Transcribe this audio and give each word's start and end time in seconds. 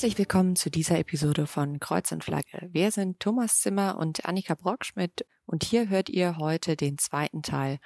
Herzlich 0.00 0.16
willkommen 0.16 0.56
zu 0.56 0.70
dieser 0.70 0.98
Episode 0.98 1.46
von 1.46 1.78
Kreuz 1.78 2.10
und 2.10 2.24
Flagge. 2.24 2.70
Wir 2.72 2.90
sind 2.90 3.20
Thomas 3.20 3.60
Zimmer 3.60 3.98
und 3.98 4.24
Annika 4.24 4.54
Brockschmidt 4.54 5.26
und 5.44 5.62
hier 5.62 5.90
hört 5.90 6.08
ihr 6.08 6.38
heute 6.38 6.74
den 6.74 6.96
zweiten 6.96 7.42
Teil 7.42 7.80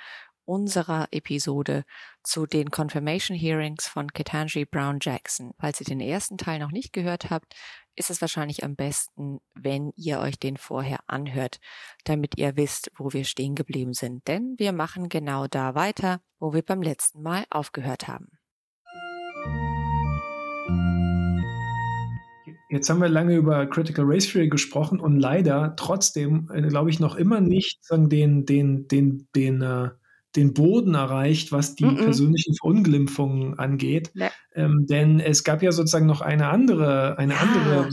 unserer 0.44 1.08
Episode 1.10 1.84
zu 2.22 2.46
den 2.46 2.70
Confirmation 2.70 3.36
Hearings 3.36 3.88
von 3.88 4.12
Ketanji 4.12 4.64
Brown 4.64 4.98
Jackson. 5.02 5.54
Falls 5.58 5.80
ihr 5.80 5.86
den 5.86 5.98
ersten 5.98 6.38
Teil 6.38 6.60
noch 6.60 6.70
nicht 6.70 6.92
gehört 6.92 7.30
habt, 7.30 7.56
ist 7.96 8.10
es 8.10 8.20
wahrscheinlich 8.20 8.62
am 8.62 8.76
besten, 8.76 9.40
wenn 9.54 9.92
ihr 9.96 10.20
euch 10.20 10.38
den 10.38 10.56
vorher 10.56 11.00
anhört, 11.08 11.58
damit 12.04 12.38
ihr 12.38 12.56
wisst, 12.56 12.92
wo 12.96 13.12
wir 13.12 13.24
stehen 13.24 13.56
geblieben 13.56 13.92
sind. 13.92 14.28
Denn 14.28 14.54
wir 14.56 14.70
machen 14.70 15.08
genau 15.08 15.48
da 15.48 15.74
weiter, 15.74 16.20
wo 16.38 16.52
wir 16.52 16.62
beim 16.62 16.80
letzten 16.80 17.22
Mal 17.22 17.44
aufgehört 17.50 18.06
haben. 18.06 18.38
Jetzt 22.74 22.90
haben 22.90 23.00
wir 23.00 23.08
lange 23.08 23.36
über 23.36 23.66
Critical 23.66 24.04
Race 24.06 24.26
Theory 24.28 24.48
gesprochen 24.48 25.00
und 25.00 25.18
leider 25.18 25.74
trotzdem, 25.76 26.50
äh, 26.52 26.60
glaube 26.62 26.90
ich, 26.90 27.00
noch 27.00 27.14
immer 27.14 27.40
nicht 27.40 27.84
sagen, 27.84 28.08
den, 28.08 28.44
den, 28.44 28.88
den, 28.88 29.28
den, 29.34 29.62
äh, 29.62 29.90
den 30.36 30.52
Boden 30.52 30.94
erreicht, 30.94 31.52
was 31.52 31.76
die 31.76 31.84
mm 31.84 31.88
-mm. 31.88 32.04
persönlichen 32.04 32.54
Verunglimpfungen 32.56 33.58
angeht. 33.58 34.10
Ja. 34.14 34.30
Ähm, 34.54 34.86
denn 34.88 35.20
es 35.20 35.44
gab 35.44 35.62
ja 35.62 35.70
sozusagen 35.70 36.06
noch 36.06 36.20
eine 36.20 36.48
andere, 36.48 37.16
eine 37.18 37.34
ja. 37.34 37.40
andere, 37.40 37.88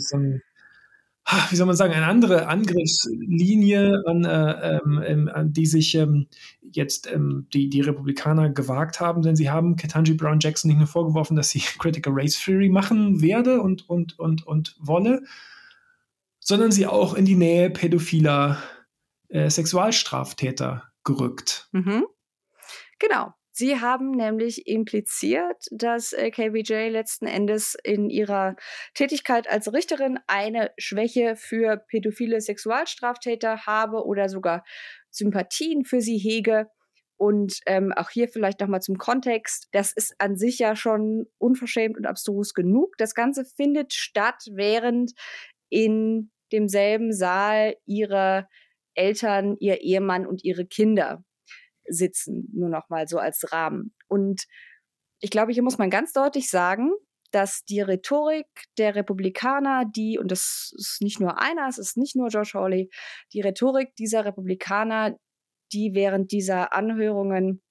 wie 1.50 1.56
soll 1.56 1.68
man 1.68 1.76
sagen, 1.76 1.94
eine 1.94 2.08
andere 2.08 2.48
Angriffslinie, 2.48 4.04
an, 4.06 4.26
äh, 4.26 4.78
ähm, 4.78 5.04
ähm, 5.06 5.30
an 5.30 5.54
die 5.54 5.66
sich 5.66 5.96
ähm, 5.96 6.28
jetzt 6.62 7.12
ähm, 7.12 7.48
die, 7.54 7.70
die 7.70 7.82
Republikaner 7.82 8.50
gewagt 8.50 9.00
haben, 9.00 9.22
denn 9.22 9.36
sie 9.36 9.50
haben 9.50 9.76
Ketanji 9.76 10.14
Brown 10.14 10.40
Jackson 10.40 10.70
nicht 10.70 10.78
nur 10.78 10.88
vorgeworfen, 10.88 11.36
dass 11.36 11.50
sie 11.50 11.60
Critical 11.80 12.14
Race 12.16 12.40
Theory 12.44 12.70
machen 12.70 13.22
werde 13.22 13.62
und, 13.62 13.88
und, 13.90 14.18
und, 14.20 14.46
und 14.46 14.76
wolle, 14.80 15.24
sondern 16.40 16.72
sie 16.72 16.88
auch 16.88 17.14
in 17.14 17.26
die 17.26 17.36
Nähe 17.36 17.70
pädophiler 17.70 18.62
äh, 19.30 19.50
Sexualstraftäter 19.50 20.92
gerückt. 21.04 21.70
Mhm. 21.72 22.06
Genau. 23.00 23.34
Sie 23.62 23.80
haben 23.80 24.10
nämlich 24.10 24.66
impliziert, 24.66 25.68
dass 25.70 26.14
äh, 26.14 26.32
KBJ 26.32 26.90
letzten 26.90 27.28
Endes 27.28 27.78
in 27.84 28.10
ihrer 28.10 28.56
Tätigkeit 28.96 29.48
als 29.48 29.72
Richterin 29.72 30.18
eine 30.26 30.72
Schwäche 30.80 31.36
für 31.36 31.78
pädophile 31.78 32.42
Sexualstraftäter 32.42 33.68
habe 33.68 34.04
oder 34.04 34.30
sogar 34.30 34.64
Sympathien 35.12 35.86
für 35.86 36.02
sie 36.02 36.18
hege. 36.18 36.72
Und 37.18 37.60
ähm, 37.68 37.94
auch 37.96 38.10
hier 38.10 38.30
vielleicht 38.30 38.62
nochmal 38.62 38.82
zum 38.82 38.98
Kontext. 38.98 39.68
Das 39.74 39.94
ist 39.94 40.16
an 40.18 40.38
sich 40.38 40.58
ja 40.58 40.76
schon 40.76 41.28
unverschämt 41.38 41.98
und 41.98 42.08
abstrus 42.08 42.56
genug. 42.56 42.98
Das 42.98 43.14
Ganze 43.14 43.46
findet 43.46 43.94
statt, 43.94 44.44
während 44.54 45.12
in 45.70 46.32
demselben 46.52 47.14
Saal 47.14 47.76
ihre 47.86 48.48
Eltern, 48.96 49.56
ihr 49.60 49.82
Ehemann 49.82 50.26
und 50.26 50.44
ihre 50.44 50.66
Kinder 50.66 51.24
sitzen, 51.92 52.50
nur 52.54 52.70
noch 52.70 52.90
mal 52.90 53.08
so 53.08 53.18
als 53.18 53.52
Rahmen. 53.52 53.94
Und 54.08 54.44
ich 55.20 55.30
glaube, 55.30 55.52
hier 55.52 55.64
muss 55.64 55.78
man 55.78 55.90
ganz 55.90 56.14
deutlich 56.14 56.50
sagen, 56.50 56.92
dass 57.32 57.64
die 57.64 57.82
Rhetorik 57.82 58.48
der 58.78 58.96
Republikaner, 58.96 59.86
die, 59.86 60.18
und 60.20 60.32
das 60.32 60.74
ist 60.76 61.02
nicht 61.02 61.20
nur 61.20 61.40
einer, 61.40 61.68
es 61.68 61.78
ist 61.78 61.98
nicht 61.98 62.16
nur 62.16 62.28
George 62.28 62.52
Hawley, 62.54 62.90
die 63.34 63.42
Rhetorik 63.42 63.96
dieser 63.96 64.26
Republikaner, 64.26 65.18
die 65.72 65.92
während 65.94 66.32
dieser 66.32 66.74
Anhörungen 66.74 67.62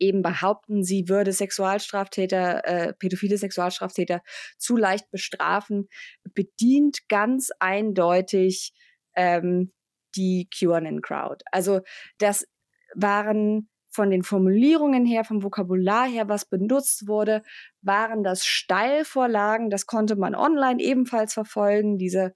eben 0.00 0.22
behaupten, 0.22 0.82
sie 0.82 1.08
würde 1.08 1.32
Sexualstraftäter, 1.32 2.64
äh, 2.66 2.92
pädophile 2.94 3.38
Sexualstraftäter 3.38 4.22
zu 4.58 4.76
leicht 4.76 5.08
bestrafen, 5.10 5.88
bedient 6.34 7.08
ganz 7.08 7.50
eindeutig 7.60 8.72
ähm, 9.14 9.72
die 10.16 10.48
QAnon-Crowd. 10.52 11.44
Also 11.52 11.80
das 12.18 12.46
waren 12.94 13.68
von 13.94 14.10
den 14.10 14.24
Formulierungen 14.24 15.06
her, 15.06 15.24
vom 15.24 15.42
Vokabular 15.42 16.08
her, 16.08 16.28
was 16.28 16.44
benutzt 16.46 17.06
wurde, 17.06 17.42
waren 17.80 18.24
das 18.24 18.44
Steilvorlagen. 18.44 19.70
Das 19.70 19.86
konnte 19.86 20.16
man 20.16 20.34
online 20.34 20.82
ebenfalls 20.82 21.32
verfolgen. 21.32 21.96
Diese 21.96 22.34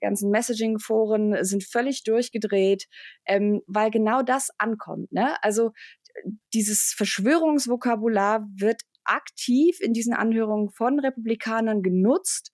ganzen 0.00 0.30
Messaging-Foren 0.30 1.44
sind 1.44 1.64
völlig 1.64 2.04
durchgedreht, 2.04 2.86
ähm, 3.26 3.62
weil 3.66 3.90
genau 3.90 4.22
das 4.22 4.50
ankommt. 4.58 5.10
Ne? 5.12 5.42
Also 5.42 5.72
dieses 6.52 6.94
Verschwörungsvokabular 6.96 8.46
wird 8.56 8.82
aktiv 9.04 9.80
in 9.80 9.94
diesen 9.94 10.12
Anhörungen 10.12 10.70
von 10.70 11.00
Republikanern 11.00 11.82
genutzt 11.82 12.52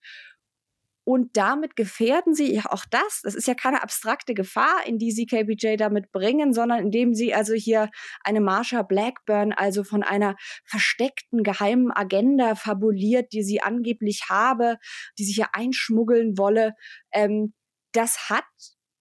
und 1.05 1.37
damit 1.37 1.75
gefährden 1.75 2.33
sie 2.33 2.59
auch 2.65 2.83
das. 2.89 3.21
Das 3.23 3.35
ist 3.35 3.47
ja 3.47 3.53
keine 3.53 3.83
abstrakte 3.83 4.33
Gefahr, 4.33 4.85
in 4.85 4.97
die 4.97 5.11
sie 5.11 5.27
KBJ 5.27 5.75
damit 5.77 6.11
bringen, 6.11 6.51
sondern 6.51 6.79
indem 6.79 7.13
sie 7.13 7.33
also 7.33 7.53
hier 7.53 7.89
eine 8.23 8.41
Marsha 8.41 8.81
Blackburn, 8.81 9.53
also 9.53 9.83
von 9.83 10.01
einer 10.01 10.35
versteckten 10.65 11.43
geheimen 11.43 11.91
Agenda 11.91 12.55
fabuliert, 12.55 13.33
die 13.33 13.43
sie 13.43 13.61
angeblich 13.61 14.23
habe, 14.29 14.77
die 15.19 15.25
sie 15.25 15.33
hier 15.33 15.49
einschmuggeln 15.53 16.39
wolle. 16.39 16.73
Ähm, 17.13 17.53
das 17.93 18.29
hat 18.29 18.43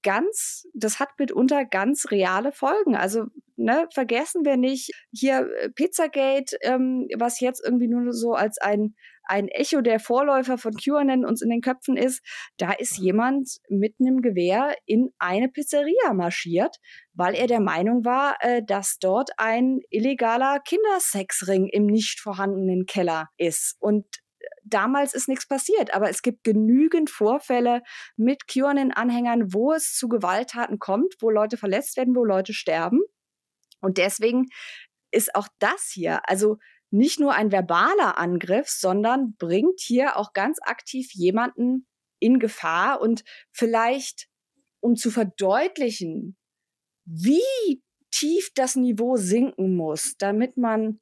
ganz, 0.03 0.67
das 0.75 1.01
hat 1.01 1.09
mitunter 1.19 1.65
ganz 1.65 2.11
reale 2.11 2.53
Folgen. 2.53 2.95
Also 2.95 3.25
ne, 3.57 3.89
vergessen 3.93 4.45
wir 4.45 4.57
nicht 4.57 4.91
hier 5.11 5.49
äh, 5.59 5.71
Pizzagate, 5.71 6.57
ähm, 6.61 7.09
was 7.17 7.41
jetzt 7.41 7.65
irgendwie 7.65 7.89
nur 7.89 8.13
so 8.13 8.35
als 8.35 8.59
ein 8.59 8.95
ein 9.25 9.49
Echo 9.49 9.81
der 9.81 10.01
Vorläufer 10.01 10.59
von 10.59 10.75
QAnon 10.75 11.25
uns 11.25 11.43
in 11.43 11.51
den 11.51 11.61
Köpfen 11.61 11.97
ist, 11.97 12.23
da 12.59 12.73
ist 12.73 12.99
jemand 12.99 13.59
mit 13.69 13.97
einem 14.01 14.23
Gewehr 14.23 14.77
in 14.87 15.11
eine 15.19 15.49
Pizzeria 15.49 16.13
marschiert, 16.13 16.77
weil 17.13 17.35
er 17.35 17.47
der 17.47 17.61
Meinung 17.61 18.05
war, 18.05 18.37
äh, 18.41 18.63
dass 18.65 18.99
dort 18.99 19.31
ein 19.37 19.81
illegaler 19.91 20.61
Kindersexring 20.61 21.69
im 21.69 21.87
nicht 21.87 22.21
vorhandenen 22.21 22.87
Keller 22.87 23.29
ist. 23.37 23.77
Und 23.81 24.07
damals 24.65 25.15
ist 25.15 25.29
nichts 25.29 25.47
passiert, 25.47 25.95
aber 25.95 26.11
es 26.11 26.23
gibt 26.23 26.45
genügend 26.45 27.11
Vorfälle 27.11 27.83
mit 28.17 28.47
QAnon-Anhängern, 28.49 29.53
wo 29.53 29.73
es 29.73 29.95
zu 29.95 30.09
Gewalttaten 30.09 30.79
kommt, 30.79 31.15
wo 31.21 31.31
Leute 31.31 31.57
verletzt 31.57 31.97
werden, 31.97 32.15
wo 32.15 32.25
Leute 32.25 32.53
sterben. 32.53 33.01
Und 33.81 33.99
deswegen 33.99 34.47
ist 35.11 35.35
auch 35.35 35.49
das 35.59 35.91
hier, 35.93 36.29
also 36.29 36.59
nicht 36.95 37.19
nur 37.19 37.35
ein 37.35 37.51
verbaler 37.51 38.19
Angriff, 38.19 38.69
sondern 38.69 39.35
bringt 39.37 39.81
hier 39.81 40.17
auch 40.17 40.33
ganz 40.33 40.59
aktiv 40.63 41.11
jemanden 41.13 41.87
in 42.21 42.39
Gefahr. 42.39 43.01
Und 43.01 43.25
vielleicht, 43.51 44.29
um 44.81 44.95
zu 44.95 45.11
verdeutlichen, 45.11 46.37
wie 47.05 47.83
tief 48.13 48.51
das 48.55 48.77
Niveau 48.77 49.17
sinken 49.17 49.75
muss, 49.75 50.15
damit 50.19 50.57
man 50.57 51.01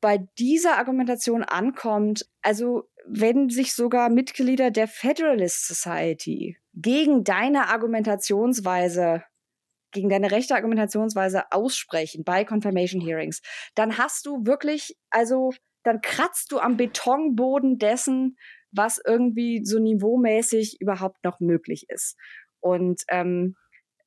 bei 0.00 0.18
dieser 0.38 0.76
Argumentation 0.76 1.42
ankommt, 1.42 2.28
also 2.42 2.88
wenn 3.06 3.48
sich 3.48 3.72
sogar 3.72 4.10
Mitglieder 4.10 4.70
der 4.70 4.88
Federalist 4.88 5.66
Society 5.66 6.58
gegen 6.74 7.24
deine 7.24 7.68
Argumentationsweise 7.68 9.24
gegen 9.92 10.08
deine 10.08 10.30
rechte 10.30 10.54
Argumentationsweise 10.54 11.50
aussprechen 11.50 12.24
bei 12.24 12.44
Confirmation 12.44 13.00
Hearings, 13.00 13.40
dann 13.74 13.98
hast 13.98 14.26
du 14.26 14.44
wirklich, 14.44 14.96
also 15.10 15.52
dann 15.84 16.00
kratzt 16.00 16.52
du 16.52 16.58
am 16.58 16.76
Betonboden 16.76 17.78
dessen, 17.78 18.36
was 18.70 19.00
irgendwie 19.04 19.64
so 19.64 19.78
niveaumäßig 19.78 20.80
überhaupt 20.80 21.24
noch 21.24 21.40
möglich 21.40 21.86
ist. 21.88 22.16
Und 22.60 23.02
ähm, 23.08 23.54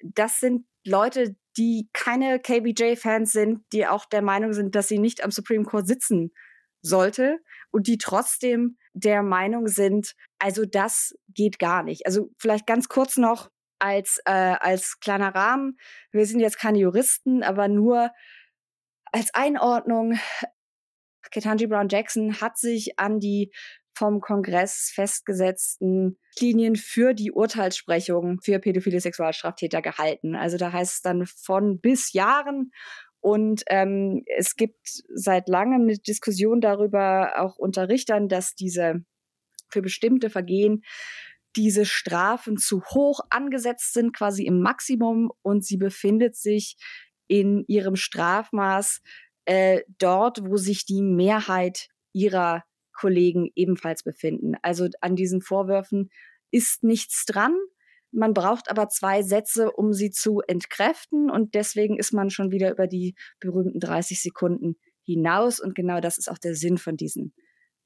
das 0.03 0.39
sind 0.39 0.65
Leute, 0.85 1.35
die 1.57 1.89
keine 1.93 2.39
KBJ-Fans 2.39 3.31
sind, 3.31 3.61
die 3.73 3.85
auch 3.87 4.05
der 4.05 4.21
Meinung 4.21 4.53
sind, 4.53 4.75
dass 4.75 4.87
sie 4.87 4.99
nicht 4.99 5.23
am 5.23 5.31
Supreme 5.31 5.65
Court 5.65 5.87
sitzen 5.87 6.31
sollte 6.81 7.39
und 7.71 7.87
die 7.87 7.97
trotzdem 7.97 8.77
der 8.93 9.23
Meinung 9.23 9.67
sind, 9.67 10.15
also 10.39 10.65
das 10.65 11.13
geht 11.29 11.59
gar 11.59 11.83
nicht. 11.83 12.05
Also 12.05 12.29
vielleicht 12.37 12.67
ganz 12.67 12.89
kurz 12.89 13.17
noch, 13.17 13.49
als, 13.81 14.19
äh, 14.25 14.31
als 14.31 14.99
kleiner 14.99 15.33
Rahmen. 15.33 15.77
Wir 16.11 16.25
sind 16.25 16.39
jetzt 16.39 16.59
keine 16.59 16.79
Juristen, 16.79 17.43
aber 17.43 17.67
nur 17.67 18.11
als 19.11 19.33
Einordnung. 19.33 20.19
Ketanji 21.31 21.67
Brown 21.67 21.89
Jackson 21.89 22.41
hat 22.41 22.57
sich 22.57 22.99
an 22.99 23.19
die 23.19 23.51
vom 23.93 24.21
Kongress 24.21 24.91
festgesetzten 24.93 26.17
Linien 26.39 26.75
für 26.75 27.13
die 27.13 27.31
Urteilssprechung 27.31 28.39
für 28.41 28.59
pädophile 28.59 29.01
Sexualstraftäter 29.01 29.81
gehalten. 29.81 30.35
Also 30.35 30.57
da 30.57 30.71
heißt 30.71 30.95
es 30.95 31.01
dann 31.01 31.25
von 31.25 31.79
bis 31.79 32.13
Jahren. 32.13 32.71
Und 33.19 33.63
ähm, 33.67 34.23
es 34.37 34.55
gibt 34.55 35.03
seit 35.13 35.47
langem 35.47 35.83
eine 35.83 35.97
Diskussion 35.97 36.61
darüber, 36.61 37.33
auch 37.39 37.57
unter 37.57 37.89
Richtern, 37.89 38.27
dass 38.27 38.55
diese 38.55 39.03
für 39.69 39.81
bestimmte 39.81 40.29
Vergehen 40.29 40.83
diese 41.55 41.85
Strafen 41.85 42.57
zu 42.57 42.83
hoch 42.83 43.21
angesetzt 43.29 43.93
sind, 43.93 44.15
quasi 44.15 44.45
im 44.45 44.61
Maximum, 44.61 45.31
und 45.41 45.65
sie 45.65 45.77
befindet 45.77 46.35
sich 46.35 46.77
in 47.27 47.63
ihrem 47.67 47.95
Strafmaß 47.95 49.01
äh, 49.45 49.81
dort, 49.97 50.45
wo 50.45 50.57
sich 50.57 50.85
die 50.85 51.01
Mehrheit 51.01 51.87
ihrer 52.13 52.63
Kollegen 52.93 53.49
ebenfalls 53.55 54.03
befinden. 54.03 54.53
Also 54.61 54.87
an 55.01 55.15
diesen 55.15 55.41
Vorwürfen 55.41 56.09
ist 56.51 56.83
nichts 56.83 57.25
dran. 57.25 57.55
Man 58.11 58.33
braucht 58.33 58.69
aber 58.69 58.89
zwei 58.89 59.23
Sätze, 59.23 59.71
um 59.71 59.93
sie 59.93 60.11
zu 60.11 60.41
entkräften 60.45 61.31
und 61.31 61.55
deswegen 61.55 61.97
ist 61.97 62.11
man 62.11 62.29
schon 62.29 62.51
wieder 62.51 62.69
über 62.69 62.87
die 62.87 63.15
berühmten 63.39 63.79
30 63.79 64.21
Sekunden 64.21 64.75
hinaus 65.03 65.59
und 65.59 65.75
genau 65.75 66.01
das 66.01 66.17
ist 66.17 66.29
auch 66.29 66.37
der 66.37 66.55
Sinn 66.55 66.77
von 66.77 66.97
diesen 66.97 67.33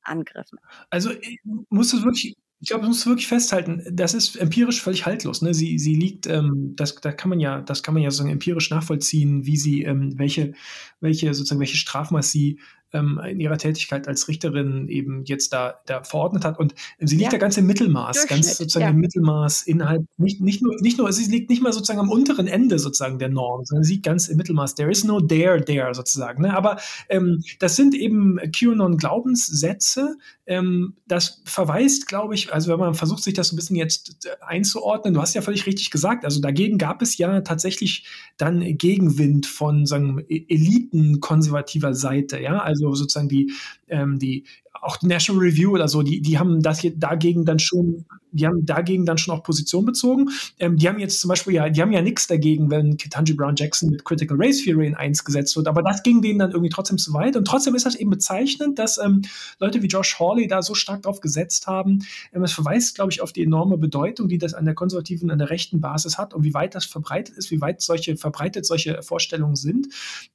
Angriffen. 0.01 0.59
Also 0.89 1.11
ich 1.11 1.39
muss 1.69 1.93
es 1.93 2.03
wirklich 2.03 2.35
ich 2.61 2.69
glaube, 2.69 2.83
man 2.83 2.91
muss 2.91 3.05
wirklich 3.05 3.27
festhalten, 3.27 3.83
das 3.91 4.13
ist 4.13 4.37
empirisch 4.37 4.81
völlig 4.81 5.05
haltlos. 5.05 5.41
Ne? 5.41 5.53
Sie, 5.53 5.77
sie 5.77 5.93
liegt, 5.93 6.25
ähm, 6.27 6.73
das, 6.75 6.95
da 6.95 7.11
kann 7.11 7.29
man 7.29 7.39
ja, 7.39 7.61
das 7.61 7.83
kann 7.83 7.93
man 7.93 8.01
ja 8.01 8.09
sozusagen 8.09 8.31
empirisch 8.31 8.69
nachvollziehen, 8.69 9.45
wie 9.45 9.57
sie, 9.57 9.83
ähm, 9.83 10.17
welche, 10.17 10.53
welche 11.01 11.33
sozusagen 11.33 11.59
welche 11.59 11.77
Strafmaß 11.77 12.31
sie 12.31 12.59
ähm, 12.93 13.19
in 13.27 13.39
ihrer 13.39 13.57
Tätigkeit 13.57 14.07
als 14.07 14.27
Richterin 14.27 14.87
eben 14.87 15.23
jetzt 15.25 15.53
da, 15.53 15.75
da 15.85 16.03
verordnet 16.03 16.45
hat. 16.45 16.59
Und 16.59 16.75
sie 16.99 17.15
liegt 17.15 17.31
ja, 17.33 17.37
da 17.37 17.37
ganz 17.37 17.57
im 17.57 17.65
Mittelmaß, 17.65 18.27
ganz 18.27 18.57
sozusagen 18.57 18.85
ja. 18.85 18.89
im 18.91 18.99
Mittelmaß 18.99 19.63
innerhalb, 19.63 20.05
nicht, 20.17 20.41
nicht, 20.41 20.61
nur, 20.61 20.75
nicht 20.81 20.97
nur, 20.97 21.11
sie 21.11 21.29
liegt 21.31 21.49
nicht 21.49 21.61
mal 21.61 21.73
sozusagen 21.73 21.99
am 21.99 22.09
unteren 22.09 22.47
Ende 22.47 22.79
sozusagen 22.79 23.19
der 23.19 23.29
Norm, 23.29 23.65
sondern 23.65 23.83
sie 23.83 23.93
liegt 23.93 24.05
ganz 24.05 24.27
im 24.27 24.37
Mittelmaß. 24.37 24.75
There 24.75 24.89
is 24.89 25.03
no 25.03 25.19
there 25.19 25.63
there 25.63 25.93
sozusagen. 25.93 26.43
Ne? 26.43 26.55
Aber 26.55 26.77
ähm, 27.09 27.43
das 27.59 27.75
sind 27.75 27.95
eben 27.95 28.37
QAnon-Glaubenssätze. 28.37 30.15
Ähm, 30.45 30.95
das 31.07 31.41
verweist, 31.45 32.07
glaube 32.07 32.35
ich, 32.35 32.53
also 32.53 32.71
wenn 32.71 32.79
man 32.79 32.93
versucht, 32.93 33.23
sich 33.23 33.33
das 33.33 33.51
ein 33.51 33.55
bisschen 33.55 33.75
jetzt 33.75 34.25
äh, 34.25 34.29
einzuordnen, 34.45 35.13
du 35.13 35.21
hast 35.21 35.33
ja 35.33 35.41
völlig 35.41 35.65
richtig 35.65 35.89
gesagt, 35.89 36.23
also 36.23 36.39
dagegen 36.39 36.77
gab 36.77 37.01
es 37.01 37.17
ja 37.17 37.41
tatsächlich 37.41 38.07
dann 38.37 38.61
Gegenwind 38.77 39.45
von 39.47 39.85
sagen, 39.85 40.23
e-, 40.29 40.45
Eliten 40.47 41.19
konservativer 41.19 41.93
Seite, 41.93 42.39
ja, 42.39 42.59
also 42.59 42.84
also 42.87 43.03
sozusagen 43.03 43.29
die, 43.29 43.51
ähm, 43.87 44.19
die 44.19 44.45
auch 44.73 45.01
National 45.01 45.41
Review 45.43 45.71
oder 45.71 45.87
so, 45.87 46.03
die, 46.03 46.21
die 46.21 46.37
haben 46.37 46.61
das 46.61 46.79
hier 46.79 46.95
dagegen 46.95 47.45
dann 47.45 47.59
schon 47.59 48.05
die 48.35 48.45
haben 48.45 48.65
dagegen 48.65 49.05
dann 49.05 49.17
schon 49.17 49.33
auch 49.33 49.43
Position 49.43 49.85
bezogen. 49.85 50.29
Ähm, 50.59 50.77
die 50.77 50.87
haben 50.87 50.99
jetzt 50.99 51.19
zum 51.21 51.29
Beispiel 51.29 51.53
ja, 51.53 51.69
die 51.69 51.81
haben 51.81 51.91
ja 51.91 52.01
nichts 52.01 52.27
dagegen, 52.27 52.69
wenn 52.69 52.97
Ketanji 52.97 53.33
Brown 53.33 53.55
Jackson 53.55 53.89
mit 53.89 54.03
Critical 54.05 54.37
Race 54.39 54.63
Theory 54.63 54.87
in 54.87 54.95
eins 54.95 55.23
gesetzt 55.23 55.55
wird, 55.55 55.67
aber 55.67 55.81
das 55.81 56.03
ging 56.03 56.21
denen 56.21 56.39
dann 56.39 56.51
irgendwie 56.51 56.69
trotzdem 56.69 56.97
zu 56.97 57.13
weit. 57.13 57.35
Und 57.35 57.45
trotzdem 57.45 57.75
ist 57.75 57.85
das 57.85 57.95
eben 57.95 58.09
bezeichnend, 58.09 58.79
dass 58.79 58.97
ähm, 58.97 59.21
Leute 59.59 59.81
wie 59.81 59.87
Josh 59.87 60.19
Hawley 60.19 60.47
da 60.47 60.61
so 60.61 60.73
stark 60.75 61.03
drauf 61.03 61.21
gesetzt 61.21 61.67
haben. 61.67 62.05
Ähm, 62.33 62.43
es 62.43 62.53
verweist, 62.53 62.95
glaube 62.95 63.11
ich, 63.11 63.21
auf 63.21 63.31
die 63.31 63.43
enorme 63.43 63.77
Bedeutung, 63.77 64.27
die 64.27 64.37
das 64.37 64.53
an 64.53 64.65
der 64.65 64.75
konservativen, 64.75 65.31
an 65.31 65.39
der 65.39 65.49
rechten 65.49 65.81
Basis 65.81 66.17
hat 66.17 66.33
und 66.33 66.43
wie 66.43 66.53
weit 66.53 66.75
das 66.75 66.85
verbreitet 66.85 67.37
ist, 67.37 67.51
wie 67.51 67.61
weit 67.61 67.81
solche 67.81 68.17
verbreitet 68.17 68.65
solche 68.65 69.01
Vorstellungen 69.01 69.55
sind. 69.55 69.87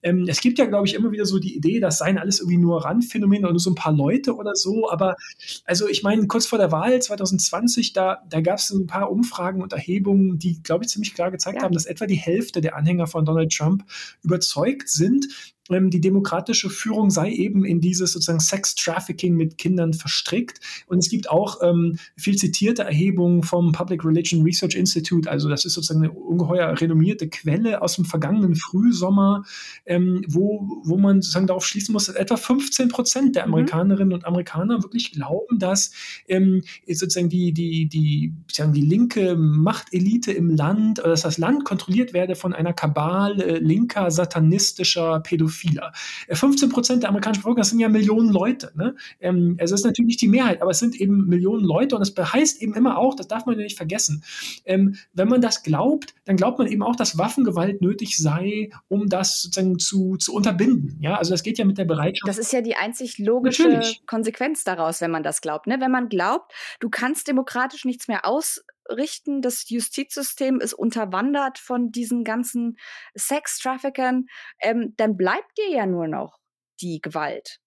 Ähm, 0.02 0.26
es 0.28 0.40
gibt 0.40 0.58
ja, 0.58 0.66
glaube 0.66 0.86
ich, 0.86 0.94
immer 0.94 1.12
wieder 1.12 1.26
so 1.26 1.38
die 1.38 1.56
Idee, 1.56 1.80
das 1.80 1.98
seien 1.98 2.18
alles 2.18 2.40
irgendwie 2.40 2.58
nur 2.58 2.84
Randphänomene 2.84 3.44
oder 3.44 3.52
nur 3.52 3.60
so 3.60 3.70
ein 3.70 3.74
paar 3.74 3.92
Leute 3.92 4.34
oder 4.36 4.54
so. 4.54 4.90
Aber 4.90 5.16
also 5.64 5.88
ich 5.88 6.02
meine, 6.02 6.26
kurz 6.26 6.46
vor 6.46 6.58
der 6.58 6.72
Wahl 6.72 7.00
2020 7.00 7.89
da, 7.92 8.22
da 8.28 8.40
gab 8.40 8.58
es 8.58 8.70
ein 8.70 8.86
paar 8.86 9.10
Umfragen 9.10 9.62
und 9.62 9.72
Erhebungen, 9.72 10.38
die, 10.38 10.62
glaube 10.62 10.84
ich, 10.84 10.90
ziemlich 10.90 11.14
klar 11.14 11.30
gezeigt 11.30 11.58
ja. 11.58 11.62
haben, 11.62 11.74
dass 11.74 11.86
etwa 11.86 12.06
die 12.06 12.16
Hälfte 12.16 12.60
der 12.60 12.76
Anhänger 12.76 13.06
von 13.06 13.24
Donald 13.24 13.52
Trump 13.52 13.84
überzeugt 14.22 14.88
sind, 14.88 15.28
ähm, 15.70 15.90
die 15.90 16.00
demokratische 16.00 16.70
Führung 16.70 17.10
sei 17.10 17.30
eben 17.32 17.64
in 17.64 17.80
dieses 17.80 18.12
sozusagen 18.12 18.40
Sex-Trafficking 18.40 19.34
mit 19.36 19.58
Kindern 19.58 19.92
verstrickt. 19.92 20.60
Und 20.86 20.98
es 20.98 21.08
gibt 21.08 21.30
auch 21.30 21.58
ähm, 21.62 21.98
viel 22.16 22.36
zitierte 22.36 22.82
Erhebungen 22.82 23.42
vom 23.42 23.72
Public 23.72 24.04
Religion 24.04 24.42
Research 24.42 24.74
Institute, 24.74 25.30
also 25.30 25.48
das 25.48 25.64
ist 25.64 25.74
sozusagen 25.74 26.04
eine 26.04 26.12
ungeheuer 26.12 26.80
renommierte 26.80 27.28
Quelle 27.28 27.82
aus 27.82 27.96
dem 27.96 28.04
vergangenen 28.04 28.54
Frühsommer, 28.54 29.44
ähm, 29.86 30.22
wo, 30.28 30.80
wo 30.84 30.96
man 30.96 31.22
sozusagen 31.22 31.46
darauf 31.46 31.66
schließen 31.66 31.92
muss, 31.92 32.06
dass 32.06 32.16
etwa 32.16 32.36
15 32.36 32.88
Prozent 32.88 33.36
der 33.36 33.46
mhm. 33.46 33.54
Amerikanerinnen 33.54 34.12
und 34.12 34.26
Amerikaner 34.26 34.82
wirklich 34.82 35.12
glauben, 35.12 35.58
dass 35.58 35.92
ähm, 36.28 36.62
sozusagen 36.86 37.28
die, 37.28 37.52
die, 37.52 37.86
die, 37.86 38.34
sagen 38.50 38.72
die 38.72 38.82
linke 38.82 39.36
Machtelite 39.36 40.32
im 40.32 40.50
Land, 40.50 41.00
oder 41.00 41.10
dass 41.10 41.22
das 41.22 41.38
Land 41.38 41.64
kontrolliert 41.64 42.12
werde 42.12 42.34
von 42.34 42.52
einer 42.52 42.72
Kabal 42.72 43.40
äh, 43.40 43.58
linker, 43.58 44.10
satanistischer, 44.10 45.20
pädophiler 45.20 45.59
vieler. 45.60 45.92
15 46.30 46.68
äh, 46.68 46.72
Prozent 46.72 47.02
der 47.02 47.10
amerikanischen 47.10 47.40
Bevölkerung, 47.40 47.60
das 47.60 47.70
sind 47.70 47.80
ja 47.80 47.88
Millionen 47.88 48.30
Leute. 48.30 48.72
Ne? 48.74 48.96
Ähm, 49.20 49.56
es 49.58 49.70
ist 49.70 49.84
natürlich 49.84 50.08
nicht 50.08 50.22
die 50.22 50.28
Mehrheit, 50.28 50.62
aber 50.62 50.70
es 50.70 50.78
sind 50.78 51.00
eben 51.00 51.26
Millionen 51.26 51.64
Leute 51.64 51.96
und 51.96 52.00
das 52.00 52.32
heißt 52.32 52.62
eben 52.62 52.74
immer 52.74 52.98
auch, 52.98 53.14
das 53.14 53.28
darf 53.28 53.46
man 53.46 53.56
ja 53.56 53.62
nicht 53.62 53.76
vergessen, 53.76 54.22
ähm, 54.64 54.96
wenn 55.12 55.28
man 55.28 55.40
das 55.40 55.62
glaubt, 55.62 56.14
dann 56.24 56.36
glaubt 56.36 56.58
man 56.58 56.66
eben 56.66 56.82
auch, 56.82 56.96
dass 56.96 57.18
Waffengewalt 57.18 57.82
nötig 57.82 58.16
sei, 58.16 58.70
um 58.88 59.08
das 59.08 59.42
sozusagen 59.42 59.78
zu, 59.78 60.16
zu 60.16 60.34
unterbinden. 60.34 60.98
Ja, 61.00 61.16
also 61.16 61.32
das 61.32 61.42
geht 61.42 61.58
ja 61.58 61.64
mit 61.64 61.78
der 61.78 61.84
Bereitschaft. 61.84 62.28
Das 62.28 62.38
ist 62.38 62.52
ja 62.52 62.60
die 62.60 62.76
einzig 62.76 63.18
logische 63.18 63.64
natürlich. 63.64 64.06
Konsequenz 64.06 64.64
daraus, 64.64 65.00
wenn 65.00 65.10
man 65.10 65.22
das 65.22 65.40
glaubt. 65.40 65.66
Ne? 65.66 65.80
Wenn 65.80 65.90
man 65.90 66.08
glaubt, 66.08 66.52
du 66.80 66.88
kannst 66.88 67.28
demokratisch 67.28 67.84
nichts 67.84 68.08
mehr 68.08 68.26
aus 68.26 68.64
richten. 68.90 69.42
Das 69.42 69.68
Justizsystem 69.68 70.60
ist 70.60 70.74
unterwandert 70.74 71.58
von 71.58 71.90
diesen 71.92 72.24
ganzen 72.24 72.76
Sex-Traffickern. 73.14 74.26
Ähm, 74.60 74.94
dann 74.96 75.16
bleibt 75.16 75.58
dir 75.58 75.70
ja 75.70 75.86
nur 75.86 76.08
noch 76.08 76.38
die 76.80 77.00
Gewalt 77.00 77.60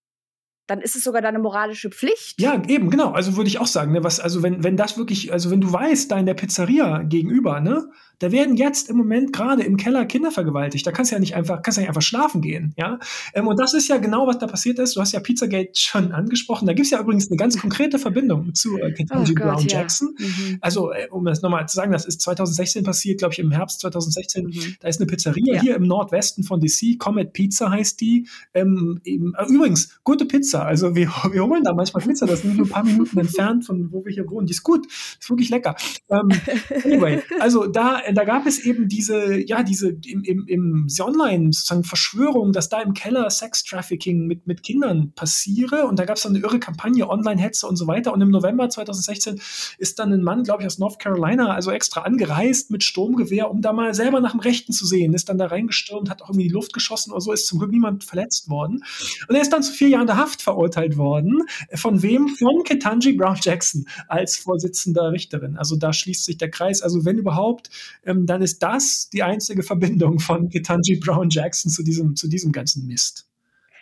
dann 0.68 0.82
ist 0.82 0.96
es 0.96 1.04
sogar 1.04 1.22
deine 1.22 1.40
moralische 1.40 1.90
Pflicht. 1.90 2.40
Ja, 2.40 2.62
eben, 2.68 2.90
genau. 2.90 3.12
Also 3.12 3.36
würde 3.36 3.50
ich 3.50 3.60
auch 3.60 3.68
sagen, 3.68 3.92
ne, 3.92 4.04
was, 4.04 4.20
also 4.20 4.44
wenn, 4.44 4.64
wenn 4.64 4.78
das 4.78 4.98
wirklich, 4.98 5.34
also 5.34 5.52
wenn 5.52 5.62
du 5.62 5.72
weißt, 5.72 6.10
da 6.12 6.18
in 6.18 6.26
der 6.26 6.36
Pizzeria 6.36 7.04
gegenüber, 7.04 7.60
ne, 7.60 7.90
da 8.20 8.32
werden 8.32 8.56
jetzt 8.56 8.90
im 8.90 8.96
Moment 8.96 9.34
gerade 9.34 9.64
im 9.64 9.76
Keller 9.76 10.06
Kinder 10.06 10.32
vergewaltigt. 10.32 10.88
Da 10.88 10.94
kannst 10.94 11.12
du 11.12 11.16
ja 11.16 11.20
nicht 11.20 11.36
einfach, 11.36 11.62
kannst 11.62 11.78
ja 11.78 11.82
nicht 11.82 11.90
einfach 11.90 12.02
schlafen 12.02 12.42
gehen, 12.42 12.74
ja. 12.78 13.00
Ähm, 13.34 13.48
und 13.48 13.60
das 13.60 13.74
ist 13.74 13.90
ja 13.90 13.98
genau, 13.98 14.28
was 14.28 14.38
da 14.38 14.48
passiert 14.48 14.80
ist. 14.80 14.96
Du 14.96 15.02
hast 15.02 15.12
ja 15.12 15.20
Pizzagate 15.20 15.72
schon 15.74 16.14
angesprochen. 16.14 16.66
Da 16.66 16.72
gibt 16.72 16.86
es 16.86 16.92
ja 16.92 17.02
übrigens 17.02 17.30
eine 17.30 17.36
ganz 17.36 17.60
konkrete 17.60 18.00
Verbindung 18.00 18.56
zu 18.56 18.78
äh, 18.78 18.94
Ketanji 18.94 19.34
oh 19.34 19.42
Brown 19.42 19.56
Gott, 19.56 19.72
Jackson. 19.72 20.16
Ja. 20.18 20.28
Mhm. 20.28 20.58
Also, 20.62 20.94
äh, 20.94 21.10
um 21.12 21.26
das 21.26 21.42
nochmal 21.42 21.68
zu 21.68 21.76
sagen, 21.76 21.92
das 21.92 22.06
ist 22.06 22.22
2016 22.22 22.86
passiert, 22.86 23.20
glaube 23.20 23.34
ich, 23.34 23.40
im 23.40 23.52
Herbst 23.52 23.82
2016. 23.82 24.46
Mhm. 24.46 24.76
Da 24.80 24.88
ist 24.88 25.02
eine 25.02 25.08
Pizzeria 25.08 25.56
ja. 25.56 25.62
hier 25.62 25.76
im 25.76 25.84
Nordwesten 25.84 26.46
von 26.46 26.62
DC, 26.62 26.98
Comet 27.00 27.34
Pizza 27.34 27.72
heißt 27.72 28.00
die. 28.00 28.30
Ähm, 28.54 29.02
eben, 29.04 29.34
äh, 29.36 29.46
übrigens, 29.52 30.00
gute 30.06 30.26
Pizza. 30.26 30.53
Also 30.62 30.96
wir, 30.96 31.08
wir 31.32 31.46
holen 31.46 31.64
da 31.64 31.74
manchmal 31.74 32.04
Pizza, 32.04 32.26
das 32.26 32.44
ist 32.44 32.54
nur 32.54 32.66
ein 32.66 32.70
paar 32.70 32.84
Minuten 32.84 33.20
entfernt 33.20 33.66
von 33.66 33.92
wo 33.92 34.06
wir 34.06 34.14
hier 34.14 34.30
wohnen. 34.30 34.48
Die 34.48 34.54
ist 34.54 34.64
gut, 34.64 34.86
ist 34.88 35.30
wirklich 35.30 35.50
lecker. 35.50 35.76
Ähm, 36.10 36.30
anyway, 36.86 37.22
also 37.40 37.68
da 37.68 38.02
da 38.12 38.24
gab 38.24 38.46
es 38.46 38.60
eben 38.60 38.88
diese, 38.88 39.40
ja, 39.48 39.64
diese 39.64 39.90
im, 40.06 40.24
im, 40.24 40.48
im 40.48 40.88
Online 41.00 41.52
sozusagen 41.52 41.84
Verschwörung, 41.84 42.54
dass 42.54 42.70
da 42.70 42.82
im 42.82 42.94
Keller 42.94 43.30
Sex-Trafficking 43.30 44.26
mit, 44.28 44.48
mit 44.48 44.64
Kindern 44.64 45.14
passiere. 45.16 45.86
Und 45.86 46.00
da 46.00 46.06
gab 46.06 46.18
es 46.18 46.24
dann 46.24 46.36
eine 46.36 46.44
irre 46.44 46.60
Kampagne, 46.60 47.10
Online-Hetze 47.10 47.68
und 47.68 47.76
so 47.76 47.88
weiter. 47.88 48.14
Und 48.14 48.22
im 48.22 48.30
November 48.30 48.70
2016 48.70 49.42
ist 49.78 50.00
dann 50.00 50.14
ein 50.14 50.24
Mann, 50.24 50.44
glaube 50.44 50.64
ich, 50.64 50.68
aus 50.68 50.80
North 50.80 51.00
Carolina, 51.00 51.54
also 51.54 51.72
extra 51.72 52.02
angereist 52.02 52.72
mit 52.72 52.84
Sturmgewehr, 52.84 53.50
um 53.50 53.62
da 53.62 53.74
mal 53.74 53.94
selber 53.94 54.20
nach 54.20 54.32
dem 54.32 54.40
Rechten 54.40 54.74
zu 54.74 54.86
sehen. 54.86 55.14
Ist 55.14 55.30
dann 55.30 55.38
da 55.38 55.48
reingestürmt, 55.48 56.10
hat 56.10 56.22
auch 56.22 56.30
irgendwie 56.30 56.48
die 56.48 56.54
Luft 56.54 56.74
geschossen 56.74 57.12
oder 57.12 57.22
so, 57.22 57.32
ist 57.32 57.48
zum 57.48 57.60
Glück 57.60 57.72
niemand 57.72 58.04
verletzt 58.04 58.50
worden. 58.50 58.84
Und 59.28 59.36
er 59.36 59.42
ist 59.42 59.52
dann 59.52 59.64
zu 59.64 59.74
vier 59.74 59.90
Jahren 59.90 60.08
der 60.08 60.18
Haft 60.18 60.42
verurteilt 60.44 60.98
worden. 60.98 61.44
Von 61.74 62.02
wem? 62.02 62.28
Von 62.28 62.64
Ketanji 62.64 63.14
Brown 63.14 63.38
Jackson 63.42 63.88
als 64.08 64.38
Vorsitzender 64.38 65.12
Richterin. 65.12 65.58
Also 65.58 65.76
da 65.76 65.94
schließt 65.94 66.26
sich 66.26 66.38
der 66.38 66.52
Kreis. 66.52 66.82
Also 66.82 67.06
wenn 67.06 67.18
überhaupt, 67.18 67.70
ähm, 68.06 68.26
dann 68.26 68.42
ist 68.42 68.62
das 68.62 69.10
die 69.10 69.24
einzige 69.24 69.64
Verbindung 69.64 70.20
von 70.20 70.50
Ketanji 70.50 70.98
Brown 70.98 71.30
Jackson 71.30 71.72
zu 71.72 71.84
diesem, 71.84 72.16
zu 72.16 72.28
diesem 72.28 72.52
ganzen 72.52 72.86
Mist. 72.88 73.28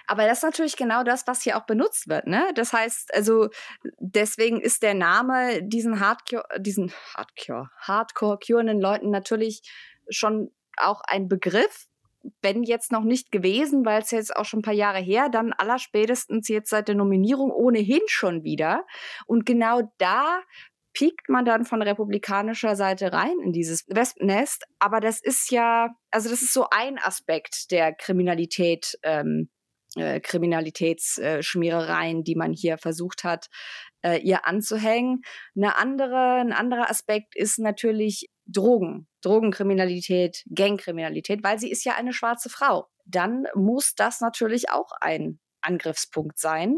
Aber 0.08 0.26
das 0.26 0.40
ist 0.40 0.44
natürlich 0.44 0.76
genau 0.76 1.04
das, 1.04 1.26
was 1.26 1.42
hier 1.42 1.58
auch 1.58 1.66
benutzt 1.66 2.10
wird. 2.10 2.28
Ne? 2.28 2.52
Das 2.56 2.74
heißt, 2.74 3.14
also 3.14 3.50
deswegen 4.00 4.60
ist 4.60 4.84
der 4.84 4.94
Name 4.94 5.64
diesen 5.64 6.02
Hardcore, 6.02 6.44
diesen 6.60 6.92
Hardcore, 7.16 7.70
Hardcore-curenden 7.78 8.82
Leuten 8.82 9.10
natürlich 9.10 9.62
schon 10.10 10.52
auch 10.76 11.02
ein 11.08 11.30
Begriff, 11.30 11.88
wenn 12.42 12.64
jetzt 12.64 12.92
noch 12.92 13.04
nicht 13.04 13.32
gewesen, 13.32 13.86
weil 13.86 14.02
es 14.02 14.12
jetzt 14.12 14.36
auch 14.36 14.46
schon 14.46 14.60
ein 14.60 14.64
paar 14.64 14.74
Jahre 14.74 15.00
her, 15.00 15.30
dann 15.30 15.54
allerspätestens 15.54 16.48
jetzt 16.48 16.70
seit 16.70 16.88
der 16.88 16.96
Nominierung 16.96 17.52
ohnehin 17.52 18.02
schon 18.08 18.44
wieder. 18.44 18.86
Und 19.26 19.46
genau 19.46 19.82
da 19.98 20.42
piekt 20.94 21.30
man 21.30 21.46
dann 21.46 21.66
von 21.66 21.82
republikanischer 21.82 22.76
Seite 22.76 23.14
rein 23.14 23.40
in 23.44 23.54
dieses 23.54 23.86
Wespennest. 23.88 24.66
Aber 24.80 25.00
das 25.00 25.22
ist 25.22 25.52
ja, 25.52 25.90
also 26.12 26.30
das 26.30 26.42
ist 26.42 26.54
so 26.54 26.68
ein 26.70 27.00
Aspekt 27.00 27.72
der 27.72 27.94
Kriminalität, 27.94 28.98
ähm, 29.04 29.50
äh, 29.96 30.20
Kriminalitätsschmierereien, 30.20 32.20
äh, 32.20 32.24
die 32.24 32.36
man 32.36 32.54
hier 32.54 32.78
versucht 32.78 33.24
hat, 33.24 33.48
äh, 34.04 34.20
ihr 34.20 34.46
anzuhängen. 34.46 35.22
Eine 35.56 35.78
andere, 35.78 36.42
ein 36.42 36.54
anderer 36.54 36.90
Aspekt 36.90 37.36
ist 37.36 37.60
natürlich 37.60 38.30
Drogen, 38.46 39.08
Drogenkriminalität, 39.22 40.44
Gangkriminalität, 40.54 41.44
weil 41.44 41.60
sie 41.60 41.72
ist 41.72 41.84
ja 41.86 41.96
eine 41.96 42.14
schwarze 42.14 42.50
Frau. 42.50 42.88
Dann 43.06 43.46
muss 43.56 43.96
das 43.96 44.22
natürlich 44.22 44.70
auch 44.70 44.92
ein 45.00 45.40
Angriffspunkt 45.62 46.40
sein 46.40 46.78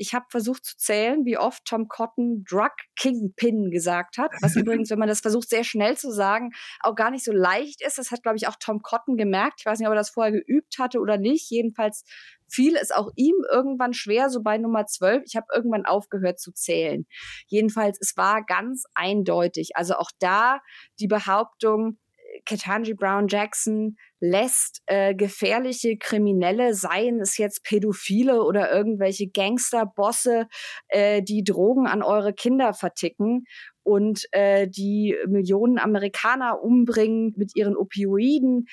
Ich 0.00 0.14
habe 0.14 0.24
versucht 0.30 0.64
zu 0.64 0.78
zählen, 0.78 1.26
wie 1.26 1.36
oft 1.36 1.62
Tom 1.66 1.86
Cotton 1.86 2.42
Drug 2.48 2.70
Kingpin 2.96 3.70
gesagt 3.70 4.16
hat, 4.16 4.32
was 4.40 4.56
übrigens, 4.56 4.88
wenn 4.88 4.98
man 4.98 5.08
das 5.08 5.20
versucht, 5.20 5.50
sehr 5.50 5.62
schnell 5.62 5.98
zu 5.98 6.10
sagen, 6.10 6.52
auch 6.80 6.94
gar 6.94 7.10
nicht 7.10 7.22
so 7.22 7.32
leicht 7.32 7.82
ist. 7.82 7.98
Das 7.98 8.10
hat, 8.10 8.22
glaube 8.22 8.38
ich, 8.38 8.48
auch 8.48 8.56
Tom 8.58 8.80
Cotton 8.80 9.18
gemerkt. 9.18 9.60
Ich 9.60 9.66
weiß 9.66 9.78
nicht, 9.78 9.86
ob 9.86 9.92
er 9.92 9.96
das 9.96 10.08
vorher 10.08 10.32
geübt 10.32 10.78
hatte 10.78 11.00
oder 11.00 11.18
nicht. 11.18 11.50
Jedenfalls 11.50 12.04
fiel 12.48 12.76
es 12.76 12.92
auch 12.92 13.10
ihm 13.14 13.34
irgendwann 13.52 13.92
schwer, 13.92 14.30
so 14.30 14.42
bei 14.42 14.56
Nummer 14.56 14.86
12. 14.86 15.24
Ich 15.26 15.36
habe 15.36 15.48
irgendwann 15.54 15.84
aufgehört 15.84 16.40
zu 16.40 16.52
zählen. 16.52 17.06
Jedenfalls, 17.46 17.98
es 18.00 18.16
war 18.16 18.42
ganz 18.42 18.84
eindeutig. 18.94 19.76
Also 19.76 19.96
auch 19.96 20.10
da 20.18 20.60
die 20.98 21.08
Behauptung, 21.08 21.98
Ketanji 22.44 22.94
Brown 22.94 23.28
Jackson 23.28 23.96
lässt 24.20 24.82
äh, 24.86 25.14
gefährliche 25.14 25.96
Kriminelle, 25.96 26.74
seien 26.74 27.20
es 27.20 27.36
jetzt 27.38 27.64
Pädophile 27.64 28.42
oder 28.42 28.72
irgendwelche 28.72 29.28
Gangsterbosse, 29.28 30.46
äh, 30.88 31.22
die 31.22 31.44
Drogen 31.44 31.86
an 31.86 32.02
eure 32.02 32.32
Kinder 32.32 32.74
verticken 32.74 33.44
und 33.82 34.24
äh, 34.32 34.68
die 34.68 35.16
Millionen 35.26 35.78
Amerikaner 35.78 36.62
umbringen 36.62 37.32
mit 37.36 37.56
ihren 37.56 37.76
Opioiden, 37.76 38.66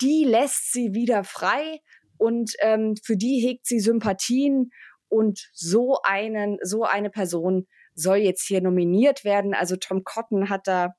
die 0.00 0.24
lässt 0.24 0.72
sie 0.72 0.94
wieder 0.94 1.24
frei 1.24 1.80
und 2.18 2.52
ähm, 2.60 2.94
für 3.02 3.16
die 3.16 3.40
hegt 3.40 3.66
sie 3.66 3.80
Sympathien 3.80 4.70
und 5.08 5.48
so 5.52 5.98
einen, 6.02 6.58
so 6.62 6.84
eine 6.84 7.10
Person 7.10 7.66
soll 7.94 8.18
jetzt 8.18 8.46
hier 8.46 8.62
nominiert 8.62 9.24
werden. 9.24 9.54
Also 9.54 9.76
Tom 9.76 10.04
Cotton 10.04 10.48
hat 10.48 10.66
da 10.66 10.94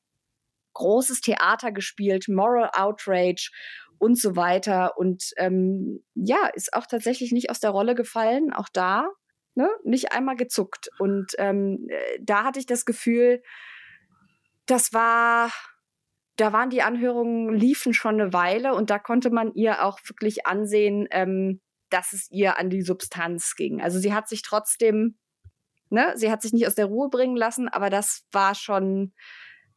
großes 0.74 1.22
Theater 1.22 1.72
gespielt, 1.72 2.28
Moral 2.28 2.70
Outrage 2.74 3.52
und 3.98 4.20
so 4.20 4.36
weiter. 4.36 4.98
Und 4.98 5.32
ähm, 5.38 6.04
ja, 6.14 6.50
ist 6.54 6.74
auch 6.74 6.86
tatsächlich 6.86 7.32
nicht 7.32 7.50
aus 7.50 7.60
der 7.60 7.72
Rolle 7.72 7.96
gefallen, 7.96 8.52
auch 8.54 8.70
da, 8.72 9.08
ne, 9.56 9.70
nicht 9.84 10.12
einmal 10.12 10.36
gezuckt. 10.36 10.90
Und 11.00 11.34
ähm, 11.38 11.88
äh, 11.90 12.20
da 12.22 12.44
hatte 12.44 12.60
ich 12.60 12.66
das 12.66 12.86
Gefühl, 12.86 13.42
das 14.66 14.94
war, 14.94 15.52
da 16.36 16.54
waren 16.54 16.70
die 16.70 16.82
Anhörungen, 16.82 17.54
liefen 17.54 17.94
schon 17.94 18.20
eine 18.20 18.34
Weile 18.34 18.74
und 18.74 18.90
da 18.90 19.00
konnte 19.00 19.30
man 19.30 19.54
ihr 19.54 19.84
auch 19.84 20.00
wirklich 20.06 20.48
ansehen, 20.48 21.08
ähm, 21.12 21.62
dass 21.90 22.14
es 22.14 22.30
ihr 22.32 22.58
an 22.58 22.70
die 22.70 22.82
Substanz 22.82 23.56
ging. 23.56 23.82
Also 23.82 24.00
sie 24.00 24.14
hat 24.14 24.28
sich 24.28 24.42
trotzdem, 24.42 25.18
ne, 25.90 26.14
sie 26.16 26.32
hat 26.32 26.42
sich 26.42 26.54
nicht 26.54 26.68
aus 26.68 26.76
der 26.76 26.88
Ruhe 26.88 27.10
bringen 27.10 27.38
lassen, 27.38 27.70
aber 27.70 27.90
das 27.90 28.26
war 28.32 28.56
schon, 28.56 29.14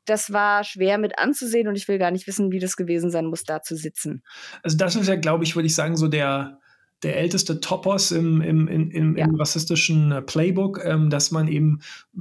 das 0.07 0.33
war 0.33 0.65
schwer 0.65 0.99
mit 0.99 1.19
anzusehen 1.19 1.69
und 1.69 1.77
ich 1.77 1.87
will 1.89 1.99
gar 1.99 2.11
nicht 2.11 2.27
wissen, 2.27 2.53
wie 2.53 2.59
das 2.59 2.77
gewesen 2.77 3.11
sein 3.11 3.27
muss, 3.27 3.45
da 3.45 3.63
zu 3.63 3.77
sitzen. 3.77 4.23
Also 4.63 4.77
das 4.77 4.97
ist 4.97 5.09
ja, 5.09 5.17
glaube 5.17 5.45
ich, 5.45 5.55
würde 5.55 5.67
ich 5.67 5.75
sagen, 5.75 5.97
so 5.97 6.09
der, 6.09 6.59
der 7.03 7.17
älteste 7.19 7.61
Topos 7.61 8.11
im, 8.11 8.41
im, 8.41 8.69
im, 8.69 8.91
im, 8.91 9.17
ja. 9.17 9.25
im 9.27 9.35
rassistischen 9.35 10.13
äh, 10.13 10.23
Playbook, 10.23 10.81
ähm, 10.85 11.11
dass 11.11 11.31
man 11.31 11.49
eben 11.49 11.81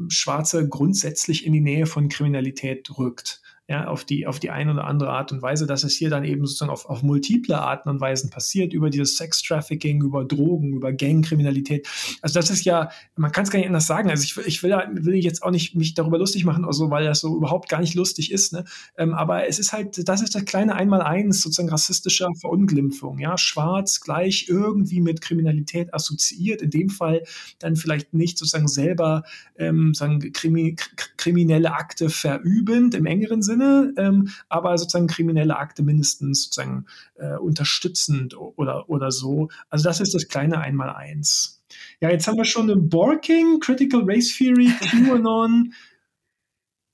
Schwarze 0.10 0.68
grundsätzlich 0.68 1.46
in 1.46 1.54
die 1.54 1.62
Nähe 1.62 1.86
von 1.86 2.10
Kriminalität 2.10 2.89
rückt 2.98 3.42
ja, 3.67 3.88
auf 3.88 4.05
die, 4.05 4.27
auf 4.27 4.39
die 4.39 4.51
eine 4.51 4.74
oder 4.74 4.86
andere 4.86 5.10
Art 5.10 5.31
und 5.31 5.41
Weise, 5.41 5.65
dass 5.65 5.84
es 5.84 5.95
hier 5.95 6.12
dann 6.12 6.24
eben 6.24 6.45
sozusagen 6.45 6.72
auf, 6.72 6.86
auf 6.86 7.01
multiple 7.01 7.60
Arten 7.60 7.89
und 7.89 8.00
Weisen 8.00 8.29
passiert, 8.29 8.74
über 8.74 8.91
dieses 8.91 9.17
Sex-Trafficking, 9.17 10.03
über 10.03 10.24
Drogen, 10.24 10.74
über 10.74 10.93
Gangkriminalität. 10.93 11.88
Also 12.22 12.39
das 12.39 12.51
ist 12.51 12.63
ja, 12.63 12.89
man 13.15 13.31
kann 13.31 13.43
es 13.43 13.50
gar 13.50 13.57
nicht 13.57 13.67
anders 13.67 13.88
sagen. 13.88 14.12
Also 14.12 14.24
ich, 14.24 14.38
ich 14.45 14.62
will, 14.62 14.75
will 14.91 15.15
jetzt 15.15 15.41
auch 15.41 15.50
nicht 15.50 15.75
mich 15.75 15.95
darüber 15.95 16.19
lustig 16.19 16.45
machen, 16.45 16.63
also, 16.63 16.91
weil 16.91 17.05
das 17.05 17.22
so 17.22 17.36
überhaupt 17.36 17.67
gar 17.67 17.81
nicht 17.81 17.95
lustig 17.95 18.31
ist, 18.31 18.53
ne? 18.53 18.65
Ähm, 18.98 19.15
aber 19.15 19.48
es 19.48 19.57
ist 19.57 19.74
halt, 19.74 20.07
das 20.07 20.22
ist 20.22 20.36
das 20.36 20.45
kleine 20.45 20.75
Einmaleins 20.75 21.41
sozusagen 21.41 21.69
rassistischer 21.69 22.29
Verunglimpfung, 22.39 23.17
ja, 23.17 23.36
schwarz 23.38 24.00
gleich 24.01 24.45
irgendwie 24.48 25.01
mit 25.01 25.22
Kriminalität 25.22 25.91
assoziiert, 25.91 26.62
in 26.62 26.69
dem 26.69 26.89
Fall 26.89 27.24
dann 27.60 27.75
vielleicht 27.75 28.13
nicht 28.13 28.38
sozusagen 28.38 28.67
selber 28.67 29.24
ähm, 29.57 29.93
sagen, 29.93 30.19
krimi 30.34 30.75
kriminelle 31.17 31.74
Akte 31.74 32.10
verübend 32.10 32.93
im 32.93 33.05
engeren 33.05 33.41
Sinne, 33.41 33.54
Sinne, 33.55 33.93
ähm, 33.97 34.29
aber 34.50 34.77
sozusagen 34.77 35.07
kriminelle 35.07 35.57
Akte 35.57 35.83
mindestens 35.83 36.43
sozusagen 36.43 36.85
äh, 37.15 37.35
unterstützend 37.38 38.38
oder, 38.38 38.89
oder 38.89 39.12
so. 39.12 39.50
Also 39.69 39.83
das 39.83 40.01
ist 40.01 40.13
das 40.13 40.27
kleine 40.27 40.59
Einmaleins. 40.59 41.63
Ja, 42.00 42.09
jetzt 42.09 42.27
haben 42.27 42.38
wir 42.38 42.45
schon 42.45 42.67
den 42.67 42.89
Borking, 42.89 43.59
Critical 43.59 44.03
Race 44.05 44.35
Theory, 44.38 44.71
QAnon. 44.79 45.74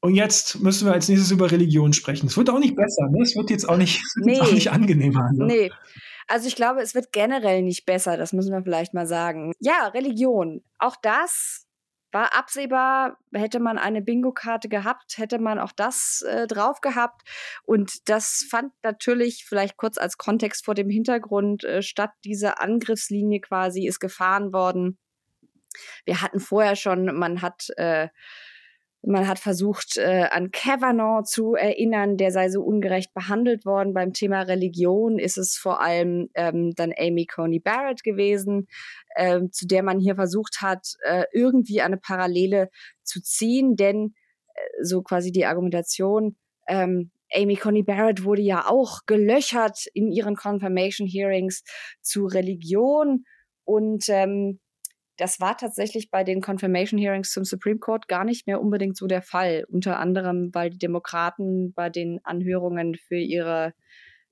Und 0.04 0.16
jetzt 0.16 0.60
müssen 0.62 0.88
wir 0.88 0.94
als 0.94 1.08
nächstes 1.10 1.30
über 1.30 1.52
Religion 1.52 1.94
sprechen. 1.94 2.26
Es 2.26 2.36
wird 2.36 2.50
auch 2.50 2.58
nicht 2.58 2.76
besser, 2.76 3.08
ne? 3.12 3.22
Es 3.22 3.36
wird 3.36 3.52
jetzt 3.52 3.70
auch 3.70 3.78
nicht, 3.78 4.02
nee. 4.16 4.40
auch 4.40 4.52
nicht 4.52 4.72
angenehmer. 4.72 5.30
Ne? 5.32 5.46
Nee. 5.46 5.72
Also 6.28 6.48
ich 6.48 6.56
glaube, 6.56 6.82
es 6.82 6.96
wird 6.96 7.12
generell 7.12 7.62
nicht 7.62 7.86
besser, 7.86 8.18
das 8.18 8.34
müssen 8.34 8.52
wir 8.52 8.64
vielleicht 8.64 8.94
mal 8.94 9.06
sagen. 9.06 9.54
Ja, 9.60 9.88
Religion. 9.90 10.64
Auch 10.80 10.96
das 11.02 11.68
war 12.12 12.36
absehbar, 12.36 13.18
hätte 13.34 13.60
man 13.60 13.78
eine 13.78 14.02
Bingo-Karte 14.02 14.70
gehabt, 14.70 15.18
hätte 15.18 15.40
man 15.40 15.60
auch 15.60 15.72
das 15.72 16.24
äh, 16.28 16.48
drauf 16.48 16.82
gehabt. 16.82 17.22
Und 17.64 18.10
das 18.10 18.46
fand 18.50 18.74
natürlich 18.84 19.46
vielleicht 19.46 19.78
kurz 19.78 19.98
als 19.98 20.18
Kontext 20.18 20.66
vor 20.66 20.76
dem 20.76 20.90
Hintergrund 20.90 21.64
äh, 21.64 21.82
statt. 21.82 22.12
Diese 22.24 22.60
Angriffslinie 22.60 23.42
quasi 23.42 23.88
ist 23.88 24.00
gefahren 24.00 24.54
worden. 24.54 24.98
Wir 26.06 26.22
hatten 26.22 26.40
vorher 26.40 26.76
schon, 26.76 27.06
man 27.18 27.42
hat 27.42 27.68
äh, 27.78 28.10
man 29.04 29.28
hat 29.28 29.40
versucht, 29.40 29.98
äh, 29.98 30.28
an 30.30 30.52
Kavanaugh 30.52 31.24
zu 31.24 31.56
erinnern, 31.56 32.18
der 32.18 32.32
sei 32.32 32.50
so 32.50 32.62
ungerecht 32.62 33.14
behandelt 33.14 33.66
worden. 33.66 33.94
Beim 33.94 34.14
Thema 34.14 34.42
Religion 34.42 35.18
ist 35.18 35.38
es 35.38 35.58
vor 35.58 35.82
allem 35.82 36.30
ähm, 36.36 36.74
dann 36.76 36.94
Amy 36.98 37.26
Coney 37.26 37.60
Barrett 37.60 38.04
gewesen, 38.04 38.68
äh, 39.16 39.42
zu 39.52 39.66
der 39.66 39.82
man 39.84 40.00
hier 40.00 40.16
versucht 40.16 40.62
hat, 40.62 40.94
äh, 41.04 41.26
irgendwie 41.34 41.82
eine 41.82 41.98
Parallele 41.98 42.70
zu 43.04 43.22
ziehen, 43.22 43.76
denn 43.76 44.14
äh, 44.54 44.84
so 44.84 45.02
quasi 45.02 45.32
die 45.32 45.46
Argumentation, 45.46 46.38
ähm, 46.68 47.12
Amy 47.34 47.56
Coney 47.56 47.84
Barrett 47.84 48.24
wurde 48.24 48.42
ja 48.42 48.68
auch 48.68 49.00
gelöchert 49.08 49.86
in 49.94 50.12
ihren 50.12 50.36
Confirmation 50.36 51.08
Hearings 51.08 51.64
zu 52.02 52.26
Religion 52.26 53.24
und 53.64 54.10
ähm, 54.10 54.60
das 55.22 55.40
war 55.40 55.56
tatsächlich 55.56 56.10
bei 56.10 56.24
den 56.24 56.42
Confirmation 56.42 57.00
Hearings 57.00 57.32
zum 57.32 57.46
Supreme 57.46 57.78
Court 57.78 58.08
gar 58.08 58.26
nicht 58.26 58.48
mehr 58.48 58.60
unbedingt 58.60 58.98
so 58.98 59.06
der 59.06 59.22
Fall. 59.22 59.66
Unter 59.68 60.00
anderem, 60.00 60.50
weil 60.52 60.72
die 60.72 60.80
Demokraten 60.80 61.74
bei 61.74 61.92
den 61.92 62.20
Anhörungen 62.24 62.96
für 62.96 63.20
ihre, 63.20 63.76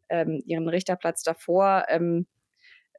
ähm, 0.10 0.42
ihren 0.48 0.68
Richterplatz 0.68 1.22
davor 1.22 1.86
ähm, 1.90 2.26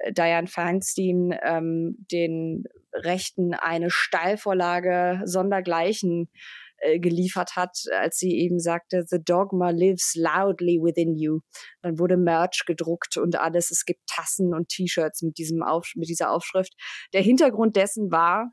Diane 0.09 0.47
Feinstein 0.47 1.37
ähm, 1.42 1.97
den 2.12 2.62
Rechten 2.92 3.54
eine 3.54 3.90
Steilvorlage 3.90 5.23
sondergleichen 5.25 6.28
äh, 6.80 6.99
geliefert 6.99 7.56
hat, 7.56 7.76
als 7.92 8.18
sie 8.18 8.38
eben 8.38 8.58
sagte, 8.58 9.04
The 9.06 9.18
dogma 9.22 9.70
lives 9.70 10.14
loudly 10.14 10.78
within 10.82 11.16
you. 11.16 11.40
Dann 11.82 11.99
wurde 11.99 12.16
Merch 12.16 12.64
gedruckt 12.66 13.16
und 13.16 13.37
alles. 13.37 13.70
Es 13.70 13.84
gibt 13.84 14.00
Tassen 14.06 14.54
und 14.54 14.68
T-Shirts 14.68 15.22
mit 15.22 15.38
diesem 15.38 15.62
Auf 15.62 15.92
mit 15.94 16.08
dieser 16.08 16.30
Aufschrift. 16.30 16.75
Der 17.12 17.22
Hintergrund 17.22 17.76
dessen 17.76 18.10
war, 18.10 18.52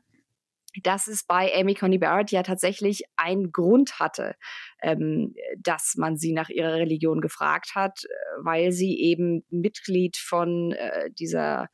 dass 0.82 1.08
es 1.08 1.24
bei 1.24 1.52
Amy 1.54 1.74
Coney 1.74 1.98
Barrett 1.98 2.30
ja 2.30 2.42
tatsächlich 2.42 3.02
einen 3.16 3.52
Grund 3.52 3.98
hatte, 3.98 4.34
ähm, 4.82 5.34
dass 5.58 5.94
man 5.96 6.16
sie 6.16 6.32
nach 6.32 6.50
ihrer 6.50 6.74
Religion 6.74 7.20
gefragt 7.20 7.72
hat, 7.74 8.04
äh, 8.04 8.08
weil 8.44 8.72
sie 8.72 8.98
eben 9.00 9.44
Mitglied 9.50 10.16
von 10.16 10.72
äh, 10.72 11.10
dieser 11.18 11.68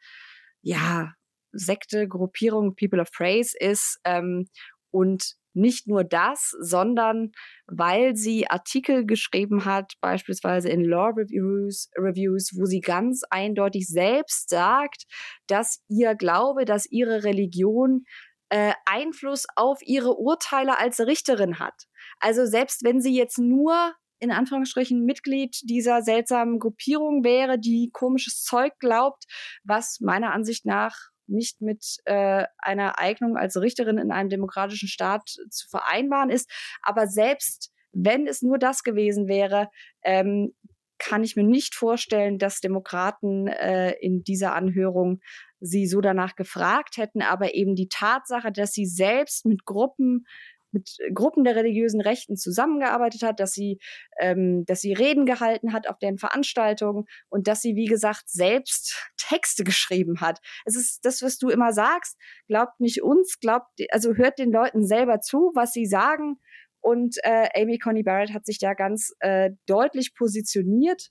ja 0.62 1.12
Sekte, 1.52 2.08
Gruppierung 2.08 2.75
People 2.75 3.00
of 3.00 3.11
Praise 3.12 3.56
ist 3.58 4.00
ähm, 4.04 4.49
und 4.90 5.34
nicht 5.54 5.87
nur 5.87 6.04
das, 6.04 6.54
sondern 6.61 7.32
weil 7.66 8.16
sie 8.16 8.49
Artikel 8.49 9.06
geschrieben 9.06 9.64
hat, 9.64 9.94
beispielsweise 10.00 10.68
in 10.68 10.84
Law 10.84 11.11
Reviews, 11.16 11.90
Reviews, 11.96 12.52
wo 12.56 12.64
sie 12.66 12.80
ganz 12.80 13.23
eindeutig 13.30 13.88
selbst 13.88 14.50
sagt, 14.50 15.04
dass 15.46 15.82
ihr 15.88 16.14
Glaube, 16.14 16.64
dass 16.64 16.87
ihre 16.90 17.25
Religion 17.25 18.04
äh, 18.50 18.73
Einfluss 18.84 19.46
auf 19.56 19.78
ihre 19.82 20.14
Urteile 20.14 20.78
als 20.78 21.00
Richterin 21.00 21.58
hat. 21.58 21.84
Also 22.20 22.46
selbst 22.46 22.84
wenn 22.84 23.00
sie 23.00 23.16
jetzt 23.16 23.38
nur 23.38 23.94
in 24.20 24.30
Anführungsstrichen 24.30 25.04
Mitglied 25.04 25.58
dieser 25.64 26.02
seltsamen 26.02 26.58
Gruppierung 26.58 27.25
wäre, 27.25 27.58
die 27.58 27.90
komisches 27.92 28.42
Zeug 28.42 28.73
glaubt, 28.78 29.25
was 29.64 29.99
meiner 30.00 30.32
Ansicht 30.32 30.64
nach 30.64 31.11
nicht 31.26 31.61
mit 31.61 31.99
äh, 32.04 32.45
einer 32.59 32.99
Eignung 32.99 33.37
als 33.37 33.57
Richterin 33.61 33.99
in 33.99 34.11
einem 34.11 34.28
demokratischen 34.28 34.88
Staat 34.88 35.28
zu 35.50 35.69
vereinbaren 35.69 36.31
ist. 36.31 36.50
Aber 36.83 37.07
selbst 37.07 37.73
wenn 37.93 38.26
es 38.26 38.43
nur 38.43 38.59
das 38.59 38.83
gewesen 38.83 39.28
wäre, 39.28 39.69
ähm, 40.02 40.52
kann 40.99 41.25
ich 41.25 41.37
mir 41.37 41.45
nicht 41.45 41.75
vorstellen, 41.75 42.38
dass 42.38 42.61
Demokraten 42.61 43.49
äh, 43.49 43.93
in 44.00 44.23
dieser 44.25 44.54
Anhörung 44.54 45.21
sie 45.61 45.87
so 45.87 46.00
danach 46.00 46.37
gefragt 46.37 46.97
hätten. 46.97 47.23
Aber 47.23 47.54
eben 47.54 47.75
die 47.75 47.88
Tatsache, 47.88 48.52
dass 48.52 48.73
sie 48.73 48.87
selbst 48.87 49.45
mit 49.45 49.64
Gruppen 49.64 50.26
mit 50.75 50.99
Gruppen 51.14 51.45
der 51.45 51.57
religiösen 51.57 52.00
Rechten 52.00 52.37
zusammengearbeitet 52.37 53.23
hat, 53.23 53.40
dass 53.40 53.52
sie, 53.52 53.78
ähm, 54.21 54.64
dass 54.66 54.81
sie 54.81 54.93
Reden 54.93 55.25
gehalten 55.25 55.73
hat 55.73 55.88
auf 55.88 55.99
deren 55.99 56.19
Veranstaltungen 56.19 57.04
und 57.31 57.49
dass 57.49 57.62
sie, 57.62 57.76
wie 57.76 57.87
gesagt, 57.87 58.28
selbst 58.28 59.11
Texte 59.16 59.64
geschrieben 59.64 60.21
hat. 60.21 60.40
Es 60.66 60.76
ist 60.76 61.04
das, 61.04 61.23
was 61.23 61.38
du 61.38 61.49
immer 61.49 61.73
sagst. 61.73 62.19
Glaubt 62.49 62.81
nicht 62.81 63.02
uns, 63.02 63.38
glaubt, 63.40 63.69
also 63.90 64.14
hört 64.14 64.38
den 64.38 64.52
Leuten 64.52 64.85
selber 64.87 65.21
zu, 65.21 65.52
was 65.54 65.73
sie 65.73 65.87
sagen. 65.87 66.37
Und 66.81 67.16
äh, 67.23 67.49
Amy 67.54 67.78
Coney 67.78 68.02
Barrett 68.02 68.35
hat 68.35 68.45
sich 68.45 68.59
da 68.59 68.75
ganz 68.75 69.14
äh, 69.21 69.52
deutlich 69.66 70.14
positioniert 70.14 71.11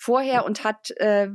vorher 0.00 0.46
und 0.46 0.64
hat 0.64 0.90
äh, 0.96 1.28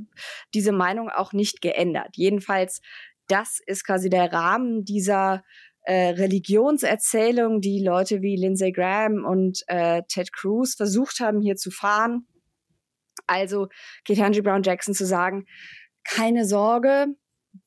diese 0.56 0.72
Meinung 0.72 1.10
auch 1.10 1.34
nicht 1.34 1.62
geändert. 1.62 2.10
Jedenfalls, 2.14 2.82
das 3.28 3.60
ist 3.68 3.86
quasi 3.86 4.10
der 4.10 4.34
Rahmen 4.34 4.84
dieser 4.84 5.44
äh, 5.86 6.10
Religionserzählung, 6.10 7.62
die 7.62 7.84
Leute 7.84 8.22
wie 8.22 8.36
Lindsey 8.36 8.72
Graham 8.72 9.24
und 9.26 9.64
äh, 9.68 10.02
Ted 10.08 10.34
Cruz 10.34 10.76
versucht 10.76 11.20
haben, 11.20 11.42
hier 11.42 11.56
zu 11.56 11.72
fahren. 11.72 12.28
Also 13.28 13.68
Ketanji 14.04 14.42
Brown 14.42 14.64
Jackson 14.64 14.94
zu 14.94 15.06
sagen, 15.06 15.46
keine 16.04 16.46
Sorge, 16.46 17.08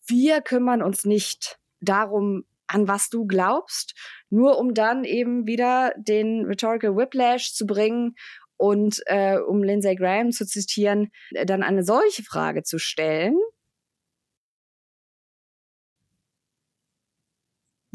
wir 0.07 0.41
kümmern 0.41 0.83
uns 0.83 1.05
nicht 1.05 1.59
darum, 1.81 2.45
an 2.67 2.87
was 2.87 3.09
du 3.09 3.27
glaubst, 3.27 3.95
nur 4.31 4.59
um 4.59 4.75
dann 4.75 5.05
eben 5.05 5.47
wieder 5.47 5.93
den 5.97 6.45
Rhetorical 6.45 6.97
Whiplash 6.97 7.55
zu 7.55 7.67
bringen 7.67 8.15
und 8.57 9.01
äh, 9.07 9.39
um 9.39 9.63
Lindsey 9.63 9.95
Graham 9.95 10.33
zu 10.33 10.45
zitieren, 10.45 11.11
dann 11.45 11.63
eine 11.63 11.83
solche 11.85 12.25
Frage 12.25 12.63
zu 12.63 12.79
stellen, 12.79 13.37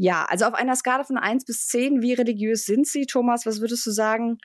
Ja, 0.04 0.26
also 0.28 0.44
auf 0.44 0.54
einer 0.54 0.76
Skala 0.76 1.06
von 1.06 1.16
1 1.16 1.46
bis 1.46 1.66
10, 1.68 2.02
wie 2.02 2.12
religiös 2.12 2.66
sind 2.66 2.86
Sie, 2.86 3.06
Thomas? 3.06 3.46
Was 3.46 3.62
würdest 3.62 3.86
du 3.86 3.92
sagen? 3.92 4.38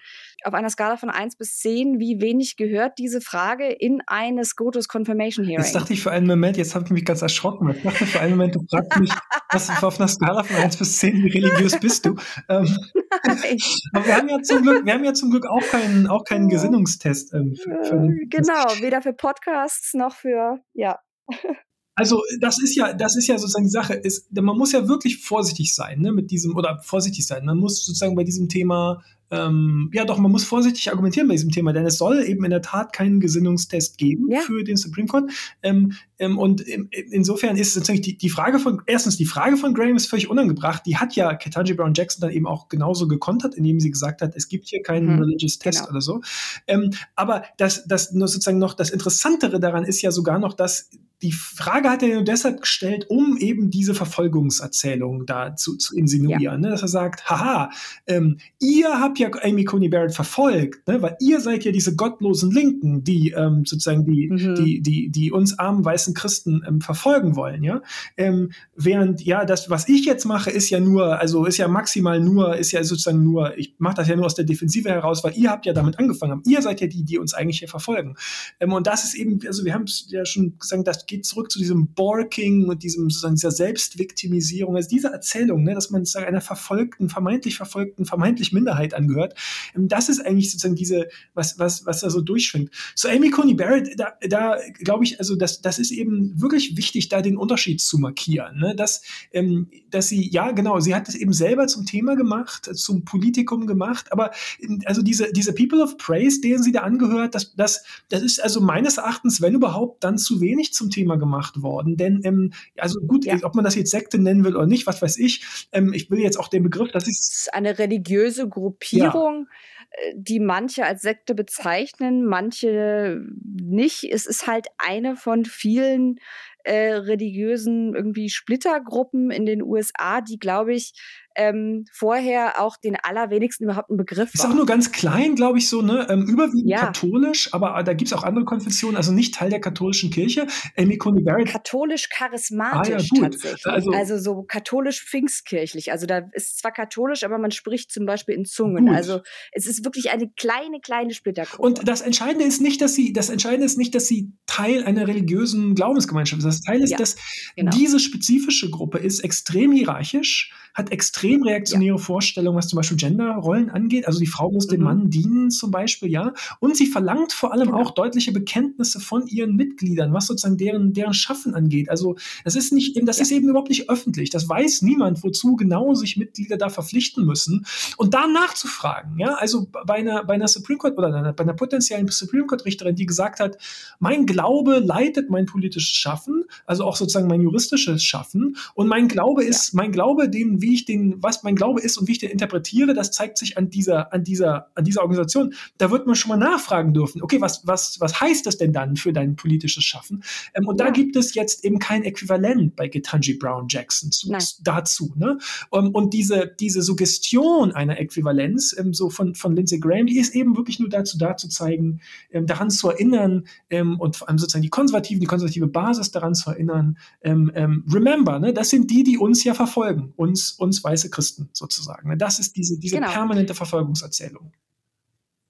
Auf 0.44 0.54
einer 0.54 0.70
Skala 0.70 0.96
von 0.96 1.10
1 1.10 1.34
bis 1.34 1.58
10, 1.58 1.98
wie 1.98 2.20
wenig 2.20 2.56
gehört 2.56 2.96
diese 2.96 3.20
Frage 3.20 3.66
in 3.66 4.00
eine 4.06 4.44
SCOTUS 4.44 4.86
Confirmation 4.86 5.44
Hearing? 5.44 5.64
Jetzt 5.64 5.74
dachte 5.74 5.94
ich 5.94 6.00
für 6.00 6.12
einen 6.12 6.28
Moment, 6.28 6.58
jetzt 6.58 6.76
habe 6.76 6.84
ich 6.84 6.92
mich 6.92 7.04
ganz 7.04 7.22
erschrocken. 7.22 7.70
Ich 7.70 7.82
dachte 7.82 8.06
für 8.06 8.20
einen 8.20 8.36
Moment, 8.36 8.54
du 8.54 8.60
fragst 8.70 9.00
mich, 9.00 9.10
was 9.50 9.82
auf 9.82 9.98
einer 9.98 10.06
Skala 10.06 10.44
von 10.44 10.54
1 10.54 10.76
bis 10.76 10.98
10, 10.98 11.24
wie 11.24 11.28
religiös 11.28 11.80
bist 11.80 12.06
du? 12.06 12.14
Ähm, 12.48 12.78
aber 13.94 14.06
wir 14.06 14.16
haben 14.16 14.28
ja 14.28 14.40
zum 14.40 14.62
Glück, 14.62 14.86
wir 14.86 14.94
haben 14.94 15.04
ja 15.04 15.12
zum 15.12 15.30
Glück 15.30 15.44
auch 15.44 15.66
keinen, 15.72 16.06
auch 16.06 16.22
keinen 16.22 16.48
Gesinnungstest. 16.50 17.34
Ähm, 17.34 17.56
für, 17.56 17.82
für 17.82 17.96
äh, 17.96 18.26
genau, 18.30 18.80
weder 18.80 19.02
für 19.02 19.12
Podcasts 19.12 19.92
noch 19.94 20.14
für, 20.14 20.60
ja. 20.74 21.00
Also 21.98 22.22
das 22.40 22.62
ist 22.62 22.76
ja, 22.76 22.92
das 22.92 23.16
ist 23.16 23.26
ja 23.26 23.36
sozusagen 23.38 23.64
die 23.64 23.70
Sache. 23.70 23.94
Ist, 23.94 24.32
man 24.32 24.56
muss 24.56 24.70
ja 24.70 24.86
wirklich 24.86 25.18
vorsichtig 25.18 25.74
sein, 25.74 26.00
ne, 26.00 26.12
mit 26.12 26.30
diesem 26.30 26.54
oder 26.54 26.78
vorsichtig 26.84 27.26
sein. 27.26 27.44
Man 27.44 27.58
muss 27.58 27.84
sozusagen 27.84 28.14
bei 28.14 28.22
diesem 28.22 28.48
Thema 28.48 29.02
ähm, 29.30 29.90
ja, 29.92 30.04
doch, 30.04 30.18
man 30.18 30.30
muss 30.30 30.44
vorsichtig 30.44 30.90
argumentieren 30.90 31.28
bei 31.28 31.34
diesem 31.34 31.50
Thema, 31.50 31.72
denn 31.72 31.84
es 31.84 31.98
soll 31.98 32.22
eben 32.24 32.44
in 32.44 32.50
der 32.50 32.62
Tat 32.62 32.92
keinen 32.92 33.20
Gesinnungstest 33.20 33.98
geben 33.98 34.30
ja. 34.30 34.40
für 34.40 34.64
den 34.64 34.76
Supreme 34.76 35.06
Court. 35.06 35.30
Ähm, 35.62 35.92
ähm, 36.18 36.38
und 36.38 36.62
in, 36.62 36.88
insofern 37.10 37.56
ist 37.56 37.74
sozusagen 37.74 38.00
die, 38.00 38.16
die 38.16 38.30
Frage 38.30 38.58
von, 38.58 38.80
erstens, 38.86 39.16
die 39.16 39.26
Frage 39.26 39.56
von 39.56 39.74
Graham 39.74 39.96
ist 39.96 40.06
völlig 40.06 40.30
unangebracht. 40.30 40.82
Die 40.86 40.96
hat 40.96 41.14
ja 41.14 41.34
Ketanji 41.34 41.74
Brown 41.74 41.92
Jackson 41.94 42.22
dann 42.22 42.30
eben 42.30 42.46
auch 42.46 42.68
genauso 42.68 43.06
gekontert, 43.06 43.54
indem 43.54 43.80
sie 43.80 43.90
gesagt 43.90 44.22
hat, 44.22 44.34
es 44.34 44.48
gibt 44.48 44.68
hier 44.68 44.82
keinen 44.82 45.16
mhm. 45.16 45.22
Religious 45.22 45.58
Test 45.58 45.80
genau. 45.80 45.90
oder 45.90 46.00
so. 46.00 46.20
Ähm, 46.66 46.90
aber 47.14 47.44
das, 47.58 47.86
das 47.86 48.08
sozusagen 48.08 48.58
noch 48.58 48.74
das 48.74 48.90
Interessantere 48.90 49.60
daran 49.60 49.84
ist 49.84 50.00
ja 50.00 50.10
sogar 50.10 50.38
noch, 50.38 50.54
dass 50.54 50.88
die 51.22 51.32
Frage 51.32 51.90
hat 51.90 52.02
er 52.02 52.14
nur 52.14 52.24
deshalb 52.24 52.60
gestellt, 52.60 53.06
um 53.08 53.36
eben 53.38 53.70
diese 53.70 53.94
Verfolgungserzählung 53.94 55.26
da 55.26 55.56
zu, 55.56 55.76
zu 55.76 55.96
insinuieren. 55.96 56.40
Ja. 56.40 56.56
Ne? 56.56 56.70
Dass 56.70 56.82
er 56.82 56.88
sagt, 56.88 57.28
haha, 57.28 57.70
ähm, 58.06 58.38
ihr 58.60 59.00
habt 59.00 59.18
ja 59.18 59.28
Amy 59.42 59.64
Coney 59.64 59.88
Barrett 59.88 60.14
verfolgt, 60.14 60.86
ne? 60.86 61.02
weil 61.02 61.16
ihr 61.20 61.40
seid 61.40 61.64
ja 61.64 61.72
diese 61.72 61.96
gottlosen 61.96 62.52
Linken, 62.52 63.02
die 63.02 63.30
ähm, 63.36 63.64
sozusagen 63.64 64.04
die, 64.04 64.28
mhm. 64.30 64.54
die, 64.54 64.80
die, 64.80 65.10
die 65.10 65.32
uns 65.32 65.58
armen 65.58 65.84
weißen 65.84 66.14
Christen 66.14 66.62
ähm, 66.66 66.80
verfolgen 66.80 67.34
wollen, 67.34 67.64
ja. 67.64 67.82
Ähm, 68.16 68.52
während 68.76 69.20
ja 69.22 69.44
das, 69.44 69.70
was 69.70 69.88
ich 69.88 70.04
jetzt 70.04 70.24
mache, 70.24 70.50
ist 70.50 70.70
ja 70.70 70.78
nur, 70.78 71.18
also 71.18 71.46
ist 71.46 71.56
ja 71.56 71.66
maximal 71.66 72.20
nur, 72.20 72.56
ist 72.56 72.70
ja 72.70 72.84
sozusagen 72.84 73.24
nur, 73.24 73.58
ich 73.58 73.74
mache 73.78 73.96
das 73.96 74.08
ja 74.08 74.14
nur 74.14 74.26
aus 74.26 74.36
der 74.36 74.44
Defensive 74.44 74.88
heraus, 74.88 75.24
weil 75.24 75.36
ihr 75.36 75.50
habt 75.50 75.66
ja 75.66 75.72
damit 75.72 75.98
angefangen, 75.98 76.42
ihr 76.46 76.62
seid 76.62 76.80
ja 76.80 76.86
die, 76.86 77.02
die 77.02 77.18
uns 77.18 77.34
eigentlich 77.34 77.58
hier 77.58 77.68
verfolgen. 77.68 78.14
Ähm, 78.60 78.72
und 78.72 78.86
das 78.86 79.02
ist 79.02 79.14
eben, 79.14 79.40
also 79.46 79.64
wir 79.64 79.74
haben 79.74 79.84
es 79.84 80.06
ja 80.10 80.24
schon 80.24 80.56
gesagt, 80.58 80.86
das 80.86 81.07
geht 81.08 81.24
zurück 81.26 81.50
zu 81.50 81.58
diesem 81.58 81.88
Borking 81.94 82.68
und 82.68 82.82
diesem, 82.82 83.10
sozusagen 83.10 83.34
dieser 83.34 83.50
Selbstviktimisierung, 83.50 84.76
also 84.76 84.88
diese 84.88 85.08
Erzählung, 85.08 85.64
ne, 85.64 85.74
dass 85.74 85.90
man 85.90 86.04
sozusagen 86.04 86.26
einer 86.26 86.40
verfolgten, 86.40 87.08
vermeintlich 87.08 87.56
verfolgten, 87.56 88.04
vermeintlich 88.04 88.52
Minderheit 88.52 88.94
angehört. 88.94 89.34
Ähm, 89.74 89.88
das 89.88 90.08
ist 90.08 90.24
eigentlich 90.24 90.52
sozusagen 90.52 90.76
diese, 90.76 91.08
was, 91.34 91.58
was, 91.58 91.86
was 91.86 92.00
da 92.00 92.10
so 92.10 92.20
durchschwingt. 92.20 92.70
So 92.94 93.08
Amy 93.08 93.30
Coney 93.30 93.54
Barrett, 93.54 93.98
da, 93.98 94.12
da 94.28 94.58
glaube 94.78 95.04
ich, 95.04 95.18
also 95.18 95.34
das, 95.34 95.62
das 95.62 95.78
ist 95.78 95.90
eben 95.90 96.40
wirklich 96.40 96.76
wichtig, 96.76 97.08
da 97.08 97.22
den 97.22 97.36
Unterschied 97.36 97.80
zu 97.80 97.98
markieren, 97.98 98.58
ne, 98.58 98.76
dass, 98.76 99.02
ähm, 99.32 99.68
dass 99.90 100.08
sie, 100.08 100.30
ja, 100.30 100.52
genau, 100.52 100.78
sie 100.78 100.94
hat 100.94 101.08
es 101.08 101.14
eben 101.14 101.32
selber 101.32 101.66
zum 101.66 101.86
Thema 101.86 102.16
gemacht, 102.16 102.68
zum 102.76 103.04
Politikum 103.04 103.66
gemacht, 103.66 104.12
aber 104.12 104.30
ähm, 104.60 104.82
also 104.84 105.00
diese, 105.00 105.32
diese 105.32 105.54
People 105.54 105.82
of 105.82 105.96
Praise, 105.96 106.42
denen 106.42 106.62
sie 106.62 106.72
da 106.72 106.82
angehört, 106.82 107.34
das, 107.34 107.54
das, 107.56 107.82
das 108.10 108.22
ist 108.22 108.42
also 108.42 108.60
meines 108.60 108.98
Erachtens, 108.98 109.40
wenn 109.40 109.54
überhaupt, 109.54 110.04
dann 110.04 110.18
zu 110.18 110.42
wenig 110.42 110.74
zum 110.74 110.90
Thema 110.90 110.97
gemacht 111.06 111.62
worden. 111.62 111.96
Denn, 111.96 112.20
ähm, 112.24 112.52
also 112.76 113.00
gut, 113.00 113.24
ja. 113.24 113.36
ob 113.42 113.54
man 113.54 113.64
das 113.64 113.74
jetzt 113.74 113.90
Sekte 113.90 114.18
nennen 114.18 114.44
will 114.44 114.56
oder 114.56 114.66
nicht, 114.66 114.86
was 114.86 115.02
weiß 115.02 115.18
ich, 115.18 115.68
ähm, 115.72 115.92
ich 115.92 116.10
will 116.10 116.20
jetzt 116.20 116.38
auch 116.38 116.48
den 116.48 116.62
Begriff, 116.62 116.90
das 116.92 117.06
ist. 117.08 117.48
Eine 117.52 117.78
religiöse 117.78 118.48
Gruppierung. 118.48 119.46
Ja 119.48 119.56
äh, 119.90 120.12
die 120.16 120.38
manche 120.38 120.84
als 120.84 121.00
Sekte 121.00 121.34
bezeichnen, 121.34 122.26
manche 122.26 123.22
nicht. 123.42 124.04
Es 124.04 124.26
ist 124.26 124.46
halt 124.46 124.66
eine 124.76 125.16
von 125.16 125.46
vielen 125.46 126.18
äh, 126.64 126.92
religiösen 126.92 127.94
irgendwie 127.94 128.28
Splittergruppen 128.28 129.30
in 129.30 129.46
den 129.46 129.62
USA, 129.62 130.20
die, 130.20 130.38
glaube 130.38 130.74
ich, 130.74 130.92
ähm, 131.38 131.84
vorher 131.92 132.60
auch 132.60 132.76
den 132.76 132.96
allerwenigsten 132.96 133.64
überhaupt 133.64 133.90
einen 133.90 133.96
Begriff 133.96 134.34
Ist 134.34 134.42
war. 134.42 134.50
auch 134.50 134.54
nur 134.54 134.66
ganz 134.66 134.90
klein, 134.90 135.36
glaube 135.36 135.58
ich, 135.58 135.68
so, 135.68 135.82
ne? 135.82 136.06
Ähm, 136.10 136.26
überwiegend 136.26 136.68
ja. 136.68 136.86
katholisch, 136.86 137.54
aber 137.54 137.80
da 137.84 137.94
gibt 137.94 138.10
es 138.10 138.12
auch 138.12 138.24
andere 138.24 138.44
Konfessionen, 138.44 138.96
also 138.96 139.12
nicht 139.12 139.34
Teil 139.34 139.48
der 139.48 139.60
katholischen 139.60 140.10
Kirche. 140.10 140.48
Amy 140.76 140.98
Coney 140.98 141.22
Barrett. 141.22 141.48
Katholisch-charismatisch 141.48 143.10
ah, 143.12 143.16
ja, 143.16 143.22
tatsächlich. 143.22 143.66
Also, 143.66 143.90
also 143.92 144.18
so 144.18 144.42
katholisch-pfingstkirchlich. 144.42 145.92
Also 145.92 146.06
da 146.06 146.22
ist 146.32 146.58
zwar 146.58 146.72
katholisch, 146.72 147.22
aber 147.22 147.38
man 147.38 147.52
spricht 147.52 147.92
zum 147.92 148.04
Beispiel 148.04 148.34
in 148.34 148.44
Zungen. 148.44 148.86
Gut. 148.86 148.96
Also 148.96 149.20
es 149.52 149.66
ist 149.66 149.84
wirklich 149.84 150.10
eine 150.10 150.28
kleine, 150.36 150.80
kleine 150.80 151.14
Splittergruppe. 151.14 151.62
Und 151.62 151.86
das 151.86 152.00
Entscheidende 152.00 152.44
ist 152.44 152.60
nicht, 152.60 152.80
dass 152.80 152.94
sie, 152.94 153.12
das 153.12 153.30
Entscheidende 153.30 153.66
ist 153.66 153.78
nicht, 153.78 153.94
dass 153.94 154.08
sie 154.08 154.32
Teil 154.46 154.82
einer 154.82 155.06
religiösen 155.06 155.76
Glaubensgemeinschaft 155.76 156.40
ist. 156.40 156.46
Das 156.46 156.60
Teil 156.62 156.82
ist, 156.82 156.90
ja, 156.90 156.98
dass 156.98 157.16
genau. 157.54 157.70
diese 157.70 158.00
spezifische 158.00 158.70
Gruppe 158.70 158.98
ist 158.98 159.20
extrem 159.20 159.70
hierarchisch, 159.70 160.52
hat 160.74 160.90
extrem 160.90 161.27
reaktionäre 161.36 161.96
ja. 161.96 162.02
Vorstellungen, 162.02 162.56
was 162.56 162.68
zum 162.68 162.76
Beispiel 162.76 162.96
Genderrollen 162.96 163.70
angeht. 163.70 164.06
Also 164.06 164.18
die 164.18 164.26
Frau 164.26 164.50
muss 164.50 164.66
mhm. 164.66 164.70
dem 164.70 164.82
Mann 164.82 165.10
dienen 165.10 165.50
zum 165.50 165.70
Beispiel, 165.70 166.10
ja. 166.10 166.32
Und 166.60 166.76
sie 166.76 166.86
verlangt 166.86 167.32
vor 167.32 167.52
allem 167.52 167.68
genau. 167.68 167.80
auch 167.80 167.90
deutliche 167.92 168.32
Bekenntnisse 168.32 169.00
von 169.00 169.26
ihren 169.26 169.56
Mitgliedern, 169.56 170.12
was 170.12 170.26
sozusagen 170.26 170.56
deren, 170.56 170.92
deren 170.92 171.14
Schaffen 171.14 171.54
angeht. 171.54 171.90
Also 171.90 172.16
das 172.44 172.56
ist 172.56 172.72
nicht, 172.72 172.98
das 173.04 173.18
ja. 173.18 173.22
ist 173.22 173.30
eben 173.30 173.48
überhaupt 173.48 173.68
nicht 173.68 173.90
öffentlich. 173.90 174.30
Das 174.30 174.48
weiß 174.48 174.82
niemand, 174.82 175.22
wozu 175.22 175.56
genau 175.56 175.94
sich 175.94 176.16
Mitglieder 176.16 176.56
da 176.56 176.68
verpflichten 176.68 177.24
müssen. 177.24 177.66
Und 177.96 178.14
da 178.14 178.26
nachzufragen, 178.26 179.18
ja, 179.18 179.34
also 179.34 179.66
bei 179.86 179.94
einer, 179.94 180.24
bei 180.24 180.34
einer 180.34 180.48
Supreme 180.48 180.78
Court 180.78 180.98
oder 180.98 181.32
bei 181.32 181.42
einer 181.42 181.54
potenziellen 181.54 182.08
Supreme 182.08 182.46
Court 182.46 182.64
Richterin, 182.64 182.96
die 182.96 183.06
gesagt 183.06 183.40
hat, 183.40 183.58
mein 183.98 184.26
Glaube 184.26 184.78
leitet 184.78 185.30
mein 185.30 185.46
politisches 185.46 185.94
Schaffen, 185.94 186.44
also 186.66 186.84
auch 186.84 186.96
sozusagen 186.96 187.28
mein 187.28 187.40
juristisches 187.40 188.02
Schaffen. 188.02 188.56
Und 188.74 188.88
mein 188.88 189.08
Glaube 189.08 189.44
ist, 189.44 189.72
ja. 189.72 189.76
mein 189.76 189.92
Glaube, 189.92 190.28
den 190.28 190.60
wie 190.60 190.74
ich 190.74 190.84
den, 190.84 191.17
was 191.22 191.42
mein 191.42 191.56
Glaube 191.56 191.80
ist 191.80 191.98
und 191.98 192.08
wie 192.08 192.12
ich 192.12 192.18
den 192.18 192.30
interpretiere, 192.30 192.94
das 192.94 193.10
zeigt 193.10 193.38
sich 193.38 193.58
an 193.58 193.70
dieser, 193.70 194.12
an 194.12 194.24
dieser, 194.24 194.70
an 194.74 194.84
dieser 194.84 195.02
Organisation. 195.02 195.54
Da 195.78 195.90
wird 195.90 196.06
man 196.06 196.16
schon 196.16 196.28
mal 196.30 196.36
nachfragen 196.36 196.94
dürfen, 196.94 197.22
okay, 197.22 197.40
was, 197.40 197.66
was, 197.66 198.00
was 198.00 198.20
heißt 198.20 198.46
das 198.46 198.58
denn 198.58 198.72
dann 198.72 198.96
für 198.96 199.12
dein 199.12 199.36
politisches 199.36 199.84
Schaffen? 199.84 200.22
Ähm, 200.54 200.66
und 200.66 200.78
ja. 200.78 200.86
da 200.86 200.90
gibt 200.92 201.16
es 201.16 201.34
jetzt 201.34 201.64
eben 201.64 201.78
kein 201.78 202.04
Äquivalent 202.04 202.76
bei 202.76 202.88
Getanji 202.88 203.34
Brown 203.34 203.66
Jackson 203.68 204.10
zu, 204.10 204.30
dazu. 204.62 205.12
Ne? 205.16 205.38
Um, 205.70 205.86
ähm, 205.86 205.90
und 205.92 206.14
diese, 206.14 206.52
diese 206.58 206.82
Suggestion 206.82 207.72
einer 207.72 207.98
Äquivalenz, 207.98 208.74
ähm, 208.78 208.94
so 208.94 209.10
von, 209.10 209.34
von 209.34 209.54
Lindsey 209.54 209.78
Graham, 209.78 210.06
die 210.06 210.18
ist 210.18 210.34
eben 210.34 210.56
wirklich 210.56 210.78
nur 210.78 210.88
dazu 210.88 211.18
da 211.18 211.36
zu 211.36 211.48
zeigen, 211.48 212.00
ähm, 212.30 212.46
daran 212.46 212.70
zu 212.70 212.88
erinnern 212.90 213.44
ähm, 213.70 213.98
und 213.98 214.16
vor 214.16 214.28
allem 214.28 214.38
sozusagen 214.38 214.62
die 214.62 214.70
Konservativen, 214.70 215.20
die 215.20 215.26
konservative 215.26 215.66
Basis 215.66 216.10
daran 216.10 216.34
zu 216.34 216.50
erinnern, 216.50 216.98
ähm, 217.22 217.84
remember, 217.92 218.38
ne, 218.38 218.52
das 218.52 218.70
sind 218.70 218.90
die, 218.90 219.02
die 219.02 219.18
uns 219.18 219.44
ja 219.44 219.54
verfolgen, 219.54 220.12
uns 220.16 220.52
uns 220.52 220.84
weiße 220.98 221.10
Christen 221.10 221.50
sozusagen. 221.52 222.18
Das 222.18 222.38
ist 222.38 222.56
diese, 222.56 222.78
diese 222.78 222.96
genau. 222.96 223.10
permanente 223.10 223.54
Verfolgungserzählung. 223.54 224.52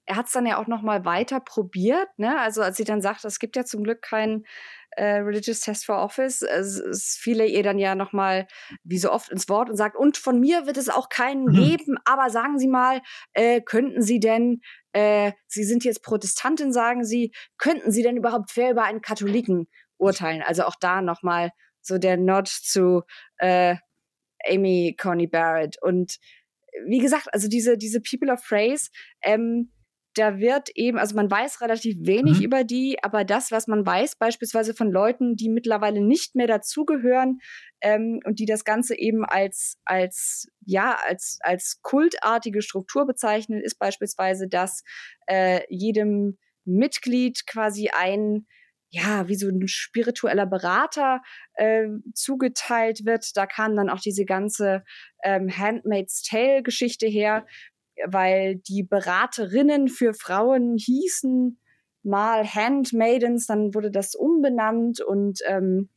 er 0.05 0.15
hat 0.15 0.25
es 0.25 0.31
dann 0.31 0.45
ja 0.47 0.57
auch 0.57 0.67
noch 0.67 0.81
mal 0.81 1.05
weiter 1.05 1.39
probiert. 1.39 2.07
Ne? 2.17 2.39
Also 2.39 2.61
als 2.61 2.77
sie 2.77 2.83
dann 2.83 3.01
sagt, 3.01 3.23
es 3.25 3.39
gibt 3.39 3.55
ja 3.55 3.63
zum 3.63 3.83
Glück 3.83 4.01
keinen 4.01 4.45
äh, 4.91 5.17
Religious 5.19 5.59
Test 5.59 5.85
for 5.85 5.99
Office, 5.99 6.41
es, 6.41 6.79
es 6.79 7.15
fiel 7.15 7.41
ihr 7.41 7.61
dann 7.61 7.77
ja 7.77 7.93
noch 7.93 8.11
mal 8.11 8.47
wie 8.83 8.97
so 8.97 9.11
oft 9.11 9.29
ins 9.29 9.47
Wort 9.47 9.69
und 9.69 9.75
sagt, 9.75 9.95
und 9.95 10.17
von 10.17 10.39
mir 10.39 10.65
wird 10.65 10.77
es 10.77 10.89
auch 10.89 11.09
keinen 11.09 11.45
mhm. 11.45 11.53
geben, 11.53 11.97
aber 12.05 12.31
sagen 12.31 12.57
Sie 12.57 12.67
mal, 12.67 13.01
äh, 13.33 13.61
könnten 13.61 14.01
Sie 14.01 14.19
denn, 14.19 14.61
äh, 14.93 15.31
Sie 15.45 15.63
sind 15.63 15.83
jetzt 15.83 16.03
Protestantin, 16.03 16.73
sagen 16.73 17.05
Sie, 17.05 17.31
könnten 17.59 17.91
Sie 17.91 18.01
denn 18.01 18.17
überhaupt 18.17 18.49
fair 18.51 18.71
über 18.71 18.83
einen 18.83 19.01
Katholiken 19.01 19.67
urteilen? 19.97 20.41
Also 20.41 20.63
auch 20.63 20.75
da 20.79 21.01
noch 21.01 21.21
mal 21.21 21.51
so 21.81 21.99
der 21.99 22.17
Nod 22.17 22.47
zu 22.47 23.03
äh, 23.37 23.75
Amy 24.49 24.95
Coney 24.99 25.27
Barrett 25.27 25.77
und 25.81 26.17
wie 26.85 26.99
gesagt, 26.99 27.27
also 27.33 27.47
diese, 27.47 27.77
diese 27.77 28.01
People 28.01 28.31
of 28.31 28.41
Phrase, 28.43 28.89
ähm, 29.23 29.71
da 30.15 30.39
wird 30.39 30.69
eben, 30.75 30.97
also 30.97 31.15
man 31.15 31.29
weiß 31.29 31.61
relativ 31.61 31.95
wenig 32.01 32.39
mhm. 32.39 32.43
über 32.43 32.63
die, 32.63 32.97
aber 33.03 33.23
das, 33.23 33.51
was 33.51 33.67
man 33.67 33.85
weiß, 33.85 34.15
beispielsweise 34.15 34.73
von 34.73 34.91
Leuten, 34.91 35.35
die 35.35 35.49
mittlerweile 35.49 36.01
nicht 36.01 36.35
mehr 36.35 36.47
dazugehören 36.47 37.39
ähm, 37.81 38.19
und 38.25 38.39
die 38.39 38.45
das 38.45 38.65
Ganze 38.65 38.97
eben 38.97 39.23
als, 39.23 39.77
als, 39.85 40.47
ja, 40.65 40.97
als, 41.07 41.37
als 41.41 41.79
kultartige 41.81 42.61
Struktur 42.61 43.05
bezeichnen, 43.05 43.61
ist 43.61 43.77
beispielsweise, 43.77 44.47
dass 44.47 44.83
äh, 45.27 45.61
jedem 45.69 46.37
Mitglied 46.65 47.45
quasi 47.45 47.89
ein 47.89 48.45
ja, 48.89 49.27
wie 49.27 49.35
so 49.35 49.47
ein 49.47 49.67
spiritueller 49.67 50.45
Berater 50.45 51.21
äh, 51.53 51.87
zugeteilt 52.13 53.05
wird. 53.05 53.37
Da 53.37 53.45
kam 53.45 53.75
dann 53.75 53.89
auch 53.89 53.99
diese 53.99 54.25
ganze 54.25 54.83
ähm, 55.23 55.49
Handmaid's 55.55 56.23
Tale-Geschichte 56.23 57.05
her, 57.05 57.45
weil 58.07 58.55
die 58.55 58.83
Beraterinnen 58.83 59.89
für 59.89 60.13
Frauen 60.13 60.77
hießen 60.77 61.59
mal 62.03 62.45
Handmaidens, 62.45 63.45
dann 63.45 63.75
wurde 63.75 63.91
das 63.91 64.15
umbenannt 64.15 65.01
und 65.01 65.39
ähm, 65.45 65.89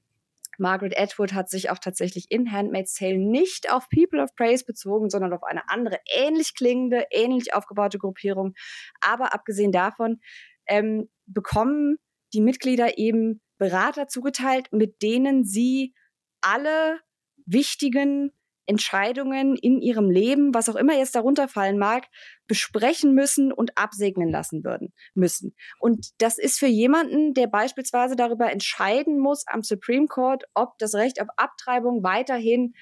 Margaret 0.59 0.99
Atwood 0.99 1.33
hat 1.33 1.49
sich 1.49 1.71
auch 1.71 1.79
tatsächlich 1.79 2.27
in 2.29 2.53
Handmaid's 2.53 2.95
Tale 2.95 3.19
nicht 3.19 3.73
auf 3.73 3.89
People 3.89 4.23
of 4.23 4.35
Praise 4.37 4.65
bezogen, 4.65 5.09
sondern 5.09 5.33
auf 5.33 5.43
eine 5.45 5.69
andere, 5.69 5.99
ähnlich 6.15 6.55
klingende, 6.55 7.07
ähnlich 7.11 7.55
aufgebaute 7.55 7.99
Gruppierung. 7.99 8.55
Aber 9.01 9.33
abgesehen 9.33 9.73
davon 9.73 10.21
ähm, 10.67 11.09
bekommen 11.27 11.97
die 12.35 12.41
Mitglieder 12.41 12.99
eben 12.99 13.41
Berater 13.59 14.09
zugeteilt, 14.09 14.69
mit 14.73 15.03
denen 15.03 15.45
sie 15.45 15.95
alle 16.41 16.99
wichtigen 17.47 18.33
Entscheidungen 18.67 19.57
in 19.57 19.81
ihrem 19.81 20.11
Leben, 20.11 20.55
was 20.55 20.69
auch 20.69 20.77
immer 20.77 20.97
jetzt 20.97 21.15
darunter 21.15 21.49
fallen 21.49 21.79
mag, 21.79 22.07
besprechen 22.47 23.13
müssen 23.13 23.53
und 23.53 23.77
absegnen 23.77 24.31
lassen 24.31 24.65
würden 24.65 24.93
müssen. 25.15 25.55
Und 25.79 26.11
das 26.19 26.39
ist 26.39 26.59
für 26.59 26.67
jemanden, 26.67 27.35
der 27.35 27.49
beispielsweise 27.49 28.15
darüber 28.15 28.51
entscheiden 28.51 29.19
muss 29.19 29.45
am 29.47 29.63
Supreme 29.63 30.07
Court, 30.07 30.45
ob 30.55 30.79
das 30.79 30.95
Recht 30.95 31.21
auf 31.21 31.29
Abtreibung 31.37 32.03
weiterhin 32.03 32.75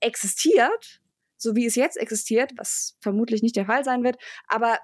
existiert, 0.00 1.00
so 1.36 1.54
wie 1.54 1.66
es 1.66 1.76
jetzt 1.76 1.96
existiert, 1.96 2.52
was 2.56 2.96
vermutlich 3.00 3.42
nicht 3.42 3.56
der 3.56 3.66
Fall 3.66 3.84
sein 3.84 4.02
wird, 4.02 4.16
aber 4.48 4.78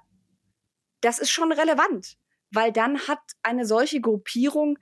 das 1.00 1.18
ist 1.18 1.31
schon 1.31 1.52
relevant 1.52 2.16
weil 2.52 2.72
dann 2.72 2.98
hat 3.08 3.20
eine 3.42 3.66
solche 3.66 4.00
Gruppierung 4.00 4.78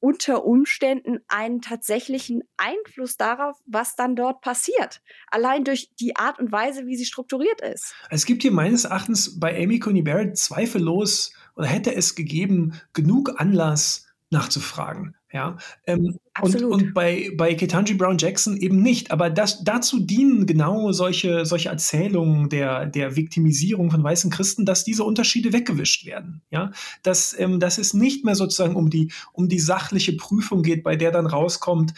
unter 0.00 0.44
Umständen 0.44 1.18
einen 1.28 1.60
tatsächlichen 1.60 2.42
Einfluss 2.56 3.16
darauf, 3.16 3.56
was 3.66 3.96
dann 3.96 4.14
dort 4.14 4.40
passiert. 4.40 5.02
Allein 5.28 5.64
durch 5.64 5.90
die 5.98 6.16
Art 6.16 6.38
und 6.38 6.52
Weise, 6.52 6.86
wie 6.86 6.96
sie 6.96 7.04
strukturiert 7.04 7.60
ist. 7.60 7.94
Es 8.10 8.24
gibt 8.24 8.42
hier 8.42 8.52
meines 8.52 8.84
Erachtens 8.84 9.40
bei 9.40 9.60
Amy 9.60 9.80
Coney 9.80 10.02
Barrett 10.02 10.38
zweifellos 10.38 11.32
oder 11.56 11.66
hätte 11.66 11.94
es 11.94 12.14
gegeben 12.14 12.80
genug 12.92 13.40
Anlass 13.40 14.06
nachzufragen. 14.30 15.16
Ja, 15.32 15.58
ähm, 15.86 16.18
und, 16.40 16.62
und 16.62 16.94
bei, 16.94 17.30
bei 17.36 17.54
Ketanji 17.54 17.94
Brown 17.94 18.18
Jackson 18.18 18.56
eben 18.56 18.82
nicht. 18.82 19.10
Aber 19.10 19.30
das, 19.30 19.64
dazu 19.64 20.00
dienen 20.00 20.46
genau 20.46 20.92
solche, 20.92 21.44
solche 21.44 21.68
Erzählungen 21.68 22.48
der, 22.48 22.86
der 22.86 23.16
Viktimisierung 23.16 23.90
von 23.90 24.02
weißen 24.02 24.30
Christen, 24.30 24.64
dass 24.64 24.84
diese 24.84 25.04
Unterschiede 25.04 25.52
weggewischt 25.52 26.06
werden. 26.06 26.42
Ja, 26.50 26.72
dass, 27.02 27.34
ähm, 27.38 27.60
dass 27.60 27.78
es 27.78 27.94
nicht 27.94 28.24
mehr 28.24 28.34
sozusagen 28.34 28.76
um 28.76 28.90
die, 28.90 29.10
um 29.32 29.48
die 29.48 29.60
sachliche 29.60 30.14
Prüfung 30.14 30.62
geht, 30.62 30.82
bei 30.82 30.96
der 30.96 31.10
dann 31.10 31.26
rauskommt, 31.26 31.94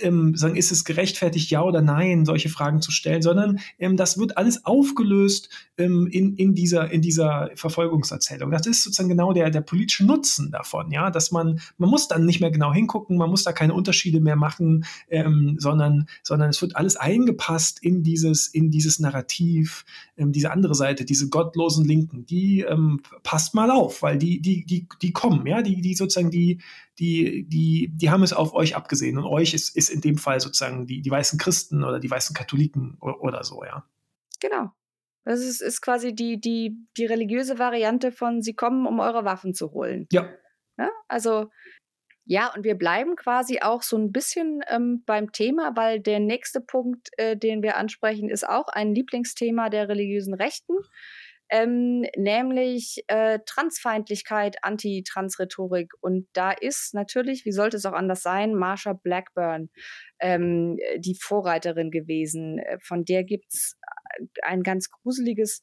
ähm, 0.00 0.36
sagen, 0.36 0.56
ist 0.56 0.72
es 0.72 0.84
gerechtfertigt, 0.84 1.50
ja 1.50 1.62
oder 1.62 1.82
nein, 1.82 2.24
solche 2.24 2.48
Fragen 2.48 2.80
zu 2.80 2.90
stellen, 2.90 3.22
sondern 3.22 3.60
ähm, 3.78 3.96
das 3.96 4.18
wird 4.18 4.36
alles 4.36 4.64
aufgelöst 4.64 5.50
ähm, 5.78 6.06
in, 6.10 6.34
in, 6.36 6.54
dieser, 6.54 6.90
in 6.90 7.02
dieser 7.02 7.50
Verfolgungserzählung. 7.54 8.50
Das 8.50 8.66
ist 8.66 8.84
sozusagen 8.84 9.08
genau 9.08 9.32
der, 9.32 9.50
der 9.50 9.60
politische 9.60 10.04
Nutzen 10.04 10.50
davon, 10.50 10.90
ja, 10.90 11.10
dass 11.10 11.30
man, 11.30 11.60
man 11.78 11.90
muss 11.90 12.08
dann 12.08 12.24
nicht 12.24 12.40
mehr 12.40 12.50
genau 12.50 12.72
hingucken, 12.72 13.16
man 13.16 13.30
muss 13.30 13.44
da 13.44 13.52
keine 13.60 13.74
Unterschiede 13.74 14.20
mehr 14.20 14.36
machen, 14.36 14.86
ähm, 15.10 15.56
sondern, 15.58 16.06
sondern 16.22 16.48
es 16.48 16.62
wird 16.62 16.76
alles 16.76 16.96
eingepasst 16.96 17.82
in 17.82 18.02
dieses, 18.02 18.48
in 18.48 18.70
dieses 18.70 19.00
Narrativ, 19.00 19.84
ähm, 20.16 20.32
diese 20.32 20.50
andere 20.50 20.74
Seite, 20.74 21.04
diese 21.04 21.28
gottlosen 21.28 21.84
Linken, 21.84 22.24
die 22.24 22.62
ähm, 22.62 23.02
passt 23.22 23.54
mal 23.54 23.70
auf, 23.70 24.00
weil 24.00 24.16
die, 24.16 24.40
die, 24.40 24.64
die, 24.64 24.88
die 25.02 25.12
kommen, 25.12 25.46
ja, 25.46 25.60
die, 25.60 25.82
die 25.82 25.94
sozusagen 25.94 26.30
die, 26.30 26.62
die, 26.98 27.46
die, 27.46 27.90
die 27.92 28.10
haben 28.10 28.22
es 28.22 28.32
auf 28.32 28.54
euch 28.54 28.74
abgesehen. 28.76 29.18
Und 29.18 29.24
euch 29.24 29.52
ist, 29.52 29.76
ist 29.76 29.90
in 29.90 30.00
dem 30.00 30.16
Fall 30.16 30.40
sozusagen 30.40 30.86
die, 30.86 31.02
die 31.02 31.10
weißen 31.10 31.38
Christen 31.38 31.84
oder 31.84 32.00
die 32.00 32.10
weißen 32.10 32.34
Katholiken 32.34 32.96
oder, 33.00 33.20
oder 33.20 33.44
so, 33.44 33.62
ja. 33.62 33.84
Genau. 34.40 34.70
Das 35.24 35.40
ist, 35.40 35.60
ist 35.60 35.82
quasi 35.82 36.14
die, 36.14 36.40
die, 36.40 36.78
die 36.96 37.04
religiöse 37.04 37.58
Variante 37.58 38.10
von 38.10 38.40
sie 38.40 38.54
kommen, 38.54 38.86
um 38.86 39.00
eure 39.00 39.26
Waffen 39.26 39.52
zu 39.52 39.72
holen. 39.72 40.06
Ja. 40.12 40.30
ja 40.78 40.88
also, 41.08 41.50
ja, 42.24 42.52
und 42.54 42.64
wir 42.64 42.76
bleiben 42.76 43.16
quasi 43.16 43.60
auch 43.60 43.82
so 43.82 43.96
ein 43.96 44.12
bisschen 44.12 44.60
ähm, 44.68 45.02
beim 45.06 45.32
Thema, 45.32 45.72
weil 45.74 46.00
der 46.00 46.20
nächste 46.20 46.60
Punkt, 46.60 47.08
äh, 47.16 47.36
den 47.36 47.62
wir 47.62 47.76
ansprechen, 47.76 48.28
ist 48.28 48.48
auch 48.48 48.68
ein 48.68 48.94
Lieblingsthema 48.94 49.68
der 49.68 49.88
religiösen 49.88 50.34
Rechten 50.34 50.74
ähm, 51.50 52.04
nämlich 52.16 53.02
äh, 53.08 53.40
Transfeindlichkeit, 53.44 54.56
Anti-Trans-Rhetorik. 54.62 55.92
Und 56.00 56.28
da 56.32 56.52
ist 56.52 56.94
natürlich, 56.94 57.44
wie 57.44 57.52
sollte 57.52 57.76
es 57.76 57.84
auch 57.84 57.92
anders 57.92 58.22
sein, 58.22 58.54
Marsha 58.54 58.92
Blackburn 58.92 59.68
ähm, 60.20 60.78
die 60.98 61.16
Vorreiterin 61.20 61.90
gewesen. 61.90 62.58
Äh, 62.60 62.78
von 62.80 63.04
der 63.04 63.24
gibt's 63.24 63.76
äh, 64.16 64.24
ein 64.42 64.62
ganz 64.62 64.90
gruseliges 64.90 65.62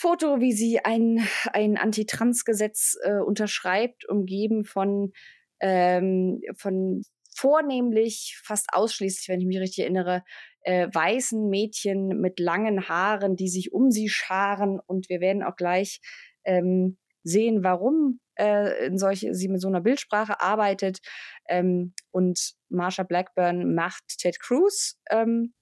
Foto, 0.00 0.40
wie 0.40 0.52
sie 0.52 0.82
ein, 0.82 1.28
ein 1.52 1.76
Anti-Trans-Gesetz 1.76 2.96
äh, 3.02 3.18
unterschreibt, 3.18 4.08
umgeben 4.08 4.64
von, 4.64 5.12
ähm, 5.60 6.40
von 6.56 7.02
vornehmlich, 7.36 8.40
fast 8.42 8.68
ausschließlich, 8.72 9.28
wenn 9.28 9.40
ich 9.40 9.46
mich 9.46 9.60
richtig 9.60 9.80
erinnere, 9.80 10.24
äh, 10.62 10.88
weißen 10.90 11.50
Mädchen 11.50 12.18
mit 12.18 12.40
langen 12.40 12.88
Haaren, 12.88 13.36
die 13.36 13.48
sich 13.48 13.74
um 13.74 13.90
sie 13.90 14.08
scharen. 14.08 14.80
Und 14.86 15.10
wir 15.10 15.20
werden 15.20 15.42
auch 15.42 15.56
gleich 15.56 16.00
ähm, 16.44 16.96
sehen, 17.22 17.62
warum 17.62 18.20
äh, 18.38 18.86
in 18.86 18.96
solche, 18.96 19.34
sie 19.34 19.48
mit 19.48 19.60
so 19.60 19.68
einer 19.68 19.82
Bildsprache 19.82 20.40
arbeitet. 20.40 21.00
Ähm, 21.46 21.92
und 22.10 22.54
Marsha 22.70 23.02
Blackburn 23.02 23.74
macht 23.74 24.16
Ted 24.18 24.40
Cruz 24.40 24.98
ähm, 25.10 25.52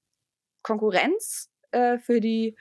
Konkurrenz 0.63 1.51
äh, 1.73 1.99
für 1.99 2.21
die 2.21 2.55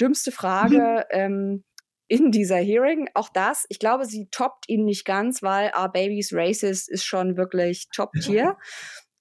dümmste 0.00 0.32
Frage 0.32 1.06
mhm. 1.12 1.18
ähm, 1.18 1.64
in 2.08 2.30
dieser 2.30 2.56
Hearing. 2.56 3.08
Auch 3.14 3.28
das, 3.28 3.66
ich 3.68 3.78
glaube, 3.78 4.06
sie 4.06 4.28
toppt 4.30 4.68
ihn 4.68 4.84
nicht 4.84 5.04
ganz, 5.04 5.42
weil 5.42 5.72
Our 5.78 5.90
Baby's 5.90 6.32
Racist 6.32 6.88
ist 6.88 7.04
schon 7.04 7.36
wirklich 7.36 7.88
Top-Tier. 7.94 8.56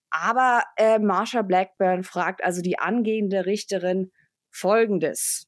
Aber 0.10 0.64
äh, 0.78 1.00
Marsha 1.00 1.42
Blackburn 1.42 2.04
fragt 2.04 2.44
also 2.44 2.62
die 2.62 2.80
angehende 2.80 3.46
Richterin 3.46 4.12
Folgendes. 4.52 5.48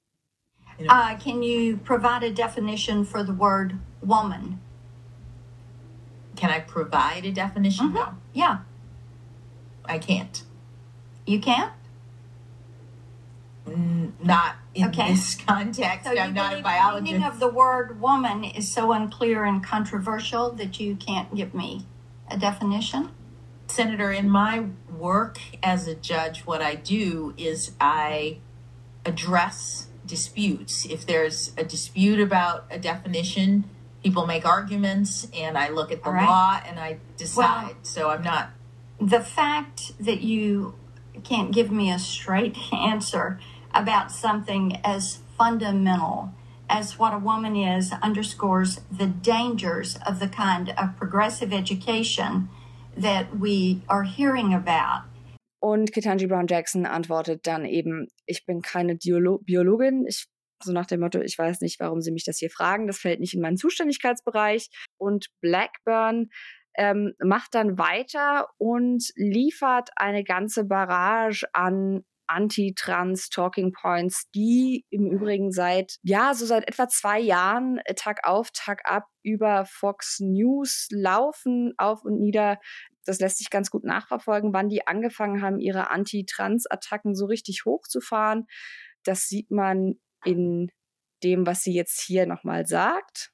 Uh, 0.82 1.18
can 1.18 1.42
you 1.44 1.78
provide 1.78 2.24
a 2.24 2.32
definition 2.32 3.04
for 3.04 3.26
the 3.26 3.34
word 3.34 3.74
woman? 4.02 4.60
Can 6.36 6.50
I 6.50 6.62
provide 6.62 7.26
a 7.26 7.32
definition? 7.32 7.88
Mm 7.88 7.96
-hmm. 7.96 8.14
No. 8.34 8.42
Yeah. 8.42 8.60
I 9.90 10.00
can't. 10.00 10.46
You 11.26 11.40
can't? 11.42 11.72
Not 14.24 14.56
in 14.76 14.88
okay. 14.88 15.12
this 15.12 15.36
context. 15.48 16.06
So 16.06 16.18
I'm 16.18 16.34
not 16.34 16.60
a 16.60 16.62
biologist. 16.62 17.06
The 17.06 17.12
meaning 17.14 17.28
of 17.28 17.40
the 17.40 17.50
word 17.50 18.02
woman 18.02 18.44
is 18.44 18.72
so 18.72 18.92
unclear 18.92 19.44
and 19.46 19.64
controversial 19.64 20.52
that 20.52 20.80
you 20.80 20.96
can't 20.96 21.34
give 21.36 21.54
me 21.54 21.86
a 22.30 22.38
definition? 22.38 23.12
Senator, 23.68 24.12
in 24.12 24.30
my 24.30 24.66
work 24.90 25.40
as 25.62 25.88
a 25.88 25.96
judge, 25.96 26.42
what 26.42 26.62
I 26.62 26.76
do 26.76 27.34
is 27.38 27.72
I 27.80 28.40
address 29.06 29.88
disputes. 30.06 30.86
If 30.86 31.06
there's 31.06 31.54
a 31.58 31.64
dispute 31.64 32.20
about 32.20 32.66
a 32.72 32.80
definition, 32.80 33.70
people 34.04 34.26
make 34.26 34.46
arguments, 34.46 35.28
and 35.34 35.58
I 35.58 35.70
look 35.70 35.92
at 35.92 36.04
the 36.04 36.12
right. 36.12 36.26
law 36.26 36.62
and 36.66 36.80
I 36.80 36.98
decide. 37.18 37.68
Well, 37.68 37.76
so 37.84 38.10
I'm 38.10 38.24
not. 38.24 38.50
The 39.00 39.22
fact 39.22 39.94
that 40.00 40.22
you 40.22 40.76
can't 41.24 41.52
give 41.52 41.72
me 41.72 41.92
a 41.92 42.00
straight 42.00 42.58
answer 42.74 43.40
about 43.80 44.12
something 44.12 44.78
as 44.84 45.20
fundamental 45.38 46.30
as 46.70 47.00
what 47.00 47.14
a 47.14 47.18
woman 47.18 47.56
is 47.56 47.92
underscores 48.04 48.82
the 48.92 49.08
dangers 49.08 49.98
of 50.06 50.20
the 50.20 50.28
kind 50.28 50.74
of 50.78 50.96
progressive 50.98 51.52
education 51.52 52.50
that 52.96 53.40
we 53.40 53.82
are 53.88 54.04
hearing 54.04 54.54
about. 54.54 55.04
Und 55.62 55.92
Ketanji 55.92 56.28
Brown 56.28 56.48
Jackson 56.48 56.86
antwortet 56.86 57.46
dann 57.46 57.66
eben, 57.66 58.08
ich 58.26 58.46
bin 58.46 58.62
keine 58.62 58.96
Biolo 58.96 59.40
Biologin, 59.40 60.06
ich 60.08 60.28
so 60.62 60.74
nach 60.74 60.86
dem 60.86 61.00
Motto, 61.00 61.22
ich 61.22 61.38
weiß 61.38 61.62
nicht, 61.62 61.80
warum 61.80 62.02
Sie 62.02 62.12
mich 62.12 62.26
das 62.26 62.38
hier 62.38 62.50
fragen, 62.50 62.88
das 62.88 63.00
fällt 63.00 63.20
nicht 63.20 63.34
in 63.34 63.42
meinen 63.42 63.58
Zuständigkeitsbereich. 63.58 64.70
Und 64.98 65.28
Blackburn 65.42 66.30
ähm, 66.78 67.14
macht 67.24 67.56
dann 67.56 67.78
weiter 67.78 68.48
und 68.58 69.04
liefert 69.16 69.90
eine 69.96 70.24
ganze 70.24 70.66
Barrage 70.66 71.46
an 71.54 72.04
Anti-Trans-Talking 72.30 73.74
Points, 73.74 74.30
die 74.36 74.86
im 74.90 75.10
Übrigen 75.12 75.52
seit, 75.52 75.98
ja, 76.04 76.34
so 76.34 76.46
seit 76.46 76.68
etwa 76.68 76.88
zwei 76.88 77.20
Jahren 77.20 77.80
äh, 77.86 77.96
Tag 77.96 78.20
auf, 78.24 78.52
Tag 78.54 78.82
ab 78.86 79.06
über 79.24 79.66
Fox 79.66 80.20
News 80.20 80.88
laufen, 80.92 81.74
auf 81.78 82.04
und 82.04 82.20
nieder. 82.20 82.60
Das 83.06 83.20
lässt 83.20 83.40
sich 83.40 83.50
ganz 83.50 83.72
gut 83.72 83.84
nachverfolgen, 83.84 84.54
wann 84.54 84.70
die 84.70 84.86
angefangen 84.86 85.42
haben, 85.42 85.60
ihre 85.60 85.90
Anti-Trans-Attacken 85.90 87.16
so 87.16 87.26
richtig 87.26 87.64
hochzufahren. 87.66 88.46
Das 89.04 89.28
sieht 89.28 89.50
man 89.50 89.96
in 90.24 90.72
dem, 91.24 91.48
was 91.48 91.64
sie 91.64 91.74
jetzt 91.74 92.00
hier 92.02 92.28
nochmal 92.28 92.68
sagt. 92.68 93.32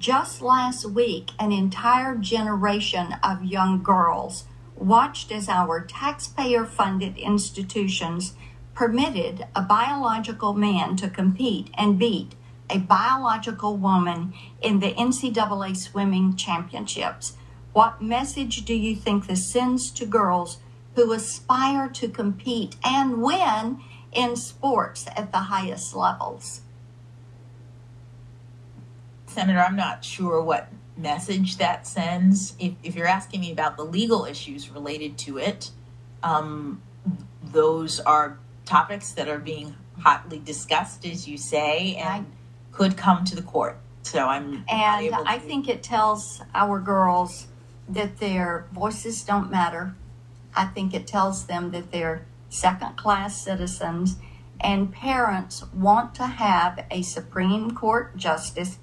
Just 0.00 0.42
last 0.42 0.94
week, 0.94 1.30
an 1.38 1.52
entire 1.52 2.18
generation 2.18 3.14
of 3.22 3.38
young 3.42 3.82
girls 3.82 4.46
watched 4.76 5.32
as 5.32 5.48
our 5.48 5.80
taxpayer 5.80 6.64
funded 6.64 7.16
institutions 7.16 8.34
permitted 8.74 9.46
a 9.54 9.62
biological 9.62 10.52
man 10.52 10.96
to 10.96 11.08
compete 11.08 11.70
and 11.74 11.98
beat 11.98 12.34
a 12.68 12.78
biological 12.78 13.76
woman 13.76 14.34
in 14.60 14.80
the 14.80 14.92
NCAA 14.92 15.76
swimming 15.76 16.36
championships. 16.36 17.36
What 17.72 18.02
message 18.02 18.64
do 18.64 18.74
you 18.74 18.96
think 18.96 19.26
this 19.26 19.46
sends 19.46 19.90
to 19.92 20.06
girls 20.06 20.58
who 20.94 21.12
aspire 21.12 21.88
to 21.90 22.08
compete 22.08 22.76
and 22.84 23.22
win 23.22 23.80
in 24.12 24.36
sports 24.36 25.06
at 25.16 25.30
the 25.30 25.38
highest 25.38 25.94
levels? 25.94 26.62
Senator, 29.26 29.60
I'm 29.60 29.76
not 29.76 30.04
sure 30.04 30.42
what 30.42 30.68
message 30.96 31.58
that 31.58 31.86
sends. 31.86 32.54
If, 32.58 32.74
if 32.82 32.94
you're 32.94 33.06
asking 33.06 33.40
me 33.40 33.52
about 33.52 33.76
the 33.76 33.84
legal 33.84 34.24
issues 34.24 34.70
related 34.70 35.18
to 35.18 35.38
it, 35.38 35.70
um, 36.22 36.82
those 37.42 38.00
are 38.00 38.38
topics 38.64 39.12
that 39.12 39.28
are 39.28 39.38
being 39.38 39.74
hotly 40.00 40.38
discussed, 40.38 41.06
as 41.06 41.26
you 41.28 41.38
say, 41.38 41.96
and 41.96 42.26
could 42.72 42.96
come 42.96 43.24
to 43.24 43.36
the 43.36 43.42
court. 43.42 43.78
So 44.02 44.26
I'm 44.26 44.64
and 44.68 45.14
I 45.26 45.38
think 45.38 45.68
it 45.68 45.82
tells 45.82 46.40
our 46.54 46.78
girls 46.78 47.48
that 47.88 48.18
their 48.18 48.66
voices 48.72 49.24
don't 49.24 49.50
matter. 49.50 49.94
I 50.54 50.66
think 50.66 50.94
it 50.94 51.06
tells 51.06 51.46
them 51.46 51.72
that 51.72 51.90
they're 51.90 52.24
second 52.48 52.96
class 52.96 53.42
citizens 53.42 54.16
and 54.60 54.92
parents 54.92 55.64
want 55.72 56.14
to 56.14 56.26
have 56.26 56.84
a 56.90 57.02
Supreme 57.02 57.72
Court 57.72 58.16
justice 58.16 58.78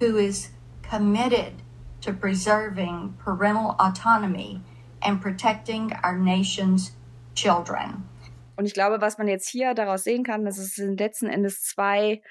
who 0.00 0.16
is 0.16 0.50
committed 0.88 1.52
to 2.00 2.12
preserving 2.12 3.14
parental 3.24 3.76
autonomy 3.78 4.60
and 5.02 5.20
protecting 5.20 5.92
our 6.04 6.16
nation's 6.16 6.92
children. 7.34 8.08
Und 8.56 8.66
ich 8.66 8.74
glaube, 8.74 9.00
was 9.00 9.18
man 9.18 9.28
jetzt 9.28 9.48
hier 9.48 9.74
daraus 9.74 10.04
sehen 10.04 10.24
kann, 10.24 10.44
dass 10.44 10.58
es 10.58 10.74
sind 10.74 10.98
letzten 10.98 11.28
Endes 11.28 11.62
zwei 11.62 12.22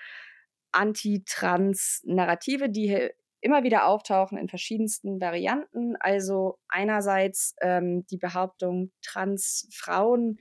Anti-Trans-Narrative, 0.74 2.70
die 2.70 2.88
hier 2.88 3.12
immer 3.40 3.64
wieder 3.64 3.88
auftauchen 3.88 4.38
in 4.38 4.50
verschiedensten 4.50 5.22
Varianten. 5.22 5.96
Also 6.00 6.60
einerseits 6.68 7.56
ähm, 7.62 8.06
die 8.08 8.18
Behauptung, 8.18 8.92
Transfrauen 9.02 10.40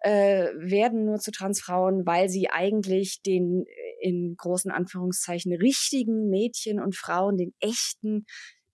äh, 0.00 0.48
werden 0.56 1.04
nur 1.04 1.18
zu 1.18 1.30
Transfrauen, 1.30 2.06
weil 2.06 2.28
sie 2.28 2.50
eigentlich 2.50 3.22
den 3.22 3.64
äh, 3.66 3.90
in 4.08 4.34
großen 4.36 4.70
Anführungszeichen 4.70 5.52
richtigen 5.54 6.28
Mädchen 6.28 6.80
und 6.80 6.96
Frauen, 6.96 7.36
den 7.36 7.54
echten 7.60 8.24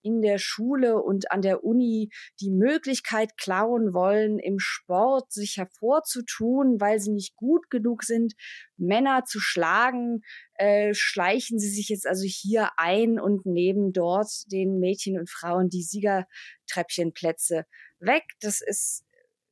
in 0.06 0.22
der 0.22 0.38
Schule 0.38 1.02
und 1.02 1.32
an 1.32 1.42
der 1.42 1.64
Uni 1.64 2.10
die 2.40 2.52
Möglichkeit 2.52 3.36
klauen 3.36 3.92
wollen, 3.92 4.38
im 4.38 4.60
Sport 4.60 5.32
sich 5.32 5.56
hervorzutun, 5.56 6.80
weil 6.80 7.00
sie 7.00 7.10
nicht 7.10 7.34
gut 7.34 7.70
genug 7.70 8.04
sind, 8.04 8.34
Männer 8.76 9.24
zu 9.24 9.40
schlagen, 9.40 10.20
äh, 10.54 10.94
schleichen 10.94 11.58
sie 11.58 11.70
sich 11.70 11.88
jetzt 11.88 12.06
also 12.06 12.24
hier 12.24 12.70
ein 12.76 13.18
und 13.18 13.46
nehmen 13.46 13.92
dort 13.92 14.30
den 14.52 14.78
Mädchen 14.78 15.18
und 15.18 15.28
Frauen 15.28 15.70
die 15.70 15.82
Siegertreppchenplätze 15.82 17.64
weg. 17.98 18.22
Das 18.40 18.60
ist 18.60 19.05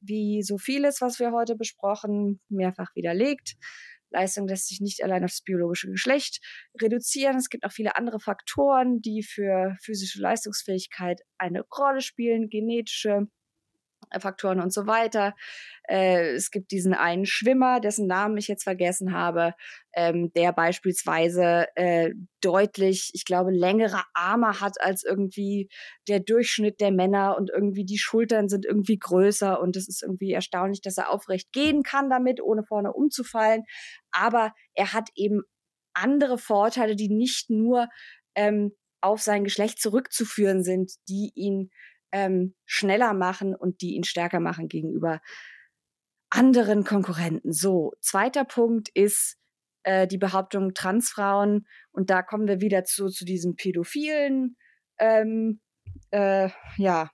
wie 0.05 0.43
so 0.43 0.59
vieles, 0.59 1.01
was 1.01 1.19
wir 1.19 1.33
heute 1.33 1.57
besprochen, 1.57 2.41
mehrfach 2.49 2.95
widerlegt. 2.95 3.55
Leistung 4.11 4.47
lässt 4.47 4.69
sich 4.69 4.81
nicht 4.81 5.03
allein 5.03 5.25
auf 5.25 5.31
das 5.31 5.43
biologische 5.43 5.91
Geschlecht 5.91 6.41
reduzieren. 6.81 7.37
Es 7.37 7.49
gibt 7.49 7.65
auch 7.65 7.73
viele 7.73 7.97
andere 7.97 8.21
Faktoren, 8.21 9.01
die 9.01 9.23
für 9.23 9.77
physische 9.83 10.21
Leistungsfähigkeit 10.21 11.21
eine 11.37 11.63
Rolle 11.77 12.01
spielen, 12.01 12.49
genetische 12.49 13.27
Faktoren 14.19 14.61
und 14.61 14.73
so 14.73 14.87
weiter. 14.87 15.35
Äh, 15.89 16.35
es 16.35 16.51
gibt 16.51 16.71
diesen 16.71 16.95
einen 16.95 17.27
Schwimmer, 17.27 17.81
dessen 17.81 18.07
Namen 18.07 18.37
ich 18.37 18.49
jetzt 18.49 18.65
vergessen 18.65 19.13
habe, 19.13 19.55
ähm, 19.93 20.33
der 20.35 20.53
beispielsweise 20.53 21.67
äh, 21.77 22.11
deutlich, 22.41 23.11
ich 23.15 23.25
glaube, 23.25 23.51
längere 23.51 24.03
Arme 24.15 24.61
hat 24.61 24.81
als 24.81 25.05
irgendwie 25.05 25.69
der 26.09 26.21
Durchschnitt 26.21 26.81
der 26.81 26.91
Männer 26.91 27.37
und 27.37 27.51
irgendwie 27.51 27.85
die 27.85 27.99
Schultern 27.99 28.49
sind 28.49 28.65
irgendwie 28.65 28.99
größer 28.99 29.61
und 29.61 29.77
es 29.77 29.89
ist 29.89 30.03
irgendwie 30.03 30.33
erstaunlich, 30.33 30.81
dass 30.81 30.99
er 30.99 31.11
aufrecht 31.11 31.53
gehen 31.53 31.83
kann 31.83 32.11
damit, 32.11 32.41
ohne 32.43 32.65
vorne 32.65 32.93
umzufallen. 32.93 33.65
Aber 34.11 34.53
er 34.75 34.93
hat 34.93 35.11
eben 35.15 35.43
andere 35.95 36.39
Vorteile, 36.39 36.97
die 36.97 37.09
nicht 37.09 37.51
nur 37.51 37.89
ähm, 38.35 38.73
auf 39.01 39.21
sein 39.21 39.45
Geschlecht 39.45 39.81
zurückzuführen 39.81 40.65
sind, 40.65 40.93
die 41.09 41.31
ihn 41.35 41.71
ähm, 42.15 42.55
schneller 42.65 43.13
machen 43.13 43.57
und 43.57 43.83
die 43.83 43.97
ihn 43.97 44.05
stärker 44.05 44.39
machen 44.39 44.69
gegenüber 44.69 45.21
anderen 46.31 46.85
Konkurrenten. 46.85 47.53
So, 47.53 47.93
zweiter 48.01 48.45
Punkt 48.45 48.89
ist 48.95 49.37
äh, 49.83 50.07
die 50.07 50.17
Behauptung 50.17 50.75
Transfrauen 50.75 51.67
und 51.91 52.11
da 52.11 52.23
kommen 52.23 52.47
wir 52.47 52.61
wieder 52.61 52.85
zu, 52.85 53.09
zu 53.09 53.25
diesem 53.25 53.57
pädophilen 53.57 54.57
ähm, 54.99 55.61
äh, 56.13 56.51
ja, 56.77 57.11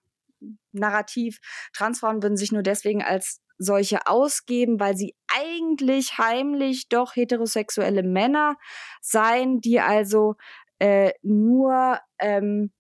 Narrativ. 0.73 1.39
Transfrauen 1.75 2.23
würden 2.23 2.37
sich 2.37 2.53
nur 2.53 2.63
deswegen 2.63 3.03
als 3.03 3.41
solche 3.57 4.07
ausgeben, 4.07 4.81
weil 4.81 4.97
sie 4.97 5.15
eigentlich 5.29 6.19
heimlich 6.19 6.89
doch 6.89 7.17
heterosexuelle 7.17 8.03
Männer 8.03 8.57
seien, 9.01 9.61
die 9.61 9.81
also 9.81 10.37
äh, 10.79 11.13
nur 11.23 11.99
ähm, 12.19 12.73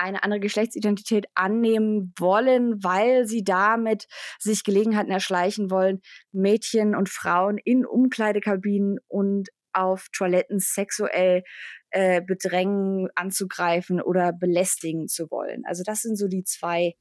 eine 0.00 0.22
andere 0.22 0.40
Geschlechtsidentität 0.40 1.26
annehmen 1.34 2.12
wollen, 2.18 2.82
weil 2.82 3.26
sie 3.26 3.44
damit 3.44 4.06
sich 4.38 4.64
Gelegenheiten 4.64 5.10
erschleichen 5.10 5.70
wollen, 5.70 6.00
Mädchen 6.32 6.96
und 6.96 7.08
Frauen 7.08 7.58
in 7.58 7.84
Umkleidekabinen 7.84 8.98
und 9.08 9.50
auf 9.72 10.08
Toiletten 10.12 10.58
sexuell 10.58 11.42
äh, 11.90 12.22
bedrängen, 12.22 13.08
anzugreifen 13.14 14.00
oder 14.00 14.32
belästigen 14.32 15.06
zu 15.06 15.30
wollen. 15.30 15.62
Also 15.64 15.82
das 15.84 16.00
sind 16.00 16.16
so 16.16 16.28
die 16.28 16.44
zwei 16.44 16.94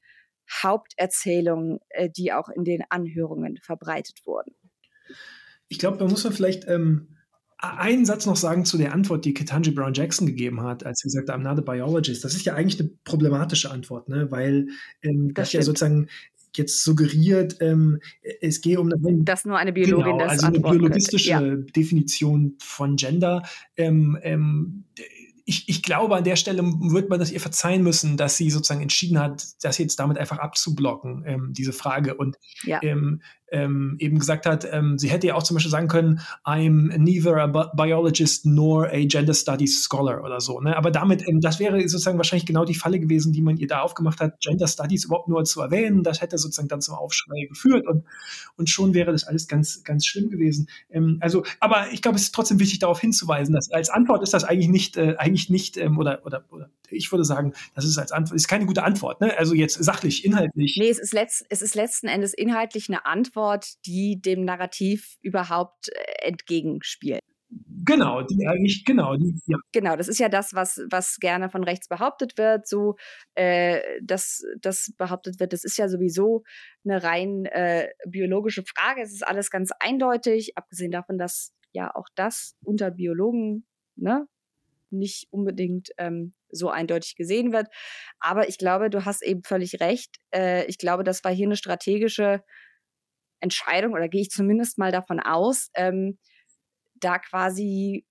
Haupterzählungen, 0.63 1.79
äh, 1.89 2.09
die 2.09 2.33
auch 2.33 2.49
in 2.49 2.63
den 2.63 2.83
Anhörungen 2.89 3.57
verbreitet 3.61 4.19
wurden. 4.25 4.55
Ich 5.67 5.79
glaube, 5.79 5.97
da 5.97 6.07
muss 6.07 6.23
man 6.23 6.33
vielleicht 6.33 6.67
ähm, 6.67 7.18
einen 7.61 8.05
Satz 8.05 8.25
noch 8.25 8.37
sagen 8.37 8.63
zu 8.63 8.77
der 8.77 8.93
Antwort, 8.93 9.25
die 9.25 9.33
Ketanji 9.33 9.71
Brown 9.71 9.93
Jackson 9.93 10.25
gegeben 10.25 10.63
hat, 10.63 10.85
als 10.85 10.99
sie 10.99 11.17
hat, 11.17 11.29
I'm 11.29 11.39
not 11.39 11.57
a 11.59 11.61
biologist. 11.61 12.23
Das 12.23 12.33
ist 12.33 12.45
ja 12.45 12.55
eigentlich 12.55 12.79
eine 12.79 12.89
problematische 13.03 13.69
Antwort, 13.69 14.07
ne? 14.07 14.31
weil 14.31 14.67
ähm, 15.01 15.33
das, 15.33 15.47
das 15.47 15.53
ja 15.53 15.61
sozusagen 15.61 16.07
jetzt 16.55 16.83
suggeriert, 16.83 17.57
ähm, 17.59 17.99
es 18.41 18.61
gehe 18.61 18.79
um 18.79 18.91
eine, 18.91 19.23
dass 19.23 19.45
nur 19.45 19.57
eine 19.57 19.73
Biologin 19.73 20.13
genau, 20.13 20.17
das 20.19 20.31
also 20.31 20.47
eine 20.47 20.59
biologistische 20.59 21.29
ja. 21.29 21.41
Definition 21.41 22.55
von 22.59 22.95
Gender. 22.95 23.43
Ähm, 23.75 24.17
ähm, 24.23 24.85
ich, 25.45 25.67
ich, 25.67 25.81
glaube, 25.81 26.15
an 26.15 26.23
der 26.23 26.35
Stelle 26.35 26.61
wird 26.63 27.09
man 27.09 27.19
das 27.19 27.31
ihr 27.31 27.39
verzeihen 27.39 27.81
müssen, 27.81 28.17
dass 28.17 28.37
sie 28.37 28.51
sozusagen 28.51 28.81
entschieden 28.81 29.19
hat, 29.19 29.47
das 29.63 29.79
jetzt 29.79 29.99
damit 29.99 30.17
einfach 30.17 30.37
abzublocken, 30.37 31.23
ähm, 31.25 31.53
diese 31.53 31.73
Frage. 31.73 32.15
Und 32.15 32.37
ja. 32.63 32.79
Ähm, 33.51 33.95
eben 33.99 34.19
gesagt 34.19 34.45
hat, 34.45 34.67
ähm, 34.71 34.97
sie 34.97 35.09
hätte 35.09 35.27
ja 35.27 35.35
auch 35.35 35.43
zum 35.43 35.55
Beispiel 35.55 35.71
sagen 35.71 35.87
können, 35.87 36.21
I'm 36.45 36.97
neither 36.97 37.37
a 37.37 37.47
biologist 37.47 38.45
nor 38.45 38.87
a 38.87 39.05
gender 39.05 39.33
studies 39.33 39.83
scholar 39.83 40.23
oder 40.23 40.39
so. 40.39 40.59
Ne? 40.59 40.75
Aber 40.75 40.91
damit, 40.91 41.27
ähm, 41.27 41.41
das 41.41 41.59
wäre 41.59 41.79
sozusagen 41.81 42.17
wahrscheinlich 42.17 42.45
genau 42.45 42.65
die 42.65 42.75
Falle 42.75 42.99
gewesen, 42.99 43.33
die 43.33 43.41
man 43.41 43.57
ihr 43.57 43.67
da 43.67 43.81
aufgemacht 43.81 44.19
hat, 44.19 44.39
Gender 44.41 44.67
Studies 44.67 45.05
überhaupt 45.05 45.27
nur 45.27 45.43
zu 45.43 45.61
erwähnen. 45.61 46.03
Das 46.03 46.21
hätte 46.21 46.37
sozusagen 46.37 46.67
dann 46.67 46.81
zum 46.81 46.95
Aufschrei 46.95 47.45
geführt 47.47 47.87
und, 47.87 48.05
und 48.57 48.69
schon 48.69 48.93
wäre 48.93 49.11
das 49.11 49.25
alles 49.25 49.47
ganz, 49.47 49.83
ganz 49.83 50.05
schlimm 50.05 50.29
gewesen. 50.29 50.67
Ähm, 50.89 51.17
also, 51.21 51.43
aber 51.59 51.91
ich 51.91 52.01
glaube, 52.01 52.17
es 52.17 52.23
ist 52.23 52.35
trotzdem 52.35 52.59
wichtig, 52.59 52.79
darauf 52.79 52.99
hinzuweisen, 52.99 53.53
dass 53.53 53.71
als 53.71 53.89
Antwort 53.89 54.23
ist 54.23 54.33
das 54.33 54.43
eigentlich 54.43 54.69
nicht, 54.69 54.97
äh, 54.97 55.15
eigentlich 55.17 55.49
nicht, 55.49 55.77
ähm, 55.77 55.97
oder, 55.97 56.25
oder, 56.25 56.45
oder 56.51 56.69
ich 56.91 57.11
würde 57.11 57.23
sagen, 57.23 57.53
das 57.75 57.85
ist 57.85 57.97
als 57.97 58.11
Antwort, 58.11 58.35
ist 58.35 58.47
keine 58.47 58.65
gute 58.65 58.83
Antwort. 58.83 59.21
Ne? 59.21 59.37
Also 59.37 59.53
jetzt 59.53 59.83
sachlich, 59.83 60.25
inhaltlich. 60.25 60.75
Nee, 60.77 60.89
es 60.89 60.99
ist, 60.99 61.13
letzt, 61.13 61.45
es 61.49 61.61
ist 61.61 61.75
letzten 61.75 62.07
Endes 62.07 62.33
inhaltlich 62.33 62.89
eine 62.89 63.05
Antwort, 63.05 63.38
die 63.85 64.19
dem 64.21 64.45
Narrativ 64.45 65.17
überhaupt 65.21 65.89
äh, 65.89 66.27
entgegenspielt. 66.27 67.21
Genau, 67.83 68.21
die 68.21 68.45
eigentlich, 68.45 68.85
genau, 68.85 69.15
die, 69.15 69.39
ja. 69.47 69.57
Genau, 69.71 69.95
das 69.95 70.07
ist 70.07 70.19
ja 70.19 70.29
das, 70.29 70.53
was, 70.53 70.79
was 70.91 71.17
gerne 71.17 71.49
von 71.49 71.63
rechts 71.63 71.87
behauptet 71.87 72.37
wird, 72.37 72.67
so, 72.67 72.95
äh, 73.33 73.81
dass 74.03 74.43
das 74.61 74.93
behauptet 74.97 75.39
wird, 75.39 75.53
das 75.53 75.63
ist 75.63 75.77
ja 75.77 75.89
sowieso 75.89 76.43
eine 76.85 77.01
rein 77.03 77.45
äh, 77.45 77.87
biologische 78.07 78.63
Frage. 78.63 79.01
Es 79.01 79.13
ist 79.13 79.27
alles 79.27 79.49
ganz 79.49 79.71
eindeutig, 79.79 80.57
abgesehen 80.57 80.91
davon, 80.91 81.17
dass 81.17 81.51
ja 81.71 81.89
auch 81.95 82.07
das 82.13 82.55
unter 82.63 82.91
Biologen 82.91 83.65
ne, 83.95 84.27
nicht 84.91 85.27
unbedingt 85.31 85.89
ähm, 85.97 86.33
so 86.51 86.69
eindeutig 86.69 87.15
gesehen 87.15 87.51
wird. 87.51 87.67
Aber 88.19 88.49
ich 88.49 88.57
glaube, 88.57 88.89
du 88.89 89.05
hast 89.05 89.23
eben 89.23 89.43
völlig 89.43 89.79
recht. 89.79 90.17
Äh, 90.33 90.65
ich 90.65 90.77
glaube, 90.77 91.03
das 91.03 91.23
war 91.23 91.31
hier 91.33 91.47
eine 91.47 91.55
strategische 91.55 92.43
Entscheidung, 93.39 93.93
oder 93.93 94.07
gehe 94.09 94.21
ich 94.21 94.29
zumindest 94.29 94.77
mal 94.77 94.91
davon 94.91 95.19
aus, 95.19 95.69
ähm, 95.75 96.17
da 96.95 97.19
quasi 97.19 98.05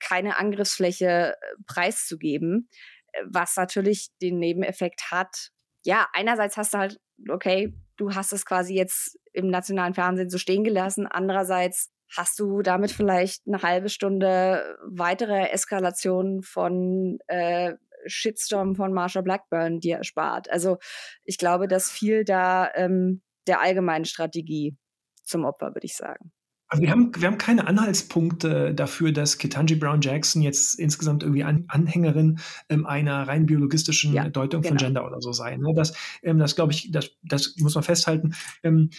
keine 0.00 0.38
Angriffsfläche 0.38 1.34
äh, 1.34 1.62
preiszugeben, 1.66 2.68
äh, 3.12 3.22
was 3.26 3.56
natürlich 3.56 4.08
den 4.22 4.38
Nebeneffekt 4.38 5.10
hat. 5.10 5.50
Ja, 5.84 6.08
einerseits 6.12 6.56
hast 6.56 6.74
du 6.74 6.78
halt, 6.78 7.00
okay, 7.28 7.72
du 7.96 8.14
hast 8.14 8.32
es 8.32 8.44
quasi 8.44 8.74
jetzt 8.74 9.18
im 9.32 9.48
nationalen 9.48 9.94
Fernsehen 9.94 10.30
so 10.30 10.38
stehen 10.38 10.64
gelassen, 10.64 11.06
andererseits 11.06 11.90
hast 12.16 12.38
du 12.40 12.62
damit 12.62 12.90
vielleicht 12.90 13.46
eine 13.46 13.62
halbe 13.62 13.88
Stunde 13.88 14.76
weitere 14.84 15.50
Eskalation 15.50 16.42
von 16.42 17.18
äh, 17.28 17.74
Shitstorm 18.06 18.74
von 18.74 18.92
Marsha 18.92 19.20
Blackburn 19.20 19.80
dir 19.80 19.98
erspart. 19.98 20.50
Also 20.50 20.78
ich 21.24 21.38
glaube, 21.38 21.68
dass 21.68 21.90
viel 21.90 22.24
da 22.24 22.70
ähm, 22.74 23.22
der 23.46 23.60
allgemeinen 23.60 24.04
Strategie 24.04 24.76
zum 25.22 25.44
Opfer, 25.44 25.74
würde 25.74 25.86
ich 25.86 25.96
sagen. 25.96 26.32
Also 26.70 26.84
wir 26.84 26.90
haben, 26.92 27.10
wir 27.16 27.26
haben 27.26 27.38
keine 27.38 27.66
Anhaltspunkte 27.66 28.72
dafür, 28.72 29.10
dass 29.10 29.38
Ketanji 29.38 29.74
Brown 29.74 30.00
Jackson 30.00 30.40
jetzt 30.40 30.78
insgesamt 30.78 31.24
irgendwie 31.24 31.42
An 31.42 31.64
Anhängerin 31.66 32.38
ähm, 32.68 32.86
einer 32.86 33.26
rein 33.26 33.46
biologistischen 33.46 34.12
ja, 34.12 34.28
Deutung 34.28 34.62
genau. 34.62 34.70
von 34.70 34.76
Gender 34.78 35.04
oder 35.04 35.20
so 35.20 35.32
sei. 35.32 35.56
Ne? 35.56 35.72
Das, 35.74 35.94
ähm, 36.22 36.38
das 36.38 36.54
glaube 36.54 36.72
ich, 36.72 36.92
das, 36.92 37.10
das 37.24 37.56
muss 37.58 37.74
man 37.74 37.82
festhalten. 37.82 38.34
Ähm, 38.62 38.90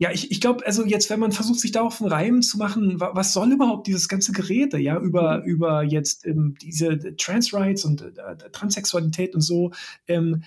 ja, 0.00 0.12
ich, 0.12 0.30
ich 0.30 0.40
glaube, 0.40 0.64
also 0.64 0.86
jetzt, 0.86 1.10
wenn 1.10 1.18
man 1.18 1.32
versucht, 1.32 1.58
sich 1.58 1.72
da 1.72 1.80
auf 1.80 2.00
einen 2.00 2.08
Reim 2.08 2.40
zu 2.40 2.56
machen, 2.56 3.00
wa 3.00 3.10
was 3.14 3.32
soll 3.32 3.50
überhaupt 3.50 3.88
dieses 3.88 4.08
ganze 4.08 4.30
Gerede, 4.30 4.78
ja, 4.78 4.96
über, 4.96 5.38
mhm. 5.38 5.44
über 5.44 5.82
jetzt 5.82 6.24
ähm, 6.24 6.54
diese 6.62 7.16
Trans 7.16 7.52
Rights 7.52 7.84
und 7.84 8.02
äh, 8.02 8.50
Transsexualität 8.52 9.34
und 9.34 9.40
so, 9.40 9.72
ähm, 10.06 10.44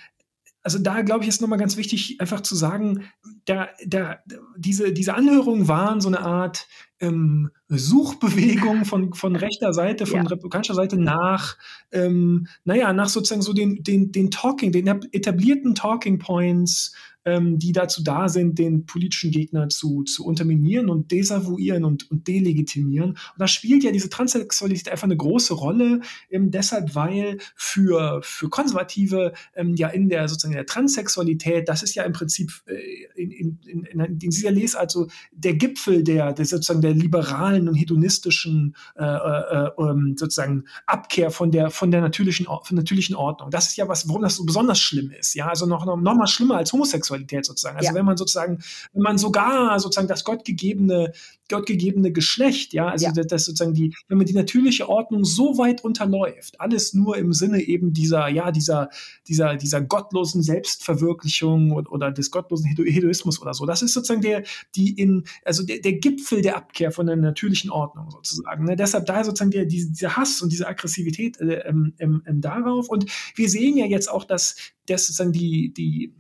also 0.64 0.80
da 0.80 1.02
glaube 1.02 1.24
ich, 1.24 1.30
ist 1.30 1.42
nochmal 1.42 1.60
ganz 1.60 1.78
wichtig, 1.78 2.20
einfach 2.20 2.42
zu 2.42 2.56
sagen, 2.56 3.06
da, 3.46 3.70
da, 3.86 4.20
diese, 4.58 4.94
diese 4.94 5.16
Anhörungen 5.16 5.68
waren 5.68 6.02
so 6.02 6.08
eine 6.08 6.22
Art 6.22 6.68
ähm, 7.00 7.50
Suchbewegung 7.68 8.86
von, 8.86 9.14
von 9.14 9.36
rechter 9.36 9.74
Seite, 9.74 10.06
von 10.06 10.24
ja. 10.24 10.30
republikanischer 10.30 10.76
Seite 10.76 10.98
nach, 10.98 11.58
ähm, 11.92 12.48
naja, 12.64 12.94
nach 12.94 13.10
sozusagen 13.10 13.42
so 13.42 13.54
den, 13.54 13.84
den, 13.84 14.12
den 14.12 14.30
Talking, 14.30 14.72
den 14.72 14.88
etablierten 15.12 15.74
Talking 15.74 16.20
Points 16.20 16.94
ähm, 17.26 17.60
die 17.60 17.72
dazu 17.72 18.04
da 18.04 18.30
sind, 18.30 18.58
den 18.58 18.86
politischen 18.86 19.32
Gegner 19.32 19.70
zu, 19.70 20.04
zu 20.04 20.26
unterminieren 20.26 20.90
und 20.90 21.12
desavouieren 21.12 21.86
und, 21.86 22.10
und 22.10 22.28
delegitimieren. 22.28 23.12
Und 23.12 23.38
da 23.38 23.48
spielt 23.48 23.84
ja 23.84 23.92
diese 23.92 24.10
Transsexualität 24.10 24.90
einfach 24.90 25.06
eine 25.06 25.18
große 25.18 25.54
Rolle, 25.54 26.02
ähm, 26.30 26.52
deshalb, 26.52 26.96
weil 26.96 27.38
für, 27.56 28.22
für 28.24 28.50
Konservative 28.50 29.34
ähm, 29.56 29.76
ja 29.76 29.90
in 29.90 30.10
der 30.10 30.28
sozusagen 30.28 30.54
in 30.54 30.58
der 30.58 30.66
Transsexualität, 30.66 31.70
das 31.70 31.84
ist 31.84 31.96
ja 31.96 32.04
im 32.04 32.14
Prinzip 32.14 32.52
äh, 32.66 33.22
in, 33.22 33.32
in, 33.32 33.60
in, 33.84 34.00
in 34.00 34.18
dieser 34.18 34.52
Lesart 34.52 34.92
so 34.92 35.08
der 35.32 35.54
Gipfel 35.54 36.04
der, 36.04 36.34
der 36.34 36.46
sozusagen 36.46 36.82
der 36.82 36.94
liberalen 36.94 37.68
und 37.68 37.76
hedonistischen 37.76 38.76
äh, 38.96 39.04
äh, 39.04 39.70
ähm, 39.78 40.16
sozusagen 40.18 40.66
Abkehr 40.88 41.30
von 41.32 41.52
der 41.52 41.70
von 41.70 41.92
der 41.92 42.02
natürlichen 42.02 42.48
von 42.64 42.76
natürlichen 42.76 43.16
Ordnung. 43.16 43.52
Das 43.52 43.68
ist 43.68 43.78
ja 43.78 43.88
was, 43.88 44.08
warum 44.08 44.24
das 44.24 44.36
so 44.36 44.46
besonders 44.46 44.80
schlimm 44.80 45.12
ist. 45.12 45.36
Ja, 45.36 45.48
also 45.48 45.66
noch 45.66 45.86
noch, 45.86 45.98
noch 45.98 46.16
mal 46.16 46.28
schlimmer 46.28 46.58
als 46.58 46.74
Homosexualität 46.74 47.11
Sexualität 47.12 47.46
sozusagen. 47.46 47.78
Also 47.78 47.90
ja. 47.90 47.96
wenn 47.96 48.06
man 48.06 48.18
sozusagen, 48.18 48.60
wenn 48.94 49.04
man 49.04 49.18
sogar 49.18 49.80
sozusagen 49.80 50.08
das 50.08 50.24
gottgegebene, 50.24 51.12
gottgegebene 51.50 52.12
Geschlecht, 52.12 52.74
ja, 52.74 52.88
also 52.88 53.06
ja. 53.06 53.12
Das, 53.12 53.28
das, 53.28 53.46
sozusagen 53.46 53.74
die, 53.74 53.94
wenn 54.08 54.18
man 54.18 54.26
die 54.26 54.34
natürliche 54.34 54.88
Ordnung 54.88 55.26
so 55.26 55.58
weit 55.58 55.84
unterläuft, 55.84 56.60
alles 56.60 56.94
nur 56.94 57.18
im 57.18 57.34
Sinne 57.34 57.62
eben 57.62 57.94
dieser, 57.94 58.30
ja, 58.30 58.52
dieser, 58.52 58.90
dieser, 59.28 59.56
dieser 59.58 59.82
gottlosen 59.82 60.42
Selbstverwirklichung 60.42 61.72
oder, 61.72 61.92
oder 61.92 62.12
des 62.12 62.32
gottlosen 62.32 62.70
Hedoismus 62.70 63.42
oder 63.42 63.54
so. 63.54 63.66
Das 63.66 63.82
ist 63.82 63.94
sozusagen 63.94 64.22
der, 64.22 64.44
die 64.76 64.92
in, 64.92 65.26
also 65.44 65.64
der, 65.64 65.80
der 65.80 65.94
Gipfel 65.94 66.42
der 66.42 66.56
Abkehr 66.56 66.92
von 66.92 67.08
der 67.08 67.18
natürlichen 67.18 67.70
Ordnung 67.70 68.10
sozusagen. 68.12 68.66
Ne? 68.66 68.76
Deshalb 68.76 69.06
da 69.06 69.24
sozusagen 69.24 69.52
der, 69.52 69.66
diese, 69.66 69.92
dieser 69.92 70.16
Hass 70.16 70.42
und 70.42 70.52
diese 70.52 70.68
Aggressivität 70.68 71.40
äh, 71.42 71.64
ähm, 71.68 71.94
ähm, 72.00 72.24
darauf. 72.42 72.90
Und 72.90 73.06
wir 73.36 73.50
sehen 73.50 73.78
ja 73.78 73.86
jetzt 73.86 74.10
auch, 74.10 74.24
dass, 74.24 74.56
dass 74.86 75.08
sozusagen 75.08 75.34
die, 75.34 75.74
die, 75.74 76.14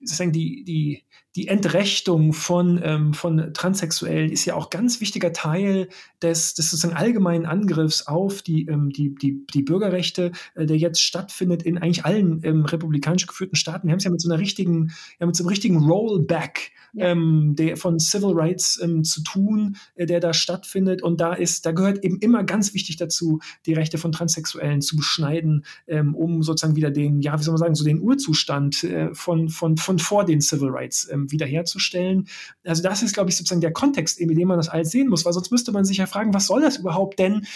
sozusagen 0.00 0.32
die, 0.32 0.64
die, 0.64 1.04
die 1.34 1.48
Entrechtung 1.48 2.32
von, 2.32 2.80
ähm, 2.82 3.14
von 3.14 3.54
Transsexuellen 3.54 4.30
ist 4.30 4.44
ja 4.44 4.54
auch 4.54 4.68
ganz 4.68 5.00
wichtiger 5.00 5.32
Teil 5.32 5.88
des, 6.20 6.54
des 6.54 6.70
sozusagen 6.70 6.94
allgemeinen 6.94 7.46
Angriffs 7.46 8.06
auf 8.06 8.42
die, 8.42 8.66
ähm, 8.66 8.90
die, 8.90 9.14
die, 9.14 9.46
die 9.46 9.62
Bürgerrechte, 9.62 10.32
äh, 10.54 10.66
der 10.66 10.76
jetzt 10.76 11.00
stattfindet 11.00 11.62
in 11.62 11.78
eigentlich 11.78 12.04
allen 12.04 12.40
ähm, 12.44 12.64
republikanisch 12.66 13.26
geführten 13.26 13.56
Staaten. 13.56 13.86
Wir 13.86 13.92
haben 13.92 13.98
es 13.98 14.04
ja 14.04 14.10
mit 14.10 14.20
so 14.20 14.30
einer 14.30 14.40
richtigen, 14.40 14.92
ja, 15.18 15.26
mit 15.26 15.34
so 15.34 15.44
einem 15.44 15.48
richtigen 15.48 15.78
Rollback 15.78 16.72
ja. 16.92 17.06
ähm, 17.06 17.54
der 17.56 17.76
von 17.76 17.98
Civil 17.98 18.32
Rights 18.34 18.78
ähm, 18.82 19.04
zu 19.04 19.22
tun, 19.22 19.76
äh, 19.94 20.06
der 20.06 20.20
da 20.20 20.32
stattfindet. 20.32 21.02
Und 21.02 21.20
da 21.20 21.32
ist, 21.32 21.66
da 21.66 21.72
gehört 21.72 22.04
eben 22.04 22.18
immer 22.18 22.44
ganz 22.44 22.74
wichtig 22.74 22.96
dazu, 22.96 23.40
die 23.66 23.74
Rechte 23.74 23.98
von 23.98 24.12
Transsexuellen 24.12 24.82
zu 24.82 24.96
beschneiden, 24.96 25.64
ähm, 25.86 26.14
um 26.14 26.42
sozusagen 26.42 26.76
wieder 26.76 26.90
den, 26.90 27.20
ja, 27.20 27.38
wie 27.38 27.42
soll 27.42 27.52
man 27.52 27.60
sagen, 27.60 27.74
so 27.74 27.84
den 27.84 28.00
Urzustand 28.00 28.84
äh, 28.84 29.14
von, 29.14 29.48
von, 29.48 29.76
von 29.76 29.98
vor 29.98 30.24
den 30.24 30.40
Civil 30.40 30.68
Rights 30.68 31.08
ähm, 31.10 31.21
wiederherzustellen. 31.30 32.28
Also 32.64 32.82
das 32.82 33.02
ist, 33.02 33.14
glaube 33.14 33.30
ich, 33.30 33.36
sozusagen 33.36 33.60
der 33.60 33.72
Kontext, 33.72 34.18
in 34.18 34.34
dem 34.34 34.48
man 34.48 34.56
das 34.56 34.68
alles 34.68 34.90
sehen 34.90 35.08
muss, 35.08 35.24
weil 35.24 35.32
sonst 35.32 35.50
müsste 35.50 35.72
man 35.72 35.84
sich 35.84 35.98
ja 35.98 36.06
fragen, 36.06 36.34
was 36.34 36.46
soll 36.46 36.62
das 36.62 36.78
überhaupt 36.78 37.18
denn? 37.18 37.46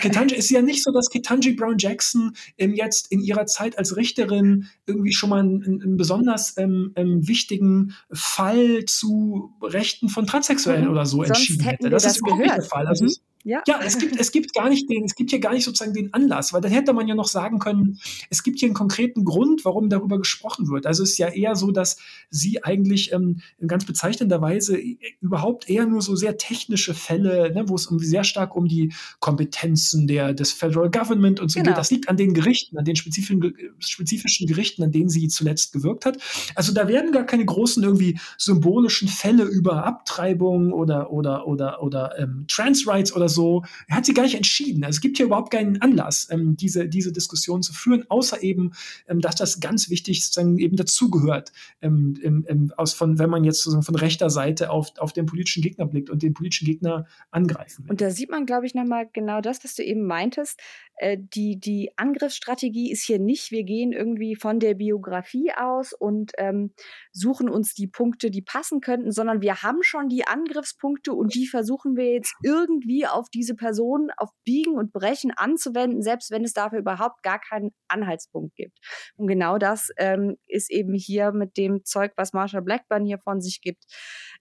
Ketanji 0.00 0.36
ist 0.36 0.50
ja 0.50 0.62
nicht 0.62 0.82
so, 0.82 0.92
dass 0.92 1.10
Ketanji 1.10 1.52
Brown 1.52 1.76
Jackson 1.78 2.32
ähm, 2.56 2.74
jetzt 2.74 3.10
in 3.10 3.20
ihrer 3.20 3.46
Zeit 3.46 3.78
als 3.78 3.96
Richterin 3.96 4.68
irgendwie 4.86 5.12
schon 5.12 5.30
mal 5.30 5.40
einen, 5.40 5.82
einen 5.82 5.96
besonders 5.96 6.56
ähm, 6.56 6.92
ähm, 6.96 7.26
wichtigen 7.26 7.94
Fall 8.12 8.84
zu 8.86 9.52
Rechten 9.62 10.08
von 10.08 10.26
Transsexuellen 10.26 10.84
mhm. 10.84 10.90
oder 10.90 11.06
so 11.06 11.18
Sonst 11.18 11.30
entschieden 11.30 11.64
hätte. 11.64 11.90
Das, 11.90 12.04
das 12.04 12.12
ist 12.12 12.18
überhaupt 12.20 12.42
nicht 12.42 12.56
der 12.56 12.62
Fall. 12.62 12.86
Also 12.86 13.04
mhm. 13.04 13.12
Ja. 13.48 13.62
ja, 13.66 13.80
es 13.82 13.96
gibt, 13.96 14.20
es 14.20 14.30
gibt 14.30 14.52
gar 14.52 14.68
nicht 14.68 14.90
den, 14.90 15.04
es 15.04 15.14
gibt 15.14 15.30
hier 15.30 15.40
gar 15.40 15.54
nicht 15.54 15.64
sozusagen 15.64 15.94
den 15.94 16.12
Anlass, 16.12 16.52
weil 16.52 16.60
dann 16.60 16.70
hätte 16.70 16.92
man 16.92 17.08
ja 17.08 17.14
noch 17.14 17.28
sagen 17.28 17.58
können, 17.58 17.98
es 18.28 18.42
gibt 18.42 18.58
hier 18.58 18.66
einen 18.66 18.74
konkreten 18.74 19.24
Grund, 19.24 19.64
warum 19.64 19.88
darüber 19.88 20.18
gesprochen 20.18 20.68
wird. 20.68 20.84
Also 20.84 21.02
es 21.02 21.12
ist 21.12 21.18
ja 21.18 21.28
eher 21.28 21.56
so, 21.56 21.70
dass 21.70 21.96
sie 22.28 22.62
eigentlich 22.62 23.10
ähm, 23.14 23.40
in 23.58 23.66
ganz 23.66 23.86
bezeichnender 23.86 24.42
Weise 24.42 24.78
überhaupt 25.22 25.70
eher 25.70 25.86
nur 25.86 26.02
so 26.02 26.14
sehr 26.14 26.36
technische 26.36 26.92
Fälle, 26.92 27.50
ne, 27.54 27.66
wo 27.70 27.74
es 27.76 27.86
um, 27.86 27.98
sehr 28.00 28.22
stark 28.22 28.54
um 28.54 28.68
die 28.68 28.92
Kompetenzen 29.18 30.06
der, 30.06 30.34
des 30.34 30.52
Federal 30.52 30.90
Government 30.90 31.40
und 31.40 31.50
so 31.50 31.60
genau. 31.60 31.70
geht. 31.70 31.78
Das 31.78 31.90
liegt 31.90 32.10
an 32.10 32.18
den 32.18 32.34
Gerichten, 32.34 32.76
an 32.76 32.84
den 32.84 32.96
spezifischen, 32.96 33.54
spezifischen 33.78 34.46
Gerichten, 34.46 34.82
an 34.82 34.92
denen 34.92 35.08
sie 35.08 35.26
zuletzt 35.28 35.72
gewirkt 35.72 36.04
hat. 36.04 36.18
Also 36.54 36.74
da 36.74 36.86
werden 36.86 37.12
gar 37.12 37.24
keine 37.24 37.46
großen 37.46 37.82
irgendwie 37.82 38.20
symbolischen 38.36 39.08
Fälle 39.08 39.44
über 39.44 39.86
Abtreibung 39.86 40.74
oder, 40.74 41.10
oder, 41.10 41.46
oder, 41.46 41.82
oder 41.82 42.18
ähm, 42.18 42.44
Trans 42.46 42.86
Rights 42.86 43.16
oder 43.16 43.30
so 43.30 43.37
so. 43.38 43.62
Er 43.86 43.96
hat 43.96 44.04
sie 44.04 44.14
gar 44.14 44.24
nicht 44.24 44.34
entschieden. 44.34 44.84
Also 44.84 44.96
es 44.96 45.00
gibt 45.00 45.16
hier 45.16 45.26
überhaupt 45.26 45.52
keinen 45.52 45.80
Anlass, 45.80 46.28
ähm, 46.30 46.56
diese, 46.56 46.88
diese 46.88 47.12
Diskussion 47.12 47.62
zu 47.62 47.72
führen, 47.72 48.04
außer 48.08 48.42
eben, 48.42 48.72
ähm, 49.06 49.20
dass 49.20 49.36
das 49.36 49.60
ganz 49.60 49.90
wichtig 49.90 50.24
sozusagen 50.24 50.58
eben 50.58 50.76
dazugehört, 50.76 51.52
ähm, 51.80 52.72
aus 52.76 52.94
von, 52.94 53.18
wenn 53.18 53.30
man 53.30 53.44
jetzt 53.44 53.60
sozusagen 53.60 53.84
von 53.84 53.94
rechter 53.94 54.28
Seite 54.28 54.70
auf, 54.70 54.92
auf 54.98 55.12
den 55.12 55.26
politischen 55.26 55.62
Gegner 55.62 55.86
blickt 55.86 56.10
und 56.10 56.22
den 56.22 56.34
politischen 56.34 56.66
Gegner 56.66 57.06
angreifen 57.30 57.84
will. 57.84 57.92
Und 57.92 58.00
da 58.00 58.10
sieht 58.10 58.30
man, 58.30 58.44
glaube 58.44 58.66
ich, 58.66 58.74
nochmal 58.74 59.08
genau 59.12 59.40
das, 59.40 59.62
was 59.62 59.76
du 59.76 59.84
eben 59.84 60.04
meintest. 60.04 60.60
Äh, 60.96 61.16
die, 61.20 61.58
die 61.58 61.90
Angriffsstrategie 61.96 62.90
ist 62.90 63.04
hier 63.04 63.18
nicht, 63.18 63.50
wir 63.50 63.64
gehen 63.64 63.92
irgendwie 63.92 64.34
von 64.34 64.58
der 64.58 64.74
Biografie 64.74 65.52
aus 65.56 65.92
und 65.92 66.32
ähm, 66.38 66.72
suchen 67.12 67.48
uns 67.48 67.74
die 67.74 67.86
Punkte, 67.86 68.30
die 68.30 68.42
passen 68.42 68.80
könnten, 68.80 69.12
sondern 69.12 69.40
wir 69.40 69.62
haben 69.62 69.82
schon 69.82 70.08
die 70.08 70.26
Angriffspunkte 70.26 71.12
und 71.12 71.34
die 71.34 71.46
versuchen 71.46 71.96
wir 71.96 72.12
jetzt 72.12 72.34
irgendwie 72.42 73.06
auf 73.06 73.17
diese 73.28 73.54
Person 73.54 74.10
auf 74.16 74.30
Biegen 74.44 74.74
und 74.76 74.92
Brechen 74.92 75.32
anzuwenden, 75.32 76.02
selbst 76.02 76.30
wenn 76.30 76.44
es 76.44 76.52
dafür 76.52 76.78
überhaupt 76.78 77.22
gar 77.22 77.40
keinen 77.40 77.72
Anhaltspunkt 77.88 78.54
gibt. 78.54 78.78
Und 79.16 79.26
genau 79.26 79.58
das 79.58 79.90
ähm, 79.96 80.36
ist 80.46 80.70
eben 80.70 80.94
hier 80.94 81.32
mit 81.32 81.56
dem 81.56 81.84
Zeug, 81.84 82.12
was 82.16 82.32
Marsha 82.32 82.60
Blackburn 82.60 83.04
hier 83.04 83.18
von 83.18 83.40
sich 83.40 83.60
gibt, 83.60 83.84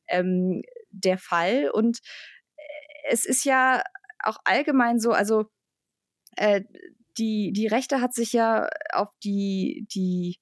ähm, 0.08 0.62
der 0.92 1.18
Fall. 1.18 1.70
Und 1.72 2.00
äh, 2.56 2.62
es 3.10 3.26
ist 3.26 3.44
ja 3.46 3.82
auch 4.24 4.38
allgemein 4.46 5.00
so, 5.00 5.12
also 5.12 5.46
äh, 6.36 6.62
die, 7.18 7.52
die 7.52 7.68
Rechte 7.68 8.02
hat 8.02 8.14
sich 8.14 8.34
ja 8.34 8.68
auf 8.94 9.10
die, 9.24 9.88
die 9.94 10.38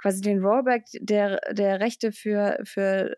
quasi 0.00 0.20
den 0.20 0.44
Rollback 0.44 0.84
der, 1.00 1.40
der 1.52 1.80
Rechte 1.80 2.12
für, 2.12 2.60
für 2.64 3.16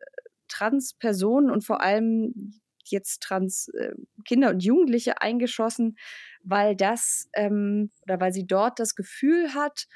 Trans-Personen 0.48 1.50
und 1.50 1.64
vor 1.64 1.80
allem 1.80 2.52
jetzt 2.90 3.22
trans 3.22 3.68
äh, 3.68 3.92
Kinder 4.24 4.50
und 4.50 4.64
Jugendliche 4.64 5.20
eingeschossen, 5.20 5.96
weil 6.42 6.76
das 6.76 7.28
ähm, 7.34 7.90
oder 8.02 8.20
weil 8.20 8.32
sie 8.32 8.46
dort 8.46 8.78
das 8.78 8.94
Gefühl 8.94 9.54
hat, 9.54 9.86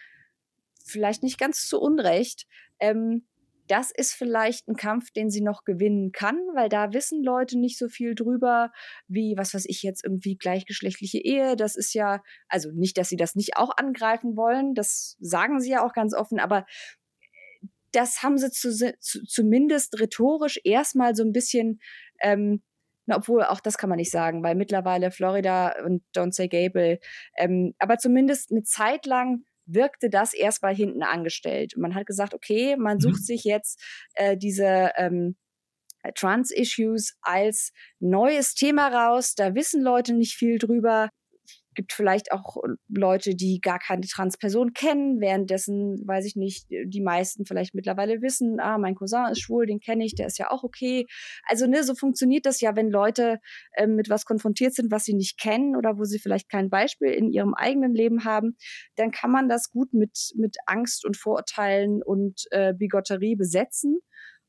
vielleicht 0.84 1.22
nicht 1.22 1.38
ganz 1.38 1.66
zu 1.66 1.80
Unrecht, 1.80 2.46
ähm, 2.78 3.26
das 3.68 3.90
ist 3.90 4.14
vielleicht 4.14 4.68
ein 4.68 4.76
Kampf, 4.76 5.10
den 5.10 5.30
sie 5.30 5.40
noch 5.40 5.64
gewinnen 5.64 6.12
kann, 6.12 6.36
weil 6.54 6.68
da 6.68 6.92
wissen 6.92 7.22
Leute 7.22 7.58
nicht 7.58 7.78
so 7.78 7.88
viel 7.88 8.14
drüber, 8.14 8.70
wie, 9.08 9.34
was 9.36 9.54
weiß 9.54 9.64
ich 9.66 9.82
jetzt, 9.82 10.04
irgendwie 10.04 10.36
gleichgeschlechtliche 10.36 11.18
Ehe. 11.18 11.56
Das 11.56 11.76
ist 11.76 11.94
ja, 11.94 12.22
also 12.48 12.70
nicht, 12.72 12.96
dass 12.96 13.08
sie 13.08 13.16
das 13.16 13.34
nicht 13.34 13.56
auch 13.56 13.76
angreifen 13.76 14.36
wollen, 14.36 14.74
das 14.74 15.16
sagen 15.20 15.60
sie 15.60 15.70
ja 15.70 15.84
auch 15.84 15.92
ganz 15.92 16.14
offen, 16.14 16.38
aber 16.38 16.64
das 17.92 18.22
haben 18.22 18.38
sie 18.38 18.50
zu, 18.50 18.72
zu, 19.00 19.24
zumindest 19.24 19.98
rhetorisch 19.98 20.60
erstmal 20.64 21.16
so 21.16 21.24
ein 21.24 21.32
bisschen, 21.32 21.80
ähm, 22.20 22.62
na, 23.06 23.16
obwohl 23.16 23.44
auch 23.44 23.60
das 23.60 23.78
kann 23.78 23.88
man 23.88 23.96
nicht 23.96 24.10
sagen, 24.10 24.42
weil 24.42 24.54
mittlerweile 24.54 25.10
Florida 25.10 25.74
und 25.84 26.02
Don't 26.14 26.32
Say 26.32 26.48
Gable, 26.48 26.98
ähm, 27.36 27.74
aber 27.78 27.98
zumindest 27.98 28.50
eine 28.50 28.62
Zeit 28.62 29.06
lang 29.06 29.44
wirkte 29.66 30.10
das 30.10 30.32
erstmal 30.32 30.74
hinten 30.74 31.02
angestellt. 31.02 31.74
Und 31.74 31.82
man 31.82 31.94
hat 31.94 32.06
gesagt, 32.06 32.34
okay, 32.34 32.76
man 32.76 33.00
sucht 33.00 33.20
mhm. 33.20 33.24
sich 33.24 33.44
jetzt 33.44 33.82
äh, 34.14 34.36
diese 34.36 34.92
ähm, 34.96 35.36
Trans-Issues 36.14 37.16
als 37.20 37.72
neues 37.98 38.54
Thema 38.54 38.88
raus. 38.88 39.34
Da 39.34 39.54
wissen 39.54 39.82
Leute 39.82 40.14
nicht 40.14 40.34
viel 40.34 40.58
drüber 40.58 41.10
gibt 41.76 41.92
vielleicht 41.92 42.32
auch 42.32 42.56
Leute, 42.88 43.36
die 43.36 43.60
gar 43.60 43.78
keine 43.78 44.02
Transperson 44.02 44.72
kennen, 44.72 45.20
währenddessen, 45.20 46.02
weiß 46.04 46.26
ich 46.26 46.34
nicht, 46.34 46.66
die 46.70 47.00
meisten 47.00 47.46
vielleicht 47.46 47.74
mittlerweile 47.74 48.20
wissen, 48.22 48.58
ah, 48.58 48.78
mein 48.78 48.96
Cousin 48.96 49.26
ist 49.30 49.40
schwul, 49.40 49.66
den 49.66 49.78
kenne 49.78 50.04
ich, 50.04 50.16
der 50.16 50.26
ist 50.26 50.38
ja 50.38 50.50
auch 50.50 50.64
okay. 50.64 51.06
Also, 51.48 51.66
ne, 51.66 51.84
so 51.84 51.94
funktioniert 51.94 52.46
das 52.46 52.60
ja, 52.60 52.74
wenn 52.74 52.90
Leute 52.90 53.38
äh, 53.72 53.86
mit 53.86 54.10
was 54.10 54.24
konfrontiert 54.24 54.74
sind, 54.74 54.90
was 54.90 55.04
sie 55.04 55.14
nicht 55.14 55.38
kennen 55.38 55.76
oder 55.76 55.98
wo 55.98 56.04
sie 56.04 56.18
vielleicht 56.18 56.50
kein 56.50 56.70
Beispiel 56.70 57.10
in 57.10 57.30
ihrem 57.30 57.54
eigenen 57.54 57.94
Leben 57.94 58.24
haben, 58.24 58.56
dann 58.96 59.12
kann 59.12 59.30
man 59.30 59.48
das 59.48 59.70
gut 59.70 59.92
mit, 59.92 60.32
mit 60.34 60.56
Angst 60.66 61.04
und 61.04 61.16
Vorurteilen 61.16 62.02
und 62.02 62.44
äh, 62.50 62.74
Bigotterie 62.74 63.36
besetzen. 63.36 64.00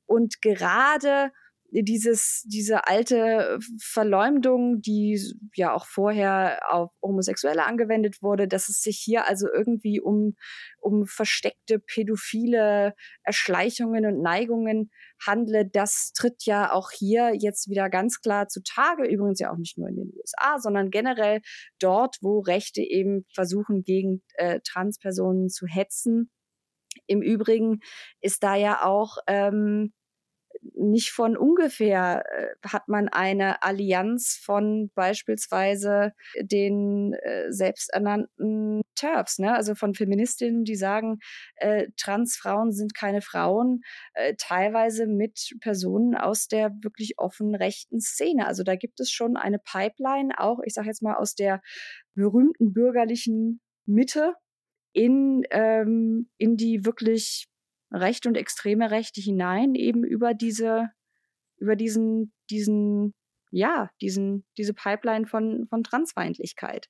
Und 0.06 0.42
gerade 0.42 1.32
dieses, 1.72 2.44
diese 2.48 2.88
alte 2.88 3.60
Verleumdung, 3.82 4.82
die 4.82 5.20
ja 5.56 5.74
auch 5.74 5.86
vorher 5.86 6.60
auf 6.70 6.92
Homosexuelle 7.02 7.66
angewendet 7.66 8.22
wurde, 8.22 8.48
dass 8.48 8.70
es 8.70 8.82
sich 8.82 8.98
hier 8.98 9.28
also 9.28 9.48
irgendwie 9.54 10.00
um, 10.00 10.36
um 10.80 11.06
versteckte 11.06 11.80
pädophile 11.80 12.94
Erschleichungen 13.24 14.06
und 14.06 14.22
Neigungen 14.22 14.92
handelt, 15.26 15.76
das 15.76 16.14
tritt 16.14 16.46
ja 16.46 16.72
auch 16.72 16.92
hier 16.92 17.34
jetzt 17.36 17.70
wieder 17.70 17.90
ganz 17.90 18.22
klar 18.22 18.48
zutage. 18.48 19.06
Übrigens 19.06 19.40
ja 19.40 19.52
auch 19.52 19.58
nicht 19.58 19.78
nur 19.78 19.90
in 19.90 19.98
den 19.98 20.14
USA, 20.16 20.60
sondern 20.60 20.90
generell 20.90 21.42
dort, 21.80 22.18
wo 22.22 22.40
Rechte 22.40 22.82
eben 22.82 23.26
versuchen, 23.34 23.84
gegen 23.84 24.24
äh, 24.36 24.62
Transpersonen 24.62 25.50
zu 25.50 25.66
hetzen. 25.68 26.32
Im 27.06 27.22
Übrigen 27.22 27.82
ist 28.22 28.44
da 28.44 28.56
ja 28.56 28.84
auch 28.84 29.18
ähm, 29.28 29.94
nicht 30.74 31.12
von 31.12 31.38
ungefähr 31.38 32.24
äh, 32.30 32.68
hat 32.68 32.88
man 32.88 33.08
eine 33.08 33.64
Allianz 33.64 34.40
von 34.42 34.92
beispielsweise 34.96 36.14
den 36.42 37.14
äh, 37.14 37.52
selbsternannten 37.52 38.82
TERFs, 38.96 39.40
ne? 39.40 39.54
also 39.54 39.76
von 39.76 39.94
Feministinnen, 39.94 40.64
die 40.64 40.76
sagen, 40.76 41.20
äh, 41.56 41.88
Transfrauen 41.98 42.72
sind 42.72 42.94
keine 42.94 43.22
Frauen, 43.22 43.82
äh, 44.14 44.34
teilweise 44.38 45.08
mit 45.08 45.56
Personen 45.62 46.16
aus 46.16 46.48
der 46.48 46.72
wirklich 46.82 47.16
offen 47.18 47.56
rechten 47.56 48.00
Szene. 48.00 48.48
Also 48.48 48.64
da 48.64 48.76
gibt 48.76 49.00
es 49.00 49.12
schon 49.12 49.38
eine 49.38 49.60
Pipeline, 49.60 50.38
auch 50.38 50.60
ich 50.66 50.74
sage 50.74 50.88
jetzt 50.88 51.02
mal 51.02 51.16
aus 51.16 51.36
der 51.36 51.62
berühmten 52.16 52.74
bürgerlichen 52.74 53.62
Mitte 53.86 54.34
in, 54.94 55.44
ähm, 55.52 56.30
in 56.38 56.58
die 56.58 56.86
wirklich 56.86 57.48
Rechte 57.92 58.30
und 58.30 58.36
extreme 58.36 58.92
Rechte 58.92 59.22
hinein, 59.22 59.76
eben 59.76 60.04
über 60.04 60.34
diese, 60.34 60.90
über 61.58 61.76
diesen, 61.76 62.34
diesen, 62.50 63.14
ja, 63.52 63.90
diesen, 64.02 64.46
diese 64.58 64.74
Pipeline 64.74 65.26
von, 65.26 65.68
von 65.70 65.84
Transfeindlichkeit. 65.84 66.88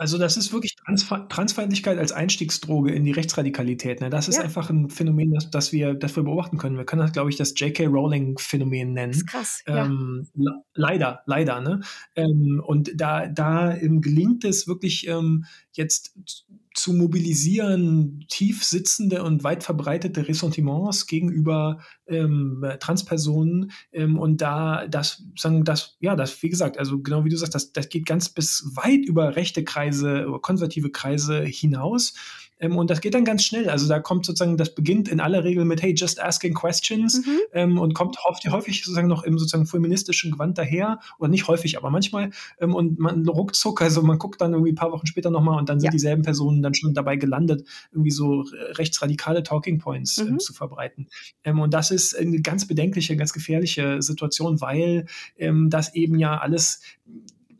Also 0.00 0.16
das 0.16 0.38
ist 0.38 0.50
wirklich 0.54 0.76
Transf 0.76 1.12
Transfeindlichkeit 1.28 1.98
als 1.98 2.10
Einstiegsdroge 2.10 2.90
in 2.90 3.04
die 3.04 3.12
Rechtsradikalität. 3.12 4.00
Ne? 4.00 4.08
Das 4.08 4.28
ist 4.28 4.36
ja. 4.36 4.44
einfach 4.44 4.70
ein 4.70 4.88
Phänomen, 4.88 5.34
das, 5.34 5.50
das, 5.50 5.72
wir, 5.72 5.92
das 5.92 6.16
wir 6.16 6.22
beobachten 6.22 6.56
können. 6.56 6.78
Wir 6.78 6.86
können 6.86 7.02
das, 7.02 7.12
glaube 7.12 7.28
ich, 7.28 7.36
das 7.36 7.52
J.K. 7.54 7.84
Rowling-Phänomen 7.84 8.94
nennen. 8.94 9.12
Das 9.12 9.20
ist 9.20 9.26
krass. 9.26 9.62
Ähm, 9.66 10.26
ja. 10.36 10.52
Leider, 10.72 11.22
leider. 11.26 11.60
Ne? 11.60 11.82
Ähm, 12.16 12.62
und 12.66 12.92
da, 12.94 13.26
da 13.26 13.76
ähm, 13.76 14.00
gelingt 14.00 14.42
es 14.46 14.66
wirklich 14.66 15.06
ähm, 15.06 15.44
jetzt 15.72 16.46
zu 16.74 16.92
mobilisieren, 16.92 18.24
tief 18.28 18.64
sitzende 18.64 19.24
und 19.24 19.42
weit 19.42 19.64
verbreitete 19.64 20.28
Ressentiments 20.28 21.06
gegenüber 21.06 21.80
ähm, 22.06 22.64
Transpersonen 22.78 23.72
ähm, 23.92 24.18
und 24.18 24.40
da 24.40 24.86
das 24.86 25.24
sagen 25.36 25.64
das 25.64 25.96
ja 26.00 26.14
das 26.14 26.42
wie 26.42 26.48
gesagt 26.48 26.78
also 26.78 27.00
genau 27.00 27.24
wie 27.24 27.28
du 27.28 27.36
sagst 27.36 27.54
das 27.54 27.72
das 27.72 27.88
geht 27.88 28.06
ganz 28.06 28.28
bis 28.28 28.70
weit 28.74 29.04
über 29.04 29.34
rechte 29.34 29.64
Kreise 29.64 30.22
über 30.22 30.40
konservative 30.40 30.90
Kreise 30.90 31.42
hinaus 31.42 32.14
ähm, 32.60 32.76
und 32.76 32.90
das 32.90 33.00
geht 33.00 33.14
dann 33.14 33.24
ganz 33.24 33.44
schnell. 33.44 33.68
Also 33.68 33.88
da 33.88 33.98
kommt 33.98 34.26
sozusagen, 34.26 34.56
das 34.56 34.74
beginnt 34.74 35.08
in 35.08 35.18
aller 35.18 35.42
Regel 35.44 35.64
mit, 35.64 35.82
hey, 35.82 35.94
just 35.96 36.22
asking 36.22 36.54
questions 36.54 37.24
mhm. 37.26 37.38
ähm, 37.52 37.78
und 37.78 37.94
kommt 37.94 38.22
häufig, 38.22 38.50
häufig 38.50 38.84
sozusagen 38.84 39.08
noch 39.08 39.24
im 39.24 39.38
sozusagen 39.38 39.66
feministischen 39.66 40.30
Gewand 40.30 40.58
daher. 40.58 41.00
Oder 41.18 41.30
nicht 41.30 41.48
häufig, 41.48 41.78
aber 41.78 41.90
manchmal. 41.90 42.30
Ähm, 42.60 42.74
und 42.74 42.98
man 42.98 43.26
ruckzuck, 43.26 43.82
also 43.82 44.02
man 44.02 44.18
guckt 44.18 44.40
dann 44.40 44.52
irgendwie 44.52 44.72
ein 44.72 44.76
paar 44.76 44.92
Wochen 44.92 45.06
später 45.06 45.30
nochmal 45.30 45.58
und 45.58 45.68
dann 45.68 45.80
sind 45.80 45.86
ja. 45.86 45.92
dieselben 45.92 46.22
Personen 46.22 46.62
dann 46.62 46.74
schon 46.74 46.94
dabei 46.94 47.16
gelandet, 47.16 47.66
irgendwie 47.92 48.10
so 48.10 48.44
rechtsradikale 48.52 49.42
Talking 49.42 49.78
Points 49.78 50.18
ähm, 50.18 50.32
mhm. 50.32 50.38
zu 50.38 50.52
verbreiten. 50.52 51.08
Ähm, 51.44 51.58
und 51.60 51.72
das 51.72 51.90
ist 51.90 52.16
eine 52.16 52.40
ganz 52.42 52.66
bedenkliche, 52.66 53.16
ganz 53.16 53.32
gefährliche 53.32 54.02
Situation, 54.02 54.60
weil 54.60 55.06
ähm, 55.38 55.70
das 55.70 55.94
eben 55.94 56.18
ja 56.18 56.38
alles 56.38 56.80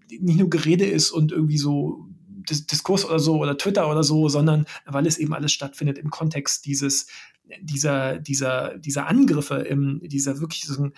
nicht 0.08 0.38
nur 0.38 0.50
Gerede 0.50 0.84
ist 0.84 1.10
und 1.10 1.32
irgendwie 1.32 1.58
so 1.58 2.09
Diskurs 2.48 3.04
oder 3.04 3.18
so 3.18 3.38
oder 3.38 3.56
Twitter 3.56 3.90
oder 3.90 4.04
so, 4.04 4.28
sondern 4.28 4.66
weil 4.86 5.06
es 5.06 5.18
eben 5.18 5.34
alles 5.34 5.52
stattfindet 5.52 5.98
im 5.98 6.10
Kontext 6.10 6.66
dieses, 6.66 7.06
dieser, 7.60 8.18
dieser, 8.18 8.78
dieser 8.78 9.06
Angriffe, 9.06 9.56
im, 9.56 10.00
dieser 10.02 10.40
wirklich 10.40 10.64
so, 10.64 10.90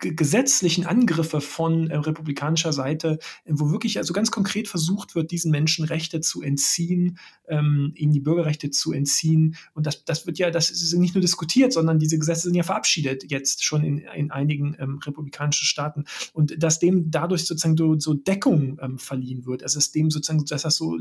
gesetzlichen 0.00 0.86
Angriffe 0.86 1.40
von 1.40 1.90
äh, 1.90 1.96
republikanischer 1.96 2.72
Seite, 2.72 3.18
äh, 3.44 3.52
wo 3.52 3.70
wirklich 3.70 3.98
also 3.98 4.12
ganz 4.12 4.30
konkret 4.30 4.68
versucht 4.68 5.14
wird, 5.14 5.30
diesen 5.30 5.50
Menschen 5.50 5.84
Rechte 5.84 6.20
zu 6.20 6.42
entziehen, 6.42 7.18
ähm, 7.48 7.92
ihnen 7.94 8.12
die 8.12 8.20
Bürgerrechte 8.20 8.70
zu 8.70 8.92
entziehen. 8.92 9.56
Und 9.74 9.86
das, 9.86 10.04
das 10.04 10.26
wird 10.26 10.38
ja, 10.38 10.50
das 10.50 10.70
ist 10.70 10.92
nicht 10.94 11.14
nur 11.14 11.22
diskutiert, 11.22 11.72
sondern 11.72 11.98
diese 11.98 12.18
Gesetze 12.18 12.42
sind 12.42 12.54
ja 12.54 12.62
verabschiedet 12.62 13.30
jetzt 13.30 13.64
schon 13.64 13.84
in, 13.84 13.98
in 13.98 14.30
einigen 14.30 14.76
ähm, 14.78 14.98
republikanischen 15.04 15.66
Staaten. 15.66 16.04
Und 16.32 16.62
dass 16.62 16.78
dem 16.78 17.10
dadurch 17.10 17.46
sozusagen 17.46 17.76
so, 17.76 17.98
so 17.98 18.14
Deckung 18.14 18.78
ähm, 18.80 18.98
verliehen 18.98 19.46
wird, 19.46 19.62
also 19.62 19.78
dass 19.78 19.92
dem 19.92 20.10
sozusagen, 20.10 20.44
dass 20.44 20.62
das 20.62 20.76
so, 20.76 20.96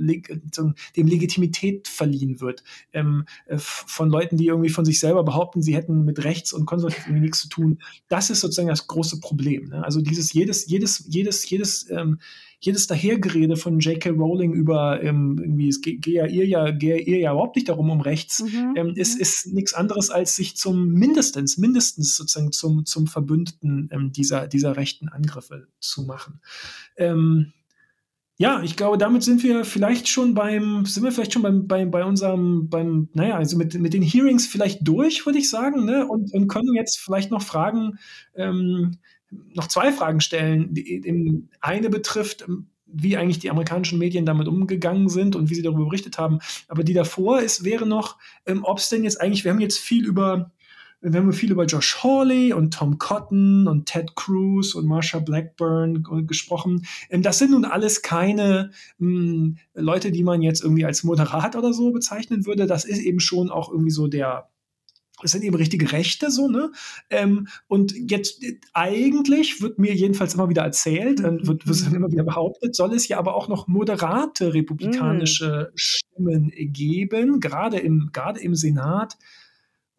so 0.54 0.74
dem 0.96 1.08
Legitimität 1.08 1.88
verliehen 1.88 2.40
wird 2.42 2.64
ähm, 2.94 3.26
äh, 3.46 3.58
von 3.60 4.10
Leuten, 4.10 4.38
die 4.38 4.48
irgendwie 4.48 4.70
von 4.70 4.86
sich 4.86 5.00
selber 5.00 5.24
behaupten, 5.24 5.62
sie 5.62 5.76
hätten 5.76 6.06
mit 6.06 6.24
rechts 6.24 6.54
und 6.54 6.66
konservativ 6.66 7.06
irgendwie 7.06 7.22
nichts 7.22 7.40
zu 7.40 7.50
tun. 7.50 7.80
Das 8.08 8.30
ist 8.30 8.42
sozusagen 8.50 8.70
das 8.70 8.88
große 8.88 9.20
Problem. 9.20 9.70
Ne? 9.70 9.84
Also 9.84 10.02
dieses 10.02 10.34
jedes, 10.34 10.68
jedes, 10.68 11.06
jedes, 11.08 11.50
jedes, 11.50 11.90
ähm, 11.90 12.20
jedes 12.62 12.88
Dahergerede 12.88 13.56
von 13.56 13.80
J.K. 13.80 14.10
Rowling 14.10 14.54
über 14.54 15.02
ähm, 15.02 15.38
irgendwie, 15.40 15.70
es 15.70 15.82
geht 15.82 16.06
ja 16.06 16.26
ihr 16.26 16.46
ja, 16.46 16.72
geht 16.72 17.08
ihr 17.08 17.20
ja 17.20 17.32
überhaupt 17.32 17.56
nicht 17.56 17.70
darum 17.70 17.90
um 17.90 18.02
rechts, 18.02 18.44
mhm. 18.44 18.74
ähm, 18.76 18.94
ist, 18.96 19.16
mhm. 19.16 19.22
ist 19.22 19.48
nichts 19.54 19.74
anderes, 19.74 20.10
als 20.10 20.36
sich 20.36 20.58
zum 20.58 20.92
mindestens, 20.92 21.58
mindestens 21.58 22.18
sozusagen 22.18 22.52
zum, 22.52 22.86
zum 22.86 23.08
Verbündeten 23.08 23.90
ähm, 23.92 24.12
dieser, 24.12 24.48
dieser 24.48 24.76
rechten 24.76 25.08
Angriffe 25.08 25.68
zu 25.80 26.04
machen. 26.04 26.42
Ähm, 26.98 27.54
ja, 28.42 28.64
ich 28.64 28.78
glaube, 28.78 28.98
damit 28.98 29.22
sind 29.22 29.44
wir 29.44 29.66
vielleicht 29.66 30.08
schon 30.08 30.34
beim, 30.34 30.86
sind 30.86 31.04
wir 31.04 31.12
vielleicht 31.12 31.34
schon 31.34 31.42
beim, 31.42 31.68
bei, 31.68 31.84
bei 31.84 32.06
unserem, 32.06 32.70
beim, 32.70 33.10
naja, 33.14 33.36
also 33.36 33.58
mit, 33.58 33.74
mit 33.74 33.94
den 33.94 34.02
Hearings 34.02 34.48
vielleicht 34.48 34.88
durch, 34.88 35.26
würde 35.26 35.40
ich 35.40 35.50
sagen, 35.50 35.84
ne? 35.84 36.08
Und, 36.08 36.34
und 36.34 36.48
können 36.48 36.74
jetzt 36.74 37.00
vielleicht 37.00 37.32
noch 37.32 37.42
Fragen, 37.42 38.00
ähm, 38.36 39.00
noch 39.30 39.68
zwei 39.68 39.92
Fragen 39.92 40.22
stellen. 40.22 40.74
Die, 40.74 41.02
die, 41.02 41.50
eine 41.60 41.90
betrifft, 41.90 42.48
wie 42.86 43.18
eigentlich 43.18 43.40
die 43.40 43.50
amerikanischen 43.50 44.00
Medien 44.00 44.26
damit 44.26 44.48
umgegangen 44.48 45.10
sind 45.10 45.36
und 45.36 45.50
wie 45.50 45.56
sie 45.56 45.62
darüber 45.62 45.84
berichtet 45.84 46.18
haben. 46.18 46.40
Aber 46.70 46.86
die 46.86 46.94
davor 46.94 47.42
ist, 47.42 47.66
wäre 47.66 47.86
noch, 47.86 48.18
ähm, 48.46 48.64
ob 48.64 48.78
es 48.78 48.88
denn 48.88 49.04
jetzt 49.04 49.20
eigentlich, 49.20 49.44
wir 49.44 49.52
haben 49.52 49.60
jetzt 49.60 49.80
viel 49.80 50.06
über 50.06 50.54
wir 51.02 51.20
haben 51.20 51.34
viel 51.34 51.52
über 51.52 51.66
Josh 51.66 52.04
Hawley 52.04 52.54
und 52.54 52.74
Tom 52.74 52.98
Cotton 52.98 53.68
und 53.68 53.86
Ted 53.86 54.16
Cruz 54.16 54.76
und 54.76 54.86
Marsha 54.86 55.20
Blackburn 55.20 56.04
gesprochen. 56.28 56.86
Ähm, 57.10 57.22
das 57.22 57.40
sind 57.40 57.52
nun 57.52 57.66
alles 57.66 58.02
keine 58.02 58.72
mh, 58.98 59.08
hm, 59.08 59.58
Leute, 59.76 60.12
die 60.12 60.24
man 60.24 60.42
jetzt 60.42 60.62
irgendwie 60.62 60.86
als 60.86 61.04
moderat 61.04 61.56
oder 61.56 61.74
so 61.74 61.92
bezeichnen 61.92 62.46
würde. 62.46 62.68
Das 62.68 62.86
ist 62.86 63.00
eben 63.00 63.20
schon 63.20 63.50
auch 63.50 63.70
irgendwie 63.70 63.92
so 63.92 64.08
der 64.08 64.50
das 65.22 65.32
sind 65.32 65.44
eben 65.44 65.56
richtige 65.56 65.92
Rechte 65.92 66.32
so, 66.32 66.48
ne? 66.48 66.72
Ähm, 67.10 67.50
und 67.68 67.94
jetzt 68.10 68.42
eigentlich 68.74 69.62
wird 69.62 69.78
mir 69.78 69.94
jedenfalls 69.94 70.34
immer 70.34 70.48
wieder 70.48 70.64
erzählt, 70.64 71.20
äh, 71.20 71.46
wird, 71.46 71.68
wird 71.68 71.86
dann 71.86 71.94
immer 71.94 72.10
wieder 72.10 72.24
behauptet, 72.24 72.74
soll 72.74 72.94
es 72.94 73.06
ja 73.10 73.18
aber 73.18 73.36
auch 73.36 73.50
noch 73.50 73.68
moderate 73.68 74.54
republikanische 74.54 75.72
mm. 75.74 75.76
Stimmen 75.76 76.52
geben, 76.56 77.42
gerade 77.42 77.80
im, 77.80 78.12
gerade 78.14 78.40
im 78.40 78.56
Senat 78.56 79.18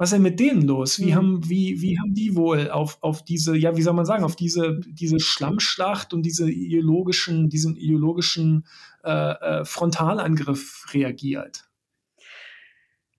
was 0.01 0.09
ist 0.09 0.14
denn 0.14 0.22
mit 0.22 0.40
denen 0.40 0.62
los? 0.62 0.98
Wie, 0.98 1.11
mhm. 1.11 1.14
haben, 1.14 1.51
wie, 1.51 1.82
wie 1.82 1.98
haben 1.98 2.14
die 2.14 2.34
wohl 2.34 2.70
auf, 2.70 2.96
auf 3.03 3.22
diese, 3.22 3.55
ja, 3.55 3.76
wie 3.76 3.82
soll 3.82 3.92
man 3.92 4.07
sagen, 4.07 4.24
auf 4.24 4.34
diese, 4.34 4.80
diese 4.86 5.20
Schlammschlacht 5.20 6.14
und 6.14 6.22
diese 6.22 6.51
ideologischen, 6.51 7.51
diesen 7.51 7.76
ideologischen 7.76 8.66
äh, 9.05 9.11
äh, 9.11 9.64
Frontalangriff 9.66 10.86
reagiert? 10.94 11.68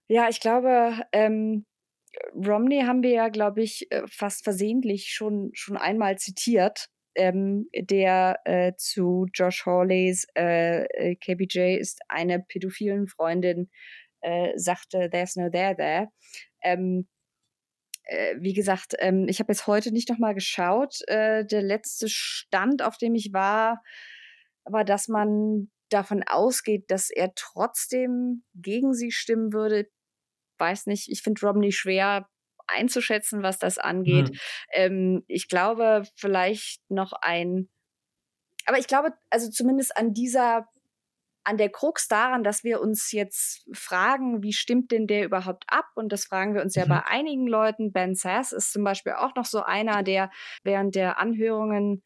Ja, 0.07 0.27
ich 0.27 0.39
glaube, 0.39 0.99
ähm, 1.11 1.67
Romney 2.33 2.81
haben 2.81 3.03
wir 3.03 3.11
ja, 3.11 3.29
glaube 3.29 3.61
ich, 3.61 3.85
äh, 3.91 4.01
fast 4.07 4.43
versehentlich 4.43 5.13
schon, 5.13 5.51
schon 5.53 5.77
einmal 5.77 6.17
zitiert. 6.17 6.87
Ähm, 7.13 7.67
der 7.75 8.39
äh, 8.45 8.71
zu 8.77 9.27
Josh 9.35 9.67
Hawleys 9.67 10.25
äh, 10.35 10.85
äh 10.85 11.15
KBJ 11.15 11.75
ist 11.77 11.99
eine 12.07 12.39
pädophilen 12.39 13.05
Freundin 13.05 13.69
äh, 14.21 14.51
sagte, 14.55 15.09
there's 15.11 15.35
no 15.35 15.49
there 15.49 15.75
there. 15.75 16.07
Ähm, 16.63 17.07
äh, 18.03 18.35
wie 18.39 18.53
gesagt, 18.53 18.95
ähm, 18.99 19.27
ich 19.27 19.39
habe 19.39 19.51
jetzt 19.51 19.67
heute 19.67 19.91
nicht 19.91 20.09
nochmal 20.09 20.33
geschaut. 20.33 20.99
Äh, 21.07 21.45
der 21.45 21.61
letzte 21.61 22.09
Stand, 22.09 22.81
auf 22.81 22.97
dem 22.97 23.15
ich 23.15 23.31
war, 23.33 23.81
war, 24.65 24.83
dass 24.83 25.07
man 25.07 25.71
davon 25.89 26.23
ausgeht, 26.23 26.89
dass 26.89 27.09
er 27.09 27.33
trotzdem 27.35 28.43
gegen 28.55 28.93
sie 28.93 29.11
stimmen 29.11 29.53
würde. 29.53 29.89
Weiß 30.57 30.85
nicht, 30.87 31.09
ich 31.09 31.21
finde 31.21 31.45
Romney 31.45 31.71
schwer 31.71 32.27
einzuschätzen, 32.67 33.43
was 33.43 33.59
das 33.59 33.77
angeht. 33.77 34.29
Mhm. 34.29 34.37
Ähm, 34.73 35.23
ich 35.27 35.47
glaube, 35.47 36.03
vielleicht 36.15 36.81
noch 36.89 37.13
ein, 37.21 37.69
aber 38.65 38.79
ich 38.79 38.87
glaube, 38.87 39.13
also 39.29 39.49
zumindest 39.49 39.97
an 39.97 40.13
dieser 40.13 40.67
an 41.43 41.57
der 41.57 41.69
Krux 41.69 42.07
daran, 42.07 42.43
dass 42.43 42.63
wir 42.63 42.81
uns 42.81 43.11
jetzt 43.11 43.67
fragen, 43.73 44.43
wie 44.43 44.53
stimmt 44.53 44.91
denn 44.91 45.07
der 45.07 45.25
überhaupt 45.25 45.65
ab? 45.67 45.85
Und 45.95 46.11
das 46.11 46.25
fragen 46.25 46.53
wir 46.53 46.61
uns 46.61 46.75
ja 46.75 46.85
mhm. 46.85 46.89
bei 46.89 47.05
einigen 47.05 47.47
Leuten. 47.47 47.91
Ben 47.91 48.15
Sass 48.15 48.51
ist 48.51 48.71
zum 48.71 48.83
Beispiel 48.83 49.13
auch 49.13 49.35
noch 49.35 49.45
so 49.45 49.61
einer, 49.61 50.03
der 50.03 50.29
während 50.63 50.95
der 50.95 51.19
Anhörungen 51.19 52.03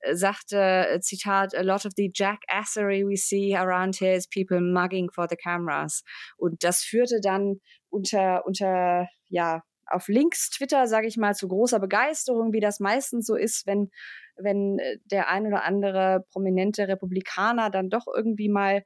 äh, 0.00 0.14
sagte, 0.14 0.58
äh, 0.58 1.00
Zitat, 1.00 1.54
a 1.54 1.62
lot 1.62 1.84
of 1.84 1.92
the 1.96 2.10
jackassery 2.14 3.04
we 3.04 3.16
see 3.16 3.54
around 3.54 3.96
here 3.96 4.14
is 4.14 4.26
people 4.26 4.60
mugging 4.60 5.10
for 5.10 5.26
the 5.28 5.36
cameras. 5.36 6.02
Und 6.36 6.64
das 6.64 6.82
führte 6.82 7.20
dann 7.22 7.60
unter, 7.90 8.46
unter, 8.46 9.08
ja, 9.28 9.62
auf 9.90 10.08
Links 10.08 10.50
Twitter, 10.50 10.86
sage 10.86 11.06
ich 11.06 11.16
mal, 11.16 11.34
zu 11.34 11.48
großer 11.48 11.80
Begeisterung, 11.80 12.52
wie 12.52 12.60
das 12.60 12.78
meistens 12.78 13.26
so 13.26 13.34
ist, 13.34 13.66
wenn 13.66 13.90
wenn 14.38 14.78
äh, 14.78 14.98
der 15.04 15.28
ein 15.28 15.46
oder 15.46 15.64
andere 15.64 16.24
prominente 16.30 16.88
Republikaner 16.88 17.70
dann 17.70 17.90
doch 17.90 18.06
irgendwie 18.14 18.48
mal 18.48 18.82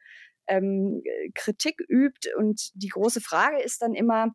ähm, 0.49 1.03
Kritik 1.35 1.77
übt. 1.89 2.29
Und 2.37 2.71
die 2.75 2.89
große 2.89 3.21
Frage 3.21 3.61
ist 3.63 3.83
dann 3.83 3.95
immer, 3.95 4.29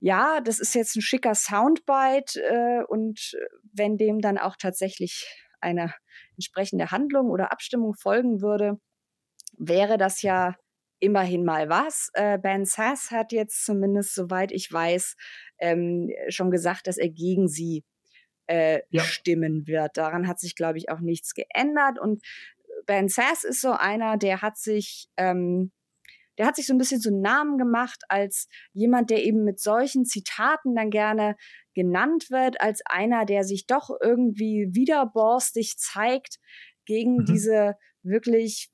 ja, 0.00 0.40
das 0.40 0.60
ist 0.60 0.74
jetzt 0.74 0.96
ein 0.96 1.02
schicker 1.02 1.34
Soundbite 1.34 2.40
äh, 2.40 2.84
und 2.86 3.36
wenn 3.72 3.96
dem 3.96 4.20
dann 4.20 4.38
auch 4.38 4.56
tatsächlich 4.56 5.26
eine 5.60 5.92
entsprechende 6.36 6.90
Handlung 6.92 7.30
oder 7.30 7.50
Abstimmung 7.50 7.94
folgen 7.94 8.40
würde, 8.40 8.78
wäre 9.56 9.98
das 9.98 10.22
ja 10.22 10.54
immerhin 11.00 11.44
mal 11.44 11.68
was. 11.68 12.10
Äh, 12.14 12.38
ben 12.38 12.64
Sass 12.64 13.10
hat 13.10 13.32
jetzt 13.32 13.64
zumindest, 13.64 14.14
soweit 14.14 14.52
ich 14.52 14.70
weiß, 14.70 15.16
ähm, 15.58 16.10
schon 16.28 16.50
gesagt, 16.50 16.86
dass 16.86 16.98
er 16.98 17.08
gegen 17.08 17.48
sie 17.48 17.84
äh, 18.48 18.80
ja. 18.90 19.02
stimmen 19.02 19.66
wird. 19.66 19.96
Daran 19.96 20.26
hat 20.26 20.40
sich, 20.40 20.56
glaube 20.56 20.78
ich, 20.78 20.90
auch 20.90 21.00
nichts 21.00 21.34
geändert. 21.34 21.98
Und 21.98 22.22
Ben 22.86 23.08
Sass 23.08 23.44
ist 23.44 23.60
so 23.60 23.72
einer, 23.72 24.16
der 24.16 24.42
hat 24.42 24.56
sich, 24.56 25.08
ähm, 25.16 25.70
der 26.38 26.46
hat 26.46 26.56
sich 26.56 26.66
so 26.66 26.74
ein 26.74 26.78
bisschen 26.78 27.00
so 27.00 27.10
einen 27.10 27.20
Namen 27.20 27.58
gemacht 27.58 28.04
als 28.08 28.48
jemand, 28.72 29.10
der 29.10 29.24
eben 29.24 29.44
mit 29.44 29.60
solchen 29.60 30.04
Zitaten 30.04 30.74
dann 30.74 30.90
gerne 30.90 31.36
genannt 31.74 32.30
wird, 32.30 32.60
als 32.60 32.80
einer, 32.86 33.24
der 33.24 33.44
sich 33.44 33.66
doch 33.66 33.90
irgendwie 34.02 34.68
widerborstig 34.72 35.76
zeigt 35.78 36.38
gegen 36.86 37.18
mhm. 37.18 37.24
diese 37.26 37.74
wirklich 38.02 38.70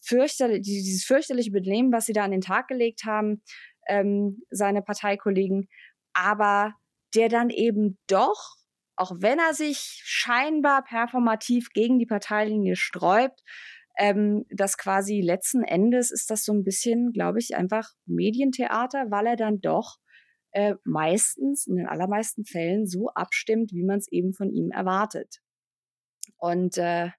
fürchterlich, 0.00 0.62
dieses 0.62 1.04
fürchterliche 1.04 1.50
Benehmen, 1.50 1.92
was 1.92 2.06
sie 2.06 2.12
da 2.12 2.24
an 2.24 2.30
den 2.30 2.40
Tag 2.40 2.68
gelegt 2.68 3.04
haben, 3.04 3.42
ähm, 3.88 4.42
seine 4.50 4.80
Parteikollegen, 4.82 5.68
aber 6.14 6.74
der 7.14 7.28
dann 7.28 7.50
eben 7.50 7.98
doch 8.06 8.56
auch 8.98 9.12
wenn 9.18 9.38
er 9.38 9.54
sich 9.54 10.00
scheinbar 10.04 10.82
performativ 10.84 11.70
gegen 11.72 11.98
die 11.98 12.06
Parteilinie 12.06 12.76
sträubt, 12.76 13.42
ähm, 13.96 14.44
das 14.50 14.76
quasi 14.76 15.20
letzten 15.20 15.62
Endes 15.62 16.10
ist 16.10 16.30
das 16.30 16.44
so 16.44 16.52
ein 16.52 16.64
bisschen, 16.64 17.12
glaube 17.12 17.38
ich, 17.38 17.56
einfach 17.56 17.90
Medientheater, 18.06 19.10
weil 19.10 19.26
er 19.26 19.36
dann 19.36 19.60
doch 19.60 19.98
äh, 20.52 20.74
meistens, 20.84 21.66
in 21.66 21.76
den 21.76 21.86
allermeisten 21.86 22.44
Fällen 22.44 22.86
so 22.86 23.08
abstimmt, 23.10 23.72
wie 23.72 23.84
man 23.84 23.98
es 23.98 24.10
eben 24.10 24.32
von 24.32 24.50
ihm 24.50 24.70
erwartet. 24.70 25.40
Und 26.36 26.78
äh, 26.78 27.10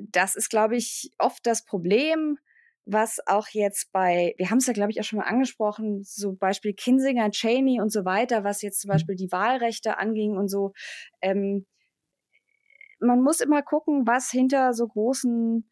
das 0.00 0.34
ist, 0.34 0.50
glaube 0.50 0.76
ich, 0.76 1.12
oft 1.18 1.46
das 1.46 1.64
Problem, 1.64 2.38
was 2.86 3.18
auch 3.26 3.48
jetzt 3.48 3.90
bei, 3.92 4.34
wir 4.38 4.48
haben 4.50 4.58
es 4.58 4.66
ja, 4.66 4.72
glaube 4.72 4.92
ich, 4.92 5.00
auch 5.00 5.04
schon 5.04 5.18
mal 5.18 5.26
angesprochen, 5.26 6.02
so 6.04 6.34
Beispiel 6.34 6.72
Kinsinger, 6.72 7.30
Cheney 7.30 7.80
und 7.80 7.90
so 7.90 8.04
weiter, 8.04 8.44
was 8.44 8.62
jetzt 8.62 8.80
zum 8.80 8.88
mhm. 8.88 8.92
Beispiel 8.92 9.16
die 9.16 9.32
Wahlrechte 9.32 9.98
anging 9.98 10.36
und 10.36 10.48
so. 10.48 10.72
Ähm, 11.20 11.66
man 13.00 13.22
muss 13.22 13.40
immer 13.40 13.62
gucken, 13.62 14.06
was 14.06 14.30
hinter 14.30 14.72
so 14.72 14.86
großen, 14.86 15.68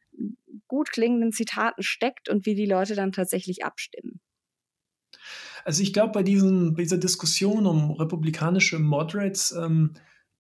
gut 0.67 0.91
klingenden 0.91 1.33
Zitaten 1.33 1.83
steckt 1.83 2.29
und 2.29 2.47
wie 2.47 2.55
die 2.55 2.67
Leute 2.67 2.95
dann 2.97 3.13
tatsächlich 3.13 3.65
abstimmen. 3.65 4.21
Also 5.65 5.83
ich 5.83 5.93
glaube, 5.93 6.13
bei, 6.13 6.23
diesen, 6.23 6.75
bei 6.75 6.83
dieser 6.83 6.99
Diskussion 6.99 7.67
um 7.67 7.93
republikanische 7.93 8.79
Moderates, 8.79 9.53
ähm, 9.53 9.95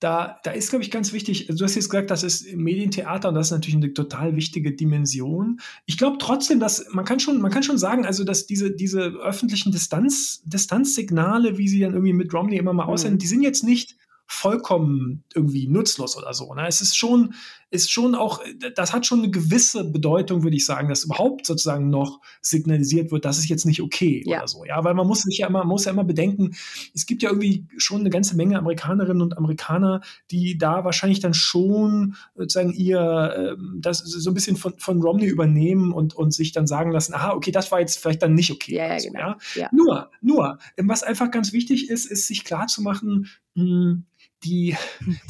da, 0.04 0.38
da 0.44 0.50
ist, 0.50 0.68
glaube 0.68 0.84
ich, 0.84 0.90
ganz 0.90 1.14
wichtig, 1.14 1.46
du 1.46 1.64
hast 1.64 1.76
jetzt 1.76 1.88
gesagt, 1.88 2.10
das 2.10 2.22
ist 2.22 2.54
Medientheater 2.54 3.30
und 3.30 3.36
das 3.36 3.46
ist 3.46 3.52
natürlich 3.52 3.76
eine 3.76 3.94
total 3.94 4.36
wichtige 4.36 4.72
Dimension. 4.72 5.60
Ich 5.86 5.96
glaube 5.96 6.18
trotzdem, 6.18 6.60
dass 6.60 6.84
man 6.90 7.06
kann 7.06 7.20
schon, 7.20 7.40
man 7.40 7.50
kann 7.50 7.62
schon 7.62 7.78
sagen, 7.78 8.04
also 8.04 8.22
dass 8.22 8.44
diese, 8.44 8.70
diese 8.70 9.00
öffentlichen 9.00 9.72
Distanz, 9.72 10.42
Distanzsignale, 10.44 11.56
wie 11.56 11.68
sie 11.68 11.80
dann 11.80 11.94
irgendwie 11.94 12.12
mit 12.12 12.34
Romney 12.34 12.58
immer 12.58 12.74
mal 12.74 12.84
mhm. 12.84 12.90
aussehen, 12.90 13.16
die 13.16 13.26
sind 13.26 13.40
jetzt 13.40 13.64
nicht 13.64 13.96
vollkommen 14.26 15.24
irgendwie 15.34 15.68
nutzlos 15.68 16.18
oder 16.18 16.34
so. 16.34 16.52
Ne? 16.52 16.66
Es 16.68 16.82
ist 16.82 16.98
schon, 16.98 17.32
ist 17.74 17.90
schon 17.90 18.14
auch, 18.14 18.40
das 18.76 18.92
hat 18.92 19.04
schon 19.04 19.18
eine 19.18 19.30
gewisse 19.30 19.84
Bedeutung, 19.84 20.44
würde 20.44 20.56
ich 20.56 20.64
sagen, 20.64 20.88
dass 20.88 21.04
überhaupt 21.04 21.44
sozusagen 21.44 21.90
noch 21.90 22.20
signalisiert 22.40 23.10
wird, 23.10 23.24
das 23.24 23.38
ist 23.38 23.48
jetzt 23.48 23.66
nicht 23.66 23.82
okay 23.82 24.22
ja. 24.24 24.38
oder 24.38 24.48
so. 24.48 24.64
Ja, 24.64 24.84
weil 24.84 24.94
man 24.94 25.08
muss 25.08 25.22
sich 25.22 25.38
ja 25.38 25.48
immer, 25.48 25.64
muss 25.64 25.84
ja 25.84 25.90
immer 25.90 26.04
bedenken, 26.04 26.54
es 26.94 27.04
gibt 27.04 27.22
ja 27.22 27.30
irgendwie 27.30 27.66
schon 27.76 28.00
eine 28.00 28.10
ganze 28.10 28.36
Menge 28.36 28.58
Amerikanerinnen 28.58 29.20
und 29.20 29.36
Amerikaner, 29.36 30.02
die 30.30 30.56
da 30.56 30.84
wahrscheinlich 30.84 31.18
dann 31.18 31.34
schon 31.34 32.14
sozusagen 32.36 32.72
ihr, 32.72 33.56
ähm, 33.58 33.80
das 33.80 33.98
so 33.98 34.30
ein 34.30 34.34
bisschen 34.34 34.56
von, 34.56 34.74
von 34.78 35.02
Romney 35.02 35.26
übernehmen 35.26 35.92
und, 35.92 36.14
und 36.14 36.32
sich 36.32 36.52
dann 36.52 36.68
sagen 36.68 36.92
lassen, 36.92 37.12
aha, 37.12 37.32
okay, 37.32 37.50
das 37.50 37.72
war 37.72 37.80
jetzt 37.80 37.98
vielleicht 37.98 38.22
dann 38.22 38.34
nicht 38.34 38.52
okay. 38.52 38.76
Ja, 38.76 38.86
ja, 38.86 39.00
so, 39.00 39.10
genau. 39.10 39.34
ja? 39.56 39.68
Nur, 39.72 40.10
nur, 40.20 40.58
was 40.76 41.02
einfach 41.02 41.32
ganz 41.32 41.52
wichtig 41.52 41.90
ist, 41.90 42.06
ist 42.06 42.28
sich 42.28 42.44
klar 42.44 42.68
zu 42.68 42.82
machen, 42.82 43.28
mh, 43.54 43.64
hm, 43.64 44.04
die, 44.44 44.76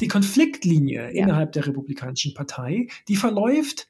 die 0.01 0.07
Konfliktlinie 0.07 1.13
ja. 1.13 1.23
innerhalb 1.23 1.53
der 1.53 1.67
Republikanischen 1.67 2.33
Partei, 2.33 2.87
die 3.07 3.15
verläuft 3.15 3.87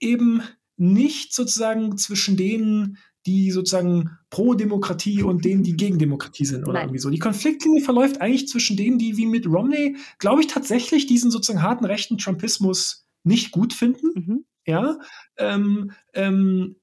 eben 0.00 0.42
nicht 0.76 1.34
sozusagen 1.34 1.96
zwischen 1.98 2.36
denen, 2.36 2.98
die 3.26 3.50
sozusagen 3.50 4.10
pro 4.30 4.54
Demokratie 4.54 5.22
und 5.22 5.44
denen, 5.44 5.62
die 5.62 5.76
gegen 5.76 5.98
Demokratie 5.98 6.44
sind 6.44 6.62
oder 6.62 6.74
Nein. 6.74 6.84
irgendwie 6.84 7.00
so. 7.00 7.10
Die 7.10 7.18
Konfliktlinie 7.18 7.82
verläuft 7.82 8.20
eigentlich 8.20 8.48
zwischen 8.48 8.76
denen, 8.76 8.98
die 8.98 9.16
wie 9.16 9.26
mit 9.26 9.46
Romney, 9.46 9.96
glaube 10.18 10.40
ich, 10.40 10.46
tatsächlich 10.46 11.06
diesen 11.06 11.30
sozusagen 11.30 11.62
harten 11.62 11.84
rechten 11.84 12.16
Trumpismus 12.16 13.06
nicht 13.24 13.50
gut 13.50 13.74
finden. 13.74 14.06
Mhm. 14.14 14.44
Ja. 14.66 14.98
Ähm, 15.36 15.92
ähm, 16.14 16.76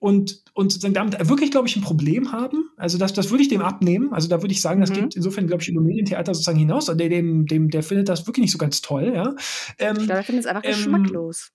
und, 0.00 0.42
und 0.54 0.72
sozusagen 0.72 0.94
damit 0.94 1.28
wirklich, 1.28 1.50
glaube 1.50 1.68
ich, 1.68 1.76
ein 1.76 1.82
Problem 1.82 2.32
haben. 2.32 2.70
Also 2.76 2.98
das, 2.98 3.12
das 3.12 3.30
würde 3.30 3.42
ich 3.42 3.48
dem 3.48 3.60
abnehmen. 3.60 4.12
Also 4.12 4.28
da 4.28 4.42
würde 4.42 4.52
ich 4.52 4.62
sagen, 4.62 4.80
das 4.80 4.90
mhm. 4.90 4.94
geht 4.94 5.14
insofern, 5.14 5.46
glaube 5.46 5.62
ich, 5.62 5.68
über 5.68 5.82
Medientheater 5.82 6.34
sozusagen 6.34 6.58
hinaus. 6.58 6.86
Der, 6.86 6.96
dem, 6.96 7.46
dem, 7.46 7.68
der 7.68 7.82
findet 7.82 8.08
das 8.08 8.26
wirklich 8.26 8.42
nicht 8.42 8.52
so 8.52 8.58
ganz 8.58 8.80
toll. 8.80 9.12
Ja? 9.14 9.34
Ähm, 9.78 9.96
ich 9.98 10.06
glaube, 10.06 10.20
er 10.20 10.24
findet 10.24 10.44
es 10.44 10.48
einfach 10.48 10.64
ähm, 10.64 10.70
geschmacklos. 10.72 11.50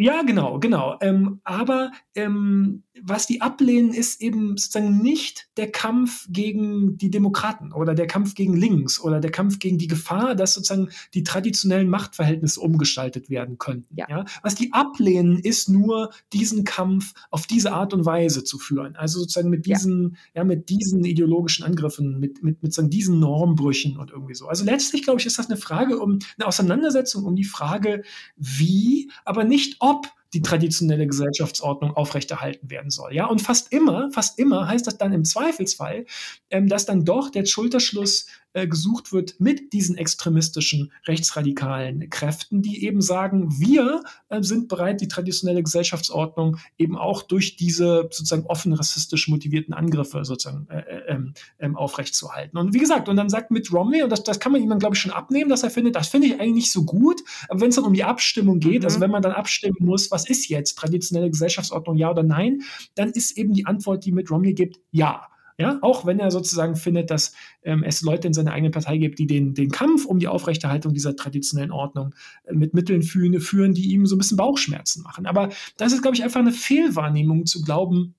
Ja, 0.00 0.22
genau, 0.22 0.58
genau. 0.58 0.96
Ähm, 1.02 1.40
aber 1.44 1.92
ähm, 2.14 2.84
was 3.02 3.26
die 3.26 3.42
ablehnen, 3.42 3.92
ist 3.92 4.22
eben 4.22 4.56
sozusagen 4.56 5.02
nicht 5.02 5.48
der 5.58 5.70
Kampf 5.70 6.26
gegen 6.30 6.96
die 6.96 7.10
Demokraten 7.10 7.72
oder 7.72 7.94
der 7.94 8.06
Kampf 8.06 8.34
gegen 8.34 8.56
links 8.56 8.98
oder 8.98 9.20
der 9.20 9.30
Kampf 9.30 9.58
gegen 9.58 9.76
die 9.76 9.88
Gefahr, 9.88 10.34
dass 10.34 10.54
sozusagen 10.54 10.88
die 11.12 11.22
traditionellen 11.22 11.90
Machtverhältnisse 11.90 12.60
umgestaltet 12.60 13.28
werden 13.28 13.58
könnten. 13.58 13.94
Ja. 13.94 14.06
ja. 14.08 14.24
Was 14.42 14.54
die 14.54 14.72
ablehnen, 14.72 15.38
ist 15.38 15.68
nur 15.68 16.10
diesen 16.32 16.64
Kampf 16.64 17.12
auf 17.30 17.46
diese 17.46 17.72
Art 17.72 17.92
und 17.92 18.06
Weise 18.06 18.42
zu 18.42 18.58
führen. 18.58 18.96
Also 18.96 19.20
sozusagen 19.20 19.50
mit 19.50 19.66
diesen, 19.66 20.16
ja, 20.34 20.40
ja 20.40 20.44
mit 20.44 20.70
diesen 20.70 21.04
ideologischen 21.04 21.66
Angriffen, 21.66 22.18
mit, 22.18 22.42
mit, 22.42 22.62
mit 22.62 22.72
sozusagen 22.72 22.90
diesen 22.90 23.20
Normbrüchen 23.20 23.98
und 23.98 24.10
irgendwie 24.10 24.34
so. 24.34 24.48
Also 24.48 24.64
letztlich, 24.64 25.02
glaube 25.02 25.20
ich, 25.20 25.26
ist 25.26 25.38
das 25.38 25.50
eine 25.50 25.58
Frage 25.58 25.98
um 25.98 26.20
eine 26.38 26.48
Auseinandersetzung 26.48 27.24
um 27.24 27.36
die 27.36 27.44
Frage, 27.44 28.02
wie, 28.36 29.10
aber 29.26 29.44
nicht 29.44 29.76
ob 29.80 29.89
die 30.32 30.42
traditionelle 30.42 31.06
Gesellschaftsordnung 31.06 31.96
aufrechterhalten 31.96 32.70
werden 32.70 32.90
soll. 32.90 33.14
Ja, 33.14 33.26
und 33.26 33.42
fast 33.42 33.72
immer, 33.72 34.10
fast 34.12 34.38
immer 34.38 34.68
heißt 34.68 34.86
das 34.86 34.96
dann 34.96 35.12
im 35.12 35.24
Zweifelsfall, 35.24 36.06
ähm, 36.50 36.68
dass 36.68 36.86
dann 36.86 37.04
doch 37.04 37.30
der 37.30 37.46
Schulterschluss 37.46 38.26
äh, 38.52 38.66
gesucht 38.66 39.12
wird 39.12 39.40
mit 39.40 39.72
diesen 39.72 39.96
extremistischen 39.96 40.92
rechtsradikalen 41.06 42.10
Kräften, 42.10 42.62
die 42.62 42.84
eben 42.84 43.00
sagen, 43.00 43.60
wir 43.60 44.02
äh, 44.28 44.42
sind 44.42 44.68
bereit, 44.68 45.00
die 45.00 45.08
traditionelle 45.08 45.62
Gesellschaftsordnung 45.62 46.58
eben 46.78 46.96
auch 46.96 47.22
durch 47.22 47.56
diese 47.56 48.02
sozusagen 48.02 48.46
offen 48.46 48.72
rassistisch 48.72 49.28
motivierten 49.28 49.74
Angriffe 49.74 50.24
sozusagen 50.24 50.68
äh, 50.70 50.80
äh 50.80 50.99
ähm, 51.10 51.34
ähm, 51.58 51.76
aufrechtzuerhalten. 51.76 52.56
Und 52.56 52.72
wie 52.72 52.78
gesagt, 52.78 53.08
und 53.08 53.16
dann 53.16 53.28
sagt 53.28 53.50
Mitt 53.50 53.72
Romney, 53.72 54.02
und 54.02 54.10
das, 54.10 54.22
das 54.22 54.40
kann 54.40 54.52
man 54.52 54.62
ihm 54.62 54.70
dann, 54.70 54.78
glaube 54.78 54.94
ich, 54.94 55.00
schon 55.00 55.12
abnehmen, 55.12 55.50
dass 55.50 55.62
er 55.62 55.70
findet, 55.70 55.96
das 55.96 56.08
finde 56.08 56.28
ich 56.28 56.34
eigentlich 56.34 56.54
nicht 56.54 56.72
so 56.72 56.84
gut, 56.84 57.20
aber 57.48 57.60
wenn 57.60 57.70
es 57.70 57.76
dann 57.76 57.84
um 57.84 57.94
die 57.94 58.04
Abstimmung 58.04 58.60
geht, 58.60 58.84
also 58.84 58.98
mhm. 58.98 59.00
also 59.00 59.00
wenn 59.00 59.10
man 59.10 59.22
dann 59.22 59.32
abstimmen 59.32 59.76
muss, 59.80 60.10
was 60.10 60.28
ist 60.28 60.48
jetzt 60.48 60.76
traditionelle 60.76 61.30
Gesellschaftsordnung, 61.30 61.96
ja 61.96 62.10
oder 62.10 62.22
nein, 62.22 62.62
dann 62.94 63.10
ist 63.10 63.36
eben 63.36 63.52
die 63.52 63.66
Antwort, 63.66 64.04
die 64.04 64.12
Mitt 64.12 64.30
Romney 64.30 64.54
gibt, 64.54 64.80
ja. 64.90 65.26
Ja, 65.58 65.78
auch 65.82 66.06
wenn 66.06 66.18
er 66.18 66.30
sozusagen 66.30 66.74
findet, 66.74 67.10
dass 67.10 67.34
ähm, 67.64 67.82
es 67.82 68.00
Leute 68.00 68.26
in 68.26 68.32
seiner 68.32 68.52
eigenen 68.52 68.72
Partei 68.72 68.96
gibt, 68.96 69.18
die 69.18 69.26
den, 69.26 69.52
den 69.52 69.70
Kampf 69.70 70.06
um 70.06 70.18
die 70.18 70.26
Aufrechterhaltung 70.26 70.94
dieser 70.94 71.16
traditionellen 71.16 71.70
Ordnung 71.70 72.14
äh, 72.44 72.54
mit 72.54 72.72
Mitteln 72.72 73.02
führen, 73.02 73.38
führen, 73.40 73.74
die 73.74 73.92
ihm 73.92 74.06
so 74.06 74.16
ein 74.16 74.18
bisschen 74.18 74.38
Bauchschmerzen 74.38 75.02
machen. 75.02 75.26
Aber 75.26 75.50
das 75.76 75.92
ist, 75.92 76.00
glaube 76.00 76.16
ich, 76.16 76.24
einfach 76.24 76.40
eine 76.40 76.52
Fehlwahrnehmung 76.52 77.44
zu 77.44 77.60
glauben, 77.60 78.14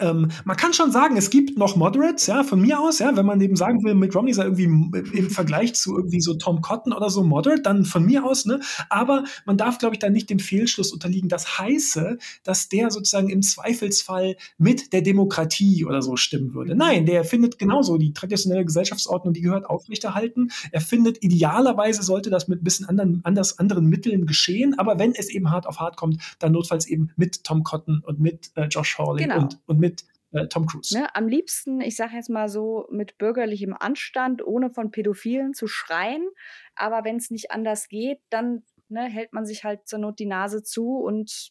ähm, 0.00 0.28
man 0.44 0.56
kann 0.56 0.72
schon 0.72 0.92
sagen, 0.92 1.16
es 1.16 1.30
gibt 1.30 1.58
noch 1.58 1.76
Moderates, 1.76 2.26
ja, 2.26 2.44
von 2.44 2.60
mir 2.60 2.80
aus, 2.80 2.98
ja, 2.98 3.16
wenn 3.16 3.26
man 3.26 3.40
eben 3.40 3.56
sagen 3.56 3.82
will, 3.84 3.94
Mitt 3.94 4.14
Romney 4.14 4.32
sei 4.32 4.44
irgendwie 4.44 4.64
im 4.64 5.30
Vergleich 5.30 5.74
zu 5.74 5.96
irgendwie 5.96 6.20
so 6.20 6.34
Tom 6.34 6.60
Cotton 6.60 6.92
oder 6.92 7.10
so 7.10 7.22
moderate, 7.22 7.62
dann 7.62 7.84
von 7.84 8.04
mir 8.04 8.24
aus, 8.24 8.46
ne, 8.46 8.60
aber 8.88 9.24
man 9.44 9.56
darf, 9.56 9.78
glaube 9.78 9.94
ich, 9.94 9.98
dann 9.98 10.12
nicht 10.12 10.30
dem 10.30 10.38
Fehlschluss 10.38 10.92
unterliegen, 10.92 11.28
das 11.28 11.58
heiße, 11.58 12.18
dass 12.44 12.68
der 12.68 12.90
sozusagen 12.90 13.28
im 13.28 13.42
Zweifelsfall 13.42 14.36
mit 14.58 14.92
der 14.92 15.02
Demokratie 15.02 15.84
oder 15.84 16.02
so 16.02 16.16
stimmen 16.16 16.54
würde. 16.54 16.74
Nein, 16.74 17.06
der 17.06 17.24
findet 17.24 17.58
genauso 17.58 17.96
die 17.98 18.12
traditionelle 18.12 18.64
Gesellschaftsordnung, 18.64 19.34
die 19.34 19.40
gehört 19.40 19.66
aufrechterhalten. 19.66 20.50
Er 20.72 20.80
findet, 20.80 21.22
idealerweise 21.22 22.02
sollte 22.02 22.30
das 22.30 22.48
mit 22.48 22.60
ein 22.60 22.64
bisschen 22.64 22.86
anderen, 22.86 23.20
anders, 23.24 23.58
anderen 23.58 23.86
Mitteln 23.86 24.26
geschehen, 24.26 24.78
aber 24.78 24.98
wenn 24.98 25.14
es 25.14 25.28
eben 25.28 25.50
hart 25.50 25.66
auf 25.66 25.78
hart 25.78 25.96
kommt, 25.96 26.20
dann 26.38 26.52
notfalls 26.52 26.86
eben 26.86 27.10
mit 27.16 27.44
Tom 27.44 27.62
Cotton 27.62 28.02
und 28.04 28.20
mit 28.20 28.50
äh, 28.54 28.66
Josh 28.66 28.98
Hawley 28.98 29.24
genau. 29.24 29.42
und, 29.42 29.58
und 29.66 29.78
mit 29.78 29.85
mit 29.86 30.04
äh, 30.32 30.48
Tom 30.48 30.66
Cruise. 30.66 30.98
Ne, 30.98 31.14
am 31.14 31.28
liebsten, 31.28 31.80
ich 31.80 31.96
sage 31.96 32.16
jetzt 32.16 32.30
mal 32.30 32.48
so, 32.48 32.86
mit 32.90 33.18
bürgerlichem 33.18 33.74
Anstand, 33.78 34.44
ohne 34.44 34.70
von 34.70 34.90
Pädophilen 34.90 35.54
zu 35.54 35.66
schreien. 35.66 36.28
Aber 36.74 37.04
wenn 37.04 37.16
es 37.16 37.30
nicht 37.30 37.50
anders 37.50 37.88
geht, 37.88 38.20
dann 38.30 38.64
ne, 38.88 39.04
hält 39.04 39.32
man 39.32 39.46
sich 39.46 39.64
halt 39.64 39.86
zur 39.88 39.98
Not 39.98 40.18
die 40.18 40.26
Nase 40.26 40.62
zu 40.62 40.98
und 40.98 41.50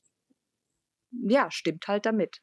ja, 1.12 1.50
stimmt 1.50 1.88
halt 1.88 2.06
damit. 2.06 2.42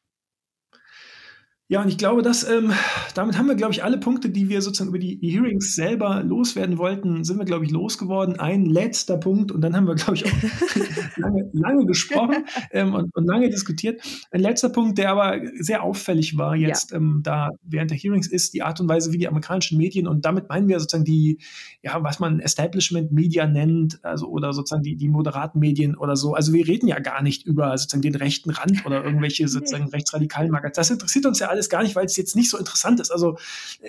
Ja, 1.68 1.80
und 1.80 1.88
ich 1.88 1.96
glaube, 1.96 2.20
dass 2.20 2.46
ähm, 2.46 2.72
damit 3.14 3.38
haben 3.38 3.46
wir, 3.46 3.54
glaube 3.54 3.72
ich, 3.72 3.82
alle 3.82 3.96
Punkte, 3.96 4.28
die 4.28 4.50
wir 4.50 4.60
sozusagen 4.60 4.90
über 4.90 4.98
die 4.98 5.18
Hearings 5.22 5.74
selber 5.74 6.22
loswerden 6.22 6.76
wollten, 6.76 7.24
sind 7.24 7.38
wir, 7.38 7.46
glaube 7.46 7.64
ich, 7.64 7.70
losgeworden. 7.70 8.38
Ein 8.38 8.66
letzter 8.66 9.16
Punkt, 9.16 9.52
und 9.52 9.62
dann 9.62 9.74
haben 9.74 9.86
wir, 9.86 9.94
glaube 9.94 10.16
ich, 10.16 10.26
auch 10.26 10.30
lange, 11.16 11.50
lange 11.52 11.86
gesprochen 11.86 12.44
ähm, 12.72 12.92
und, 12.94 13.14
und, 13.16 13.24
lange 13.24 13.48
diskutiert. 13.48 14.02
Ein 14.32 14.40
letzter 14.40 14.68
Punkt, 14.68 14.98
der 14.98 15.10
aber 15.10 15.40
sehr 15.60 15.82
auffällig 15.82 16.36
war 16.36 16.56
jetzt 16.56 16.90
ja. 16.90 16.98
ähm, 16.98 17.20
da 17.22 17.50
während 17.62 17.90
der 17.90 17.96
Hearings, 17.96 18.26
ist 18.26 18.52
die 18.52 18.62
Art 18.62 18.80
und 18.80 18.88
Weise, 18.88 19.12
wie 19.12 19.18
die 19.18 19.28
amerikanischen 19.28 19.78
Medien, 19.78 20.06
und 20.06 20.26
damit 20.26 20.48
meinen 20.50 20.68
wir 20.68 20.78
sozusagen 20.78 21.04
die, 21.04 21.38
ja, 21.82 22.02
was 22.02 22.18
man 22.18 22.40
Establishment 22.40 23.12
Media 23.12 23.46
nennt, 23.46 24.04
also 24.04 24.26
oder 24.26 24.52
sozusagen 24.52 24.82
die, 24.82 24.96
die 24.96 25.08
moderaten 25.08 25.58
Medien 25.58 25.96
oder 25.96 26.16
so. 26.16 26.34
Also 26.34 26.52
wir 26.52 26.66
reden 26.66 26.88
ja 26.88 26.98
gar 26.98 27.22
nicht 27.22 27.46
über 27.46 27.78
sozusagen 27.78 28.02
den 28.02 28.16
rechten 28.16 28.50
Rand 28.50 28.84
oder 28.84 29.02
irgendwelche 29.04 29.48
sozusagen 29.48 29.88
rechtsradikalen 29.88 30.50
Magazine. 30.50 30.72
Das 30.74 30.90
interessiert 30.90 31.24
uns 31.24 31.38
ja 31.38 31.48
alles 31.52 31.68
gar 31.68 31.82
nicht, 31.82 31.94
weil 31.94 32.06
es 32.06 32.16
jetzt 32.16 32.34
nicht 32.34 32.50
so 32.50 32.58
interessant 32.58 32.98
ist. 33.00 33.10
Also 33.10 33.38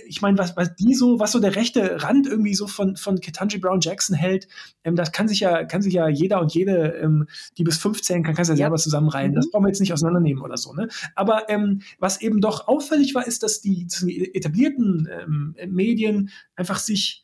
ich 0.05 0.21
meine, 0.21 0.37
was, 0.37 0.55
was 0.55 0.75
die 0.75 0.93
so, 0.93 1.19
was 1.19 1.31
so 1.31 1.39
der 1.39 1.55
rechte 1.55 2.03
Rand 2.03 2.27
irgendwie 2.27 2.53
so 2.53 2.67
von, 2.67 2.95
von 2.95 3.19
Ketanji 3.19 3.57
Brown 3.57 3.81
Jackson 3.81 4.15
hält, 4.15 4.47
ähm, 4.83 4.95
das 4.95 5.11
kann 5.11 5.27
sich 5.27 5.39
ja, 5.39 5.63
kann 5.63 5.81
sich 5.81 5.93
ja 5.93 6.07
jeder 6.07 6.41
und 6.41 6.53
jede, 6.53 6.89
ähm, 7.01 7.27
die 7.57 7.63
bis 7.63 7.77
15 7.77 8.23
kann, 8.23 8.35
kann 8.35 8.43
es 8.43 8.49
ja, 8.49 8.53
ja 8.53 8.65
selber 8.65 8.77
zusammenreihen. 8.77 9.31
Mhm. 9.31 9.35
Das 9.35 9.49
brauchen 9.49 9.63
wir 9.63 9.69
jetzt 9.69 9.79
nicht 9.79 9.93
auseinandernehmen 9.93 10.43
oder 10.43 10.57
so. 10.57 10.73
Ne? 10.73 10.87
Aber 11.15 11.49
ähm, 11.49 11.81
was 11.99 12.21
eben 12.21 12.41
doch 12.41 12.67
auffällig 12.67 13.15
war, 13.15 13.25
ist, 13.25 13.43
dass 13.43 13.61
die, 13.61 13.87
die 14.01 14.35
etablierten 14.35 15.09
ähm, 15.11 15.55
Medien 15.69 16.29
einfach 16.55 16.79
sich 16.79 17.22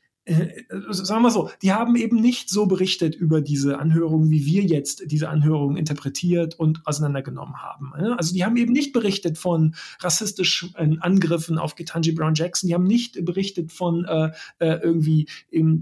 sagen 0.89 1.23
wir 1.23 1.31
so, 1.31 1.49
die 1.61 1.73
haben 1.73 1.95
eben 1.95 2.21
nicht 2.21 2.49
so 2.49 2.65
berichtet 2.65 3.15
über 3.15 3.41
diese 3.41 3.79
Anhörungen, 3.79 4.29
wie 4.29 4.45
wir 4.45 4.63
jetzt 4.63 5.03
diese 5.05 5.29
Anhörungen 5.29 5.77
interpretiert 5.77 6.59
und 6.59 6.85
auseinandergenommen 6.85 7.61
haben. 7.61 7.91
Ne? 7.97 8.15
Also 8.17 8.33
die 8.33 8.45
haben 8.45 8.57
eben 8.57 8.73
nicht 8.73 8.93
berichtet 8.93 9.37
von 9.37 9.75
rassistischen 10.01 11.01
Angriffen 11.01 11.57
auf 11.57 11.75
Ketanji 11.75 12.11
Brown 12.11 12.35
Jackson, 12.35 12.67
die 12.67 12.73
haben 12.73 12.85
nicht 12.85 13.23
berichtet 13.25 13.71
von 13.71 14.05
äh, 14.05 14.31
äh 14.59 14.79
irgendwie 14.81 15.27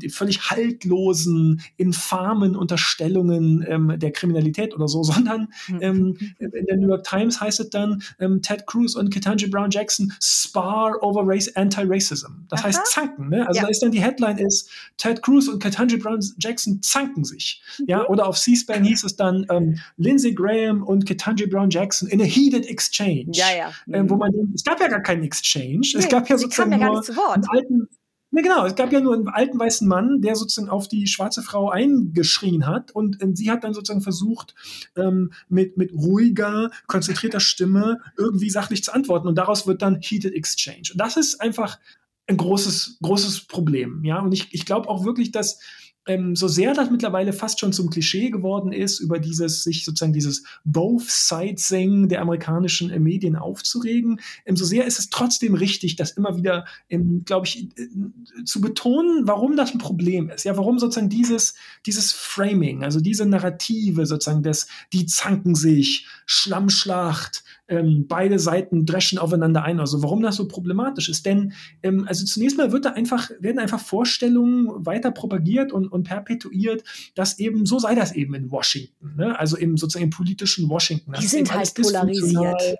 völlig 0.09 0.49
haltlosen, 0.49 1.61
infamen 1.77 2.55
Unterstellungen 2.55 3.65
ähm, 3.67 3.93
der 3.97 4.11
Kriminalität 4.11 4.75
oder 4.75 4.87
so, 4.87 5.03
sondern 5.17 5.47
hm. 5.65 5.79
ähm, 5.81 6.17
in 6.39 6.65
der 6.65 6.77
New 6.77 6.87
York 6.87 7.03
Times 7.03 7.39
heißt 7.39 7.59
es 7.59 7.69
dann, 7.69 8.01
ähm, 8.19 8.41
Ted 8.41 8.65
Cruz 8.67 8.95
und 8.95 9.11
Ketanji 9.13 9.47
Brown 9.47 9.69
Jackson 9.69 10.13
spar 10.21 11.01
over 11.01 11.21
race 11.25 11.53
anti-racism. 11.55 12.45
Das 12.49 12.59
Aha. 12.59 12.67
heißt 12.67 12.85
zanken. 12.87 13.29
Ne? 13.29 13.47
Also 13.47 13.59
ja. 13.59 13.63
da 13.63 13.69
ist 13.69 13.81
dann 13.81 13.91
die 13.91 14.01
Headline 14.01 14.36
Ist, 14.39 14.69
Ted 14.97 15.21
Cruz 15.21 15.47
und 15.47 15.61
Ketanji 15.61 15.97
Brown 15.97 16.19
Jackson 16.37 16.81
zanken 16.81 17.23
sich. 17.23 17.61
Mhm. 17.79 17.85
Ja, 17.87 18.07
oder 18.07 18.27
auf 18.27 18.37
C-SPAN 18.37 18.83
hieß 18.83 19.03
es 19.03 19.15
dann 19.15 19.45
ähm, 19.49 19.79
Lindsey 19.97 20.33
Graham 20.33 20.83
und 20.83 21.05
Ketanji 21.05 21.47
Brown 21.47 21.69
Jackson 21.69 22.07
in 22.09 22.21
a 22.21 22.25
heated 22.25 22.65
exchange. 22.67 23.31
Ja, 23.33 23.45
ja. 23.57 23.71
Ähm, 23.91 24.09
wo 24.09 24.15
man, 24.15 24.31
es 24.53 24.63
gab 24.63 24.79
ja 24.79 24.87
gar 24.87 25.01
keinen 25.01 25.23
Exchange. 25.23 25.81
Nee, 25.93 25.99
es 25.99 26.09
gab 26.09 26.29
ja 26.29 26.37
sozusagen 26.37 26.71
ja 26.71 26.77
nur 26.77 27.33
einen 27.33 27.47
alten, 27.47 27.87
ja, 28.31 28.41
genau. 28.41 28.65
Es 28.65 28.75
gab 28.75 28.91
ja 28.91 28.99
nur 28.99 29.15
einen 29.15 29.29
alten 29.29 29.57
weißen 29.57 29.87
Mann, 29.87 30.21
der 30.21 30.35
sozusagen 30.35 30.69
auf 30.69 30.87
die 30.87 31.07
schwarze 31.07 31.41
Frau 31.41 31.69
eingeschrien 31.69 32.67
hat 32.67 32.91
und 32.91 33.21
ähm, 33.21 33.35
sie 33.35 33.49
hat 33.49 33.63
dann 33.63 33.73
sozusagen 33.73 34.01
versucht, 34.01 34.53
ähm, 34.97 35.31
mit, 35.47 35.77
mit 35.77 35.93
ruhiger, 35.93 36.69
konzentrierter 36.87 37.39
Stimme 37.39 37.99
irgendwie 38.17 38.49
sachlich 38.49 38.83
zu 38.83 38.93
antworten 38.93 39.27
und 39.27 39.35
daraus 39.35 39.65
wird 39.65 39.81
dann 39.81 39.99
Heated 40.01 40.33
Exchange. 40.33 40.89
Und 40.91 40.99
das 40.99 41.15
ist 41.15 41.39
einfach 41.39 41.79
ein 42.27 42.37
großes, 42.37 42.97
großes 43.01 43.47
Problem. 43.47 44.03
Ja, 44.03 44.19
und 44.19 44.33
ich, 44.33 44.53
ich 44.53 44.65
glaube 44.65 44.89
auch 44.89 45.05
wirklich, 45.05 45.31
dass 45.31 45.59
ähm, 46.07 46.35
so 46.35 46.47
sehr 46.47 46.73
das 46.73 46.89
mittlerweile 46.89 47.33
fast 47.33 47.59
schon 47.59 47.73
zum 47.73 47.89
Klischee 47.89 48.29
geworden 48.29 48.71
ist, 48.71 48.99
über 48.99 49.19
dieses, 49.19 49.63
sich 49.63 49.85
sozusagen 49.85 50.13
dieses 50.13 50.43
Both-Side-Sing 50.63 52.07
der 52.07 52.21
amerikanischen 52.21 52.89
äh, 52.89 52.99
Medien 52.99 53.35
aufzuregen, 53.35 54.21
ähm, 54.45 54.55
so 54.55 54.65
sehr 54.65 54.85
ist 54.85 54.99
es 54.99 55.09
trotzdem 55.09 55.53
richtig, 55.53 55.95
das 55.97 56.11
immer 56.11 56.37
wieder, 56.37 56.65
ähm, 56.89 57.23
glaube 57.25 57.47
ich, 57.47 57.67
äh, 57.77 58.43
zu 58.45 58.61
betonen, 58.61 59.27
warum 59.27 59.55
das 59.55 59.73
ein 59.73 59.79
Problem 59.79 60.29
ist. 60.29 60.45
Ja, 60.45 60.57
warum 60.57 60.79
sozusagen 60.79 61.09
dieses, 61.09 61.55
dieses 61.85 62.13
Framing, 62.13 62.83
also 62.83 62.99
diese 62.99 63.25
Narrative 63.25 64.05
sozusagen, 64.05 64.43
des, 64.43 64.67
die 64.93 65.05
zanken 65.05 65.55
sich, 65.55 66.07
Schlammschlacht, 66.25 67.43
ähm, 67.67 68.05
beide 68.07 68.39
Seiten 68.39 68.85
dreschen 68.85 69.19
aufeinander 69.19 69.63
ein. 69.63 69.79
Also 69.79 70.03
warum 70.03 70.21
das 70.21 70.35
so 70.35 70.47
problematisch 70.47 71.09
ist. 71.09 71.25
Denn 71.25 71.53
ähm, 71.83 72.05
also 72.07 72.25
zunächst 72.25 72.57
mal 72.57 72.71
wird 72.71 72.85
da 72.85 72.91
einfach, 72.91 73.29
werden 73.39 73.59
einfach 73.59 73.79
Vorstellungen 73.79 74.85
weiter 74.85 75.11
propagiert 75.11 75.71
und, 75.71 75.87
und 75.87 76.03
perpetuiert, 76.03 76.83
dass 77.15 77.39
eben, 77.39 77.65
so 77.65 77.79
sei 77.79 77.95
das 77.95 78.13
eben 78.13 78.33
in 78.33 78.51
Washington. 78.51 79.15
Ne? 79.17 79.37
Also 79.39 79.57
im 79.57 79.77
sozusagen 79.77 80.05
im 80.05 80.09
politischen 80.11 80.69
Washington. 80.69 81.13
Die 81.19 81.27
sind 81.27 81.53
halt 81.53 81.73
polarisiert. 81.73 82.77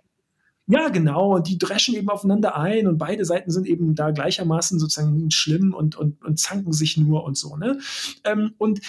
Ja, 0.70 0.90
genau. 0.90 1.36
Und 1.36 1.48
die 1.48 1.58
dreschen 1.58 1.96
eben 1.96 2.10
aufeinander 2.10 2.58
ein 2.58 2.88
und 2.88 2.98
beide 2.98 3.24
Seiten 3.24 3.52
sind 3.52 3.68
eben 3.68 3.96
da 3.96 4.12
gleichermaßen 4.12 4.80
sozusagen 4.80 5.32
schlimm 5.32 5.74
und, 5.74 5.96
und, 5.96 6.22
und 6.24 6.40
zanken 6.40 6.74
sich 6.74 6.98
nur 6.98 7.24
und 7.24 7.38
so. 7.38 7.56
Ne? 7.56 7.80
Ähm, 8.26 8.54
und 8.58 8.82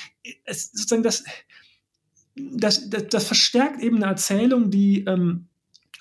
es, 0.44 0.72
sozusagen 0.72 1.04
das, 1.04 1.22
das, 2.34 2.90
das, 2.90 3.06
das 3.08 3.24
verstärkt 3.24 3.80
eben 3.80 3.96
eine 3.96 4.06
Erzählung, 4.06 4.70
die 4.72 5.04
ähm, 5.04 5.47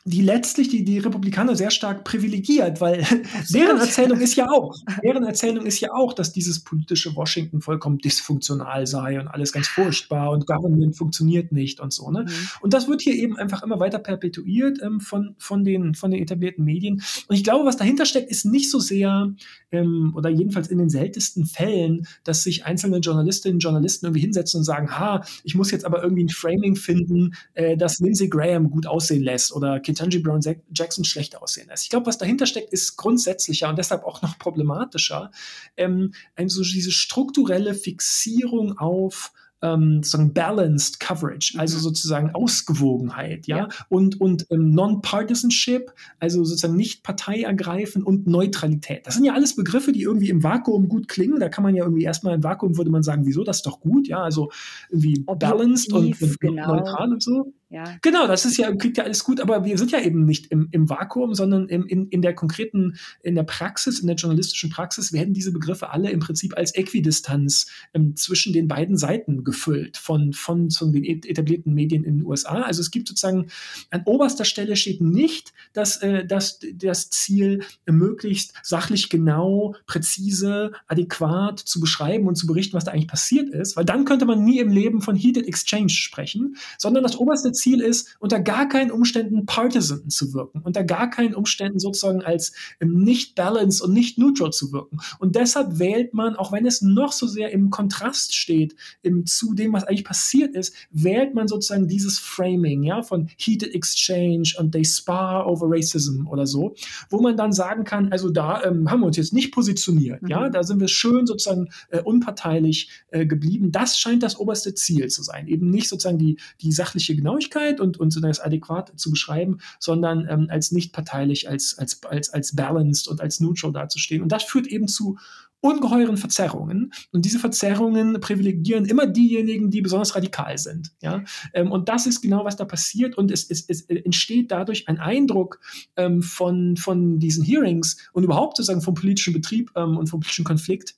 die 0.08 0.22
letztlich 0.22 0.70
die, 0.70 0.86
die 0.86 1.00
Republikaner 1.00 1.56
sehr 1.56 1.70
stark 1.70 2.06
privilegiert, 2.06 2.80
weil 2.80 3.06
deren 3.54 3.78
Erzählung 3.78 4.22
ist 4.22 4.36
ja 4.36 4.50
auch, 4.50 4.74
deren 5.04 5.26
Erzählung 5.26 5.66
ist 5.66 5.82
ja 5.82 5.92
auch, 5.94 6.14
dass 6.14 6.32
dieses 6.32 6.62
politische 6.62 7.14
Washington 7.16 7.60
vollkommen 7.60 7.98
dysfunktional 7.98 8.88
sei 8.88 9.20
und 9.20 9.28
alles 9.28 9.52
ganz 9.52 9.68
furchtbar 9.68 10.32
und 10.32 10.48
Government 10.48 10.96
funktioniert 10.96 11.52
nicht 11.52 11.82
und 11.82 11.92
so. 11.92 12.10
Ne? 12.10 12.22
Mhm. 12.22 12.32
Und 12.62 12.74
das 12.74 12.88
wird 12.88 13.02
hier 13.02 13.16
eben 13.16 13.38
einfach 13.38 13.64
immer 13.64 13.82
weiter 13.82 14.00
perpetuiert 14.00 14.80
ähm, 14.82 15.02
von, 15.02 15.36
von, 15.40 15.66
den, 15.66 15.94
von 15.94 16.12
den 16.12 16.22
etablierten 16.22 16.64
Medien. 16.64 17.02
Und 17.28 17.36
ich 17.36 17.44
glaube, 17.44 17.66
was 17.66 17.76
dahinter 17.76 18.06
steckt, 18.06 18.32
ist 18.32 18.46
nicht 18.46 18.72
so 18.72 18.80
sehr, 18.80 19.34
ähm, 19.72 20.14
oder 20.16 20.30
jedenfalls 20.30 20.70
in 20.70 20.78
den 20.78 20.90
seltensten 20.90 21.46
Fällen, 21.46 22.08
dass 22.24 22.44
sich 22.44 22.66
einzelne 22.66 23.00
Journalistinnen 23.00 23.58
und 23.58 23.64
Journalisten 23.64 24.06
irgendwie 24.06 24.22
hinsetzen 24.22 24.60
und 24.60 24.64
sagen, 24.64 24.98
ha, 24.98 25.26
ich 25.44 25.56
muss 25.56 25.72
jetzt 25.72 25.84
aber 25.84 26.02
irgendwie 26.02 26.24
ein 26.24 26.30
Framing 26.30 26.78
finden, 26.78 27.34
äh, 27.56 27.76
das 27.76 28.00
Lindsey 28.00 28.30
Graham 28.30 28.70
gut 28.70 28.88
aussehen 28.88 29.22
lässt 29.22 29.54
oder 29.54 29.82
Kit 29.82 29.97
Ketanji 29.98 30.20
Brown 30.20 30.42
Jackson 30.74 31.04
schlecht 31.04 31.36
aussehen 31.42 31.68
lässt. 31.68 31.84
Ich 31.84 31.90
glaube, 31.90 32.06
was 32.06 32.18
dahinter 32.18 32.46
steckt, 32.46 32.72
ist 32.72 32.98
grundsätzlicher 32.98 33.70
und 33.70 33.78
deshalb 33.78 34.04
auch 34.04 34.22
noch 34.22 34.38
problematischer. 34.38 35.32
Ähm, 35.76 36.14
so 36.48 36.62
diese 36.64 36.92
strukturelle 36.92 37.74
Fixierung 37.74 38.78
auf 38.78 39.32
ähm, 39.62 40.04
sozusagen 40.04 40.34
balanced 40.34 41.00
coverage, 41.00 41.58
also 41.58 41.78
mhm. 41.78 41.82
sozusagen 41.82 42.36
Ausgewogenheit, 42.36 43.48
ja, 43.48 43.58
ja. 43.58 43.70
und, 43.90 44.22
und 44.22 44.46
ähm, 44.52 44.70
Non-Partisanship, 44.70 45.92
also 46.20 46.44
sozusagen 46.44 46.76
nicht 46.76 47.02
Partei 47.02 47.42
ergreifen 47.42 48.04
und 48.04 48.28
Neutralität. 48.28 49.08
Das 49.08 49.16
sind 49.16 49.24
ja 49.24 49.34
alles 49.34 49.56
Begriffe, 49.56 49.94
die 49.94 50.04
irgendwie 50.04 50.30
im 50.30 50.44
Vakuum 50.44 50.88
gut 50.90 51.08
klingen. 51.08 51.40
Da 51.40 51.50
kann 51.50 51.64
man 51.64 51.74
ja 51.74 51.84
irgendwie 51.84 52.04
erstmal 52.04 52.36
im 52.36 52.44
Vakuum 52.44 52.78
würde 52.78 52.92
man 52.92 53.02
sagen, 53.02 53.26
wieso, 53.26 53.44
das 53.44 53.58
ist 53.58 53.66
doch 53.66 53.80
gut, 53.80 54.08
ja, 54.08 54.22
also 54.22 54.52
irgendwie 54.92 55.24
Objektiv, 55.26 55.50
balanced 55.50 55.94
und, 55.94 56.22
und 56.22 56.40
genau. 56.40 56.76
neutral 56.76 57.14
und 57.14 57.24
so. 57.24 57.52
Ja. 57.70 57.98
Genau, 58.02 58.28
das 58.28 58.46
ist 58.46 58.58
ja, 58.58 58.74
klingt 58.74 58.98
ja 58.98 59.04
alles 59.04 59.26
gut, 59.26 59.42
aber 59.42 59.66
wir 59.66 59.78
sind 59.78 59.92
ja 59.92 60.00
eben 60.00 60.24
nicht 60.24 60.48
im, 60.48 60.70
im 60.72 60.90
Vakuum, 60.90 61.34
sondern 61.34 61.68
im, 61.68 61.86
in, 61.86 62.08
in 62.08 62.22
der 62.22 62.34
konkreten, 62.34 62.96
in 63.24 63.36
der 63.36 63.44
Praxis, 63.44 64.00
in 64.00 64.08
der 64.08 64.16
journalistischen 64.16 64.70
Praxis 64.70 65.12
werden 65.12 65.34
diese 65.34 65.52
Begriffe 65.52 65.90
alle 65.90 66.10
im 66.10 66.22
Prinzip 66.22 66.56
als 66.56 66.74
Äquidistanz 66.76 67.68
ähm, 67.94 68.16
zwischen 68.16 68.54
den 68.54 68.70
beiden 68.70 68.96
Seiten 68.96 69.44
gefüllt 69.44 69.98
von, 69.98 70.32
von, 70.32 70.72
von 70.72 70.94
den 70.94 71.04
etablierten 71.04 71.74
Medien 71.74 72.06
in 72.06 72.20
den 72.20 72.26
USA. 72.26 72.62
Also 72.62 72.80
es 72.80 72.90
gibt 72.90 73.10
sozusagen 73.10 73.48
an 73.90 74.04
oberster 74.06 74.46
Stelle 74.46 74.78
steht 74.78 75.02
nicht 75.02 75.54
dass, 75.74 75.98
äh, 75.98 76.26
dass 76.26 76.60
das 76.74 77.10
Ziel, 77.10 77.64
äh, 77.86 77.92
möglichst 77.92 78.54
sachlich 78.64 79.10
genau, 79.10 79.76
präzise, 79.86 80.72
adäquat 80.88 81.60
zu 81.60 81.80
beschreiben 81.80 82.28
und 82.28 82.36
zu 82.36 82.48
berichten, 82.48 82.76
was 82.76 82.86
da 82.86 82.92
eigentlich 82.92 83.08
passiert 83.08 83.50
ist, 83.50 83.76
weil 83.78 83.86
dann 83.86 84.06
könnte 84.06 84.26
man 84.26 84.44
nie 84.44 84.60
im 84.60 84.70
Leben 84.70 85.02
von 85.02 85.16
Heated 85.16 85.48
Exchange 85.48 85.90
sprechen, 85.90 86.58
sondern 86.78 87.04
das 87.04 87.18
oberste 87.18 87.52
Ziel 87.58 87.82
ist, 87.82 88.16
unter 88.20 88.40
gar 88.40 88.70
keinen 88.70 88.92
Umständen 88.92 89.46
partisan 89.46 90.10
zu 90.10 90.34
wirken, 90.34 90.62
unter 90.64 90.84
gar 90.84 91.10
keinen 91.10 91.36
Umständen 91.36 91.80
sozusagen 91.80 92.22
als 92.22 92.54
ähm, 92.80 93.04
nicht 93.04 93.36
balanced 93.36 93.82
und 93.82 93.94
nicht 93.94 94.18
neutral 94.18 94.52
zu 94.52 94.72
wirken. 94.72 95.00
Und 95.20 95.36
deshalb 95.36 95.80
wählt 95.80 96.14
man, 96.14 96.36
auch 96.36 96.52
wenn 96.52 96.66
es 96.66 96.82
noch 96.82 97.12
so 97.12 97.28
sehr 97.28 97.52
im 97.52 97.70
Kontrast 97.70 98.36
steht 98.36 98.76
im, 99.02 99.26
zu 99.26 99.54
dem, 99.54 99.74
was 99.74 99.84
eigentlich 99.84 100.06
passiert 100.06 100.56
ist, 100.56 100.74
wählt 100.92 101.34
man 101.34 101.48
sozusagen 101.48 101.88
dieses 101.88 102.20
Framing, 102.20 102.84
ja, 102.84 103.02
von 103.02 103.30
heated 103.38 103.74
exchange 103.74 104.54
und 104.60 104.72
they 104.72 104.86
spar 104.86 105.48
over 105.48 105.68
racism 105.70 106.28
oder 106.28 106.46
so, 106.46 106.76
wo 107.10 107.22
man 107.22 107.38
dann 107.38 107.52
sagen 107.52 107.84
kann, 107.84 108.12
also 108.12 108.30
da 108.30 108.64
ähm, 108.64 108.90
haben 108.90 109.02
wir 109.02 109.08
uns 109.08 109.18
jetzt 109.18 109.34
nicht 109.34 109.52
positioniert, 109.52 110.22
mhm. 110.22 110.30
ja, 110.30 110.50
da 110.50 110.64
sind 110.64 110.80
wir 110.80 110.88
schön 110.88 111.26
sozusagen 111.26 111.70
äh, 111.90 112.02
unparteilich 112.02 112.90
äh, 113.10 113.26
geblieben. 113.26 113.72
Das 113.72 113.98
scheint 113.98 114.24
das 114.24 114.38
oberste 114.40 114.74
Ziel 114.74 115.08
zu 115.08 115.24
sein, 115.24 115.48
eben 115.48 115.70
nicht 115.70 115.90
sozusagen 115.90 116.18
die, 116.18 116.38
die 116.62 116.72
sachliche 116.72 117.16
Genauigkeit, 117.16 117.47
Genauigkeit 117.50 117.80
und, 117.80 118.00
und 118.00 118.24
das 118.24 118.40
adäquat 118.40 118.94
zu 118.96 119.12
beschreiben, 119.12 119.60
sondern 119.80 120.28
ähm, 120.30 120.48
als 120.50 120.72
nicht 120.72 120.94
parteilich, 120.94 121.50
als, 121.50 121.78
als, 121.78 122.02
als, 122.04 122.30
als 122.30 122.56
balanced 122.56 123.08
und 123.08 123.22
als 123.22 123.40
neutral 123.40 123.72
dazustehen. 123.72 124.22
Und 124.22 124.32
das 124.32 124.44
führt 124.44 124.68
eben 124.68 124.88
zu 124.88 125.18
ungeheuren 125.60 126.18
Verzerrungen. 126.18 126.94
Und 127.12 127.26
diese 127.26 127.40
Verzerrungen 127.40 128.20
privilegieren 128.20 128.86
immer 128.86 129.08
diejenigen, 129.08 129.72
die 129.72 129.82
besonders 129.82 130.16
radikal 130.16 130.58
sind. 130.58 130.92
Ja? 131.02 131.24
Ähm, 131.54 131.72
und 131.72 131.90
das 131.90 132.06
ist 132.06 132.22
genau, 132.22 132.46
was 132.46 132.56
da 132.56 132.66
passiert. 132.66 133.18
Und 133.18 133.32
es, 133.32 133.50
es, 133.50 133.68
es 133.68 133.82
entsteht 133.82 134.52
dadurch 134.52 134.88
ein 134.88 135.00
Eindruck 135.00 135.60
ähm, 135.96 136.22
von, 136.22 136.78
von 136.78 137.20
diesen 137.20 137.44
Hearings 137.44 137.98
und 138.14 138.24
überhaupt 138.24 138.58
sozusagen 138.58 138.82
vom 138.82 138.94
politischen 138.94 139.34
Betrieb 139.34 139.72
ähm, 139.76 139.98
und 139.98 140.08
vom 140.08 140.20
politischen 140.20 140.46
Konflikt, 140.46 140.96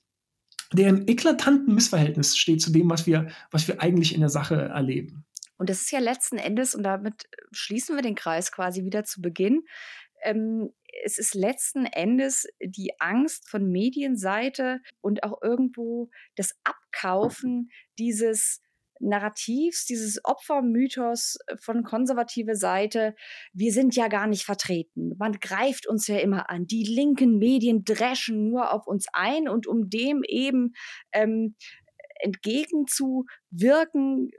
der 0.72 0.88
im 0.88 1.08
eklatanten 1.08 1.74
Missverhältnis 1.74 2.36
steht 2.36 2.62
zu 2.62 2.70
dem, 2.70 2.88
was 2.90 3.06
wir, 3.06 3.28
was 3.50 3.66
wir 3.66 3.80
eigentlich 3.80 4.14
in 4.14 4.20
der 4.20 4.28
Sache 4.28 4.54
erleben. 4.54 5.24
Und 5.60 5.68
das 5.68 5.82
ist 5.82 5.92
ja 5.92 5.98
letzten 5.98 6.38
Endes, 6.38 6.74
und 6.74 6.84
damit 6.84 7.28
schließen 7.52 7.94
wir 7.94 8.00
den 8.00 8.14
Kreis 8.14 8.50
quasi 8.50 8.82
wieder 8.82 9.04
zu 9.04 9.20
Beginn, 9.20 9.66
ähm, 10.22 10.72
es 11.04 11.18
ist 11.18 11.34
letzten 11.34 11.84
Endes 11.84 12.46
die 12.62 12.98
Angst 12.98 13.46
von 13.46 13.70
Medienseite 13.70 14.80
und 15.02 15.22
auch 15.22 15.42
irgendwo 15.42 16.08
das 16.34 16.58
Abkaufen 16.64 17.68
dieses 17.98 18.62
Narrativs, 19.00 19.84
dieses 19.84 20.24
Opfermythos 20.24 21.36
von 21.60 21.84
konservative 21.84 22.56
Seite, 22.56 23.14
wir 23.52 23.74
sind 23.74 23.94
ja 23.94 24.08
gar 24.08 24.28
nicht 24.28 24.44
vertreten. 24.44 25.14
Man 25.18 25.40
greift 25.40 25.86
uns 25.86 26.06
ja 26.06 26.20
immer 26.20 26.48
an. 26.48 26.66
Die 26.66 26.84
linken 26.84 27.36
Medien 27.36 27.84
dreschen 27.84 28.48
nur 28.48 28.72
auf 28.72 28.86
uns 28.86 29.08
ein 29.12 29.46
und 29.46 29.66
um 29.66 29.90
dem 29.90 30.22
eben 30.26 30.72
ähm, 31.12 31.54
entgegenzuwirken, 32.20 34.30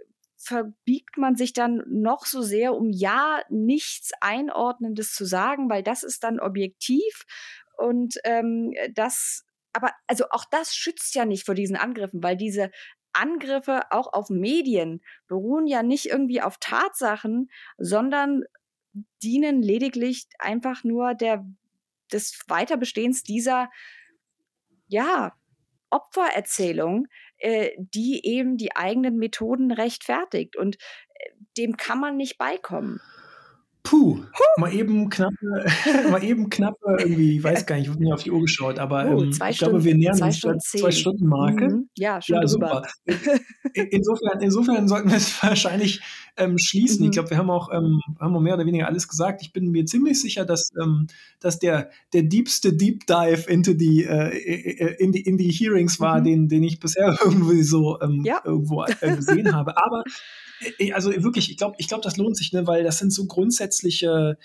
verbiegt 0.44 1.18
man 1.18 1.36
sich 1.36 1.54
dann 1.54 1.84
noch 1.88 2.26
so 2.26 2.42
sehr, 2.42 2.76
um 2.76 2.90
ja 2.90 3.42
nichts 3.50 4.12
Einordnendes 4.22 5.14
zu 5.14 5.26
sagen, 5.26 5.70
weil 5.70 5.84
das 5.84 6.04
ist 6.04 6.24
dann 6.24 6.40
objektiv 6.40 7.26
und 7.78 8.16
ähm, 8.24 8.74
das, 8.94 9.46
aber 9.74 9.92
also 10.08 10.26
auch 10.32 10.46
das 10.50 10.76
schützt 10.76 11.16
ja 11.16 11.26
nicht 11.26 11.46
vor 11.46 11.56
diesen 11.56 11.76
Angriffen, 11.76 12.24
weil 12.24 12.38
diese 12.38 12.72
Angriffe 13.14 13.92
auch 13.92 14.14
auf 14.14 14.30
Medien 14.30 15.02
beruhen 15.28 15.68
ja 15.68 15.84
nicht 15.84 16.08
irgendwie 16.08 16.42
auf 16.42 16.58
Tatsachen, 16.60 17.50
sondern 17.78 18.44
dienen 19.22 19.62
lediglich 19.62 20.28
einfach 20.40 20.84
nur 20.84 21.14
der 21.14 21.46
des 22.12 22.44
Weiterbestehens 22.48 23.24
dieser 23.24 23.70
ja 24.88 25.34
Opfererzählung, 25.90 27.08
äh, 27.42 27.72
die 27.78 28.26
eben 28.26 28.58
die 28.58 28.76
eigenen 28.76 29.18
Methoden 29.18 29.72
rechtfertigt. 29.72 30.56
Und 30.56 30.76
äh, 30.76 31.32
dem 31.58 31.78
kann 31.78 32.00
man 32.00 32.18
nicht 32.18 32.38
beikommen. 32.38 33.00
Puh, 33.84 34.20
mal 34.58 34.72
eben 34.74 35.10
knapp, 35.10 35.34
mal 36.12 36.24
eben 36.24 36.50
knapp 36.50 36.76
irgendwie, 37.00 37.38
ich 37.38 37.44
weiß 37.44 37.66
gar 37.66 37.76
nicht, 37.76 37.86
ich 37.86 37.92
habe 37.92 38.04
nicht 38.04 38.14
auf 38.14 38.24
die 38.24 38.32
Uhr 38.32 38.42
geschaut, 38.42 38.78
aber 38.78 39.06
oh, 39.08 39.24
ähm, 39.24 39.30
ich 39.30 39.36
Stunden, 39.36 39.58
glaube, 39.58 39.84
wir 39.84 39.96
nähern 39.96 40.22
uns 40.22 40.40
der 40.40 40.58
zwei 40.60 40.92
Stunden 40.92 41.28
Marke. 41.28 41.68
Mhm. 41.68 41.90
Ja, 41.98 42.22
schon 42.22 42.36
ja, 42.36 42.48
super. 42.48 42.84
Insofern, 43.74 44.42
insofern 44.42 44.88
sollten 44.88 45.10
wir 45.10 45.18
es 45.18 45.32
wahrscheinlich 45.44 46.02
ähm, 46.38 46.58
schließen. 46.58 47.02
Mhm. 47.02 47.06
Ich 47.06 47.12
glaube, 47.12 47.30
wir 47.30 47.38
haben 47.38 47.50
auch, 47.50 47.72
ähm, 47.72 48.02
haben 48.20 48.36
auch 48.36 48.42
mehr 48.42 48.56
oder 48.56 48.66
weniger 48.66 48.88
alles 48.88 49.08
gesagt. 49.08 49.42
Ich 49.42 49.54
bin 49.54 49.70
mir 49.70 49.86
ziemlich 49.86 50.20
sicher, 50.20 50.46
dass, 50.46 50.70
ähm, 50.82 51.08
dass 51.40 51.60
der, 51.60 51.92
der 52.14 52.24
diebste 52.24 52.74
Deep 52.74 53.06
Dive 53.06 53.50
into 53.50 53.74
die, 53.74 54.04
äh, 54.04 54.96
in 54.98 55.12
die, 55.12 55.22
in 55.22 55.38
die 55.38 55.52
Hearings 55.52 56.00
war, 56.00 56.20
mhm. 56.20 56.24
den, 56.24 56.50
den 56.50 56.64
ich 56.64 56.80
bisher 56.80 57.18
irgendwie 57.24 57.64
so 57.64 58.02
ähm, 58.02 58.24
ja. 58.26 58.42
irgendwo 58.44 58.84
äh, 58.84 59.16
gesehen 59.16 59.54
habe. 59.54 59.78
Aber 59.78 60.04
äh, 60.80 60.94
also 60.94 61.12
wirklich, 61.24 61.52
ich 61.52 61.58
glaube, 61.58 61.76
ich 61.78 61.88
glaube, 61.88 62.04
das 62.04 62.18
lohnt 62.18 62.38
sich, 62.38 62.54
ne, 62.54 62.66
weil 62.68 62.84
das 62.84 62.98
sind 62.98 63.14
so 63.14 63.26
grundsätzliche, 63.26 64.38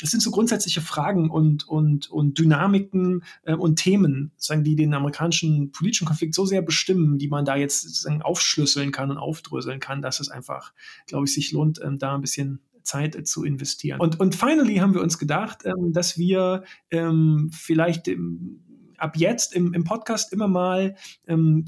das 0.00 0.10
sind 0.10 0.20
so 0.20 0.30
grundsätzliche 0.30 0.80
Fragen 0.80 1.30
und, 1.30 1.68
und, 1.68 2.10
und 2.10 2.38
Dynamiken 2.38 3.24
äh, 3.44 3.54
und 3.54 3.76
Themen, 3.76 4.32
sagen, 4.36 4.64
die 4.64 4.76
den 4.76 4.94
amerikanischen 4.94 5.72
politischen 5.72 6.06
Konflikt 6.06 6.34
so 6.34 6.44
sehr 6.46 6.62
bestimmen, 6.62 7.18
die 7.18 7.28
man 7.28 7.44
da 7.44 7.56
jetzt 7.56 7.82
sozusagen 7.82 8.22
aufschlüsseln 8.22 8.92
kann 8.92 9.10
und 9.10 9.18
aufdröseln 9.18 9.80
kann, 9.80 10.02
dass 10.02 10.20
es 10.20 10.28
einfach, 10.28 10.72
glaube 11.06 11.24
ich, 11.26 11.34
sich 11.34 11.52
lohnt, 11.52 11.80
ähm, 11.82 11.98
da 11.98 12.14
ein 12.14 12.20
bisschen 12.20 12.60
Zeit 12.82 13.16
äh, 13.16 13.24
zu 13.24 13.44
investieren. 13.44 14.00
Und, 14.00 14.20
und 14.20 14.34
finally 14.34 14.76
haben 14.76 14.94
wir 14.94 15.02
uns 15.02 15.18
gedacht, 15.18 15.64
ähm, 15.64 15.92
dass 15.92 16.18
wir 16.18 16.64
ähm, 16.90 17.50
vielleicht 17.52 18.08
im, 18.08 18.60
ab 18.98 19.16
jetzt 19.16 19.54
im, 19.54 19.74
im 19.74 19.84
Podcast 19.84 20.32
immer 20.32 20.48
mal 20.48 20.96
ähm, 21.26 21.64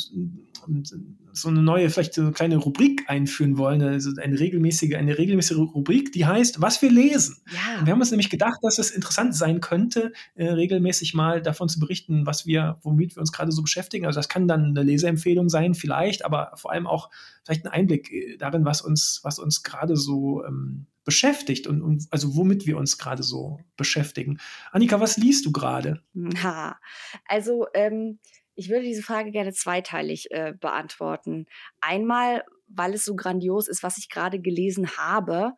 so 1.34 1.48
eine 1.48 1.62
neue, 1.62 1.90
vielleicht 1.90 2.14
so 2.14 2.22
eine 2.22 2.32
kleine 2.32 2.56
Rubrik 2.56 3.04
einführen 3.08 3.58
wollen, 3.58 3.82
also 3.82 4.10
eine 4.20 4.38
regelmäßige, 4.38 4.94
eine 4.94 5.18
regelmäßige 5.18 5.58
Rubrik, 5.58 6.12
die 6.12 6.26
heißt, 6.26 6.60
was 6.60 6.80
wir 6.80 6.90
lesen. 6.90 7.36
Ja. 7.46 7.84
wir 7.84 7.92
haben 7.92 8.00
uns 8.00 8.10
nämlich 8.10 8.30
gedacht, 8.30 8.58
dass 8.62 8.78
es 8.78 8.90
interessant 8.90 9.34
sein 9.34 9.60
könnte, 9.60 10.12
äh, 10.34 10.48
regelmäßig 10.48 11.14
mal 11.14 11.42
davon 11.42 11.68
zu 11.68 11.80
berichten, 11.80 12.24
was 12.24 12.46
wir, 12.46 12.78
womit 12.82 13.16
wir 13.16 13.20
uns 13.20 13.32
gerade 13.32 13.52
so 13.52 13.62
beschäftigen. 13.62 14.06
Also 14.06 14.18
das 14.18 14.28
kann 14.28 14.46
dann 14.48 14.66
eine 14.66 14.82
Leseempfehlung 14.82 15.48
sein, 15.48 15.74
vielleicht, 15.74 16.24
aber 16.24 16.52
vor 16.54 16.70
allem 16.70 16.86
auch 16.86 17.10
vielleicht 17.44 17.64
ein 17.64 17.72
Einblick 17.72 18.12
äh, 18.12 18.36
darin, 18.36 18.64
was 18.64 18.80
uns, 18.80 19.20
was 19.24 19.38
uns 19.38 19.62
gerade 19.62 19.96
so 19.96 20.44
ähm, 20.44 20.86
beschäftigt 21.04 21.66
und, 21.66 21.82
und, 21.82 22.06
also 22.10 22.34
womit 22.36 22.66
wir 22.66 22.78
uns 22.78 22.96
gerade 22.98 23.22
so 23.22 23.60
beschäftigen. 23.76 24.38
Annika, 24.72 25.00
was 25.00 25.16
liest 25.16 25.46
du 25.46 25.52
gerade? 25.52 26.02
Ha, 26.42 26.78
also 27.26 27.66
ähm, 27.74 28.18
ich 28.54 28.70
würde 28.70 28.84
diese 28.84 29.02
Frage 29.02 29.30
gerne 29.30 29.52
zweiteilig 29.52 30.30
äh, 30.30 30.52
beantworten. 30.58 31.46
Einmal, 31.80 32.44
weil 32.68 32.94
es 32.94 33.04
so 33.04 33.14
grandios 33.14 33.68
ist, 33.68 33.82
was 33.82 33.98
ich 33.98 34.08
gerade 34.08 34.40
gelesen 34.40 34.96
habe. 34.96 35.52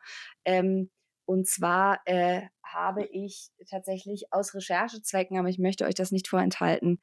Ähm, 0.45 0.91
und 1.25 1.49
zwar 1.49 2.01
äh, 2.05 2.43
habe 2.63 3.05
ich 3.07 3.49
tatsächlich 3.71 4.27
aus 4.31 4.55
Recherchezwecken, 4.55 5.39
aber 5.39 5.49
ich 5.49 5.59
möchte 5.59 5.85
euch 5.85 5.95
das 5.95 6.13
nicht 6.13 6.29
vorenthalten, 6.29 7.01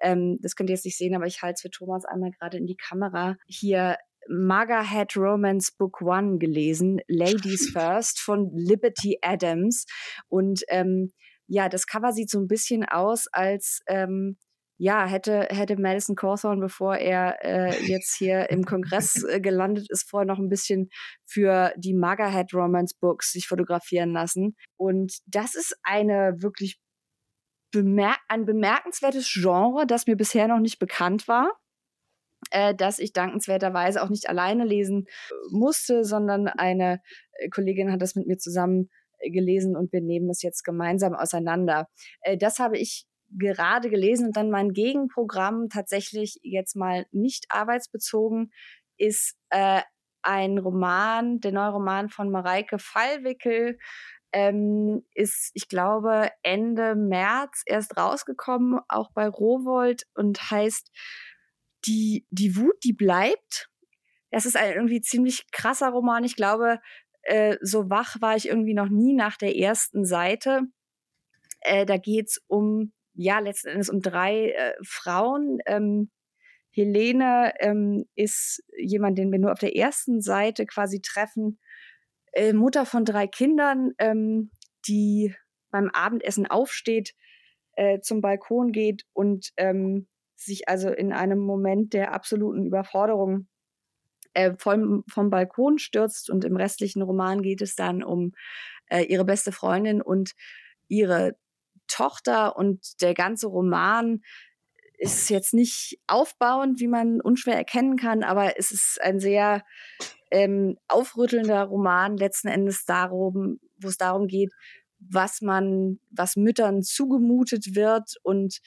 ähm, 0.00 0.38
das 0.40 0.56
könnt 0.56 0.70
ihr 0.70 0.74
jetzt 0.74 0.84
nicht 0.84 0.98
sehen, 0.98 1.14
aber 1.14 1.26
ich 1.26 1.42
halte 1.42 1.54
es 1.54 1.62
für 1.62 1.70
Thomas 1.70 2.04
einmal 2.04 2.30
gerade 2.30 2.56
in 2.58 2.66
die 2.66 2.76
Kamera, 2.76 3.36
hier 3.46 3.96
Head 4.28 5.16
Romance 5.16 5.72
Book 5.76 6.02
One 6.02 6.38
gelesen, 6.38 7.00
Ladies 7.06 7.70
First 7.72 8.20
von 8.20 8.50
Liberty 8.52 9.18
Adams. 9.22 9.86
Und 10.28 10.64
ähm, 10.68 11.12
ja, 11.46 11.68
das 11.68 11.86
Cover 11.86 12.12
sieht 12.12 12.30
so 12.30 12.40
ein 12.40 12.48
bisschen 12.48 12.84
aus, 12.84 13.28
als 13.28 13.82
ähm, 13.86 14.36
ja, 14.78 15.06
hätte, 15.06 15.48
hätte 15.50 15.80
Madison 15.80 16.16
Cawthorn, 16.16 16.60
bevor 16.60 16.96
er 16.96 17.42
äh, 17.42 17.84
jetzt 17.86 18.16
hier 18.16 18.50
im 18.50 18.64
Kongress 18.64 19.22
äh, 19.24 19.40
gelandet 19.40 19.86
ist, 19.90 20.08
vorher 20.08 20.26
noch 20.26 20.38
ein 20.38 20.48
bisschen 20.48 20.90
für 21.24 21.72
die 21.76 21.94
Head 21.94 22.52
Romance 22.52 22.94
Books 23.00 23.32
sich 23.32 23.46
fotografieren 23.46 24.12
lassen. 24.12 24.56
Und 24.76 25.18
das 25.26 25.54
ist 25.54 25.76
eine 25.82 26.34
wirklich 26.38 26.78
bemer 27.72 28.16
ein 28.28 28.44
bemerkenswertes 28.44 29.30
Genre, 29.32 29.86
das 29.86 30.06
mir 30.06 30.16
bisher 30.16 30.48
noch 30.48 30.60
nicht 30.60 30.78
bekannt 30.78 31.26
war 31.26 31.50
äh, 32.50 32.74
dass 32.74 32.98
ich 32.98 33.12
dankenswerterweise 33.12 34.02
auch 34.02 34.08
nicht 34.10 34.28
alleine 34.28 34.64
lesen 34.64 35.06
äh, 35.06 35.34
musste, 35.50 36.04
sondern 36.04 36.48
eine 36.48 37.00
äh, 37.32 37.48
Kollegin 37.48 37.90
hat 37.92 38.02
das 38.02 38.14
mit 38.14 38.26
mir 38.26 38.38
zusammen 38.38 38.90
äh, 39.18 39.30
gelesen 39.30 39.76
und 39.76 39.92
wir 39.92 40.00
nehmen 40.00 40.30
es 40.30 40.42
jetzt 40.42 40.62
gemeinsam 40.64 41.14
auseinander. 41.14 41.88
Das 42.38 42.58
habe 42.58 42.78
ich 42.78 43.06
gerade 43.30 43.90
gelesen 43.90 44.28
und 44.28 44.36
dann 44.36 44.50
mein 44.50 44.72
Gegenprogramm 44.72 45.68
tatsächlich 45.68 46.38
jetzt 46.42 46.76
mal 46.76 47.06
nicht 47.12 47.46
arbeitsbezogen 47.50 48.52
ist 48.98 49.36
äh, 49.50 49.82
ein 50.22 50.58
Roman, 50.58 51.40
der 51.40 51.52
neue 51.52 51.70
Roman 51.70 52.08
von 52.08 52.30
Mareike 52.30 52.78
Fallwickel, 52.78 53.78
ähm, 54.32 55.04
ist, 55.14 55.50
ich 55.54 55.68
glaube, 55.68 56.30
Ende 56.42 56.94
März 56.94 57.62
erst 57.64 57.96
rausgekommen, 57.96 58.80
auch 58.88 59.10
bei 59.12 59.28
Rowold 59.28 60.06
und 60.14 60.50
heißt 60.50 60.90
die, 61.86 62.26
die 62.30 62.56
Wut, 62.56 62.76
die 62.84 62.92
bleibt. 62.92 63.70
Das 64.30 64.44
ist 64.44 64.56
ein 64.56 64.74
irgendwie 64.74 65.00
ziemlich 65.00 65.50
krasser 65.52 65.90
Roman. 65.90 66.24
Ich 66.24 66.36
glaube, 66.36 66.80
äh, 67.22 67.56
so 67.62 67.88
wach 67.88 68.20
war 68.20 68.36
ich 68.36 68.48
irgendwie 68.48 68.74
noch 68.74 68.88
nie 68.88 69.14
nach 69.14 69.36
der 69.36 69.56
ersten 69.56 70.04
Seite. 70.04 70.62
Äh, 71.60 71.86
da 71.86 71.96
geht's 71.96 72.40
um, 72.48 72.92
ja, 73.16 73.38
letzten 73.38 73.68
Endes 73.68 73.90
um 73.90 74.00
drei 74.00 74.50
äh, 74.50 74.74
Frauen. 74.82 75.58
Ähm, 75.66 76.10
Helene 76.70 77.54
ähm, 77.58 78.04
ist 78.14 78.62
jemand, 78.76 79.16
den 79.16 79.32
wir 79.32 79.38
nur 79.38 79.52
auf 79.52 79.58
der 79.58 79.74
ersten 79.74 80.20
Seite 80.20 80.66
quasi 80.66 81.00
treffen. 81.00 81.58
Äh, 82.32 82.52
Mutter 82.52 82.84
von 82.84 83.04
drei 83.04 83.26
Kindern, 83.26 83.92
ähm, 83.98 84.50
die 84.86 85.34
beim 85.70 85.88
Abendessen 85.88 86.46
aufsteht, 86.46 87.14
äh, 87.72 88.00
zum 88.00 88.20
Balkon 88.20 88.72
geht 88.72 89.04
und 89.14 89.52
ähm, 89.56 90.06
sich 90.34 90.68
also 90.68 90.90
in 90.90 91.12
einem 91.12 91.38
Moment 91.38 91.94
der 91.94 92.12
absoluten 92.12 92.66
Überforderung 92.66 93.48
äh, 94.34 94.52
vom, 94.58 95.02
vom 95.08 95.30
Balkon 95.30 95.78
stürzt 95.78 96.28
und 96.28 96.44
im 96.44 96.56
restlichen 96.56 97.00
Roman 97.00 97.40
geht 97.40 97.62
es 97.62 97.74
dann 97.74 98.02
um 98.02 98.32
äh, 98.90 99.02
ihre 99.02 99.24
beste 99.24 99.50
Freundin 99.50 100.02
und 100.02 100.32
ihre 100.88 101.36
Tochter 101.88 102.56
und 102.56 103.00
der 103.00 103.14
ganze 103.14 103.46
Roman 103.46 104.22
ist 104.98 105.28
jetzt 105.28 105.52
nicht 105.52 106.00
aufbauend, 106.06 106.80
wie 106.80 106.88
man 106.88 107.20
unschwer 107.20 107.54
erkennen 107.54 107.96
kann, 107.96 108.22
aber 108.22 108.58
es 108.58 108.70
ist 108.70 108.98
ein 109.02 109.20
sehr 109.20 109.62
ähm, 110.30 110.78
aufrüttelnder 110.88 111.64
Roman 111.64 112.16
letzten 112.16 112.48
Endes 112.48 112.84
darum, 112.84 113.60
wo 113.78 113.88
es 113.88 113.98
darum 113.98 114.26
geht, 114.26 114.52
was 114.98 115.42
man, 115.42 116.00
was 116.10 116.36
Müttern 116.36 116.82
zugemutet 116.82 117.74
wird 117.74 118.14
und 118.22 118.60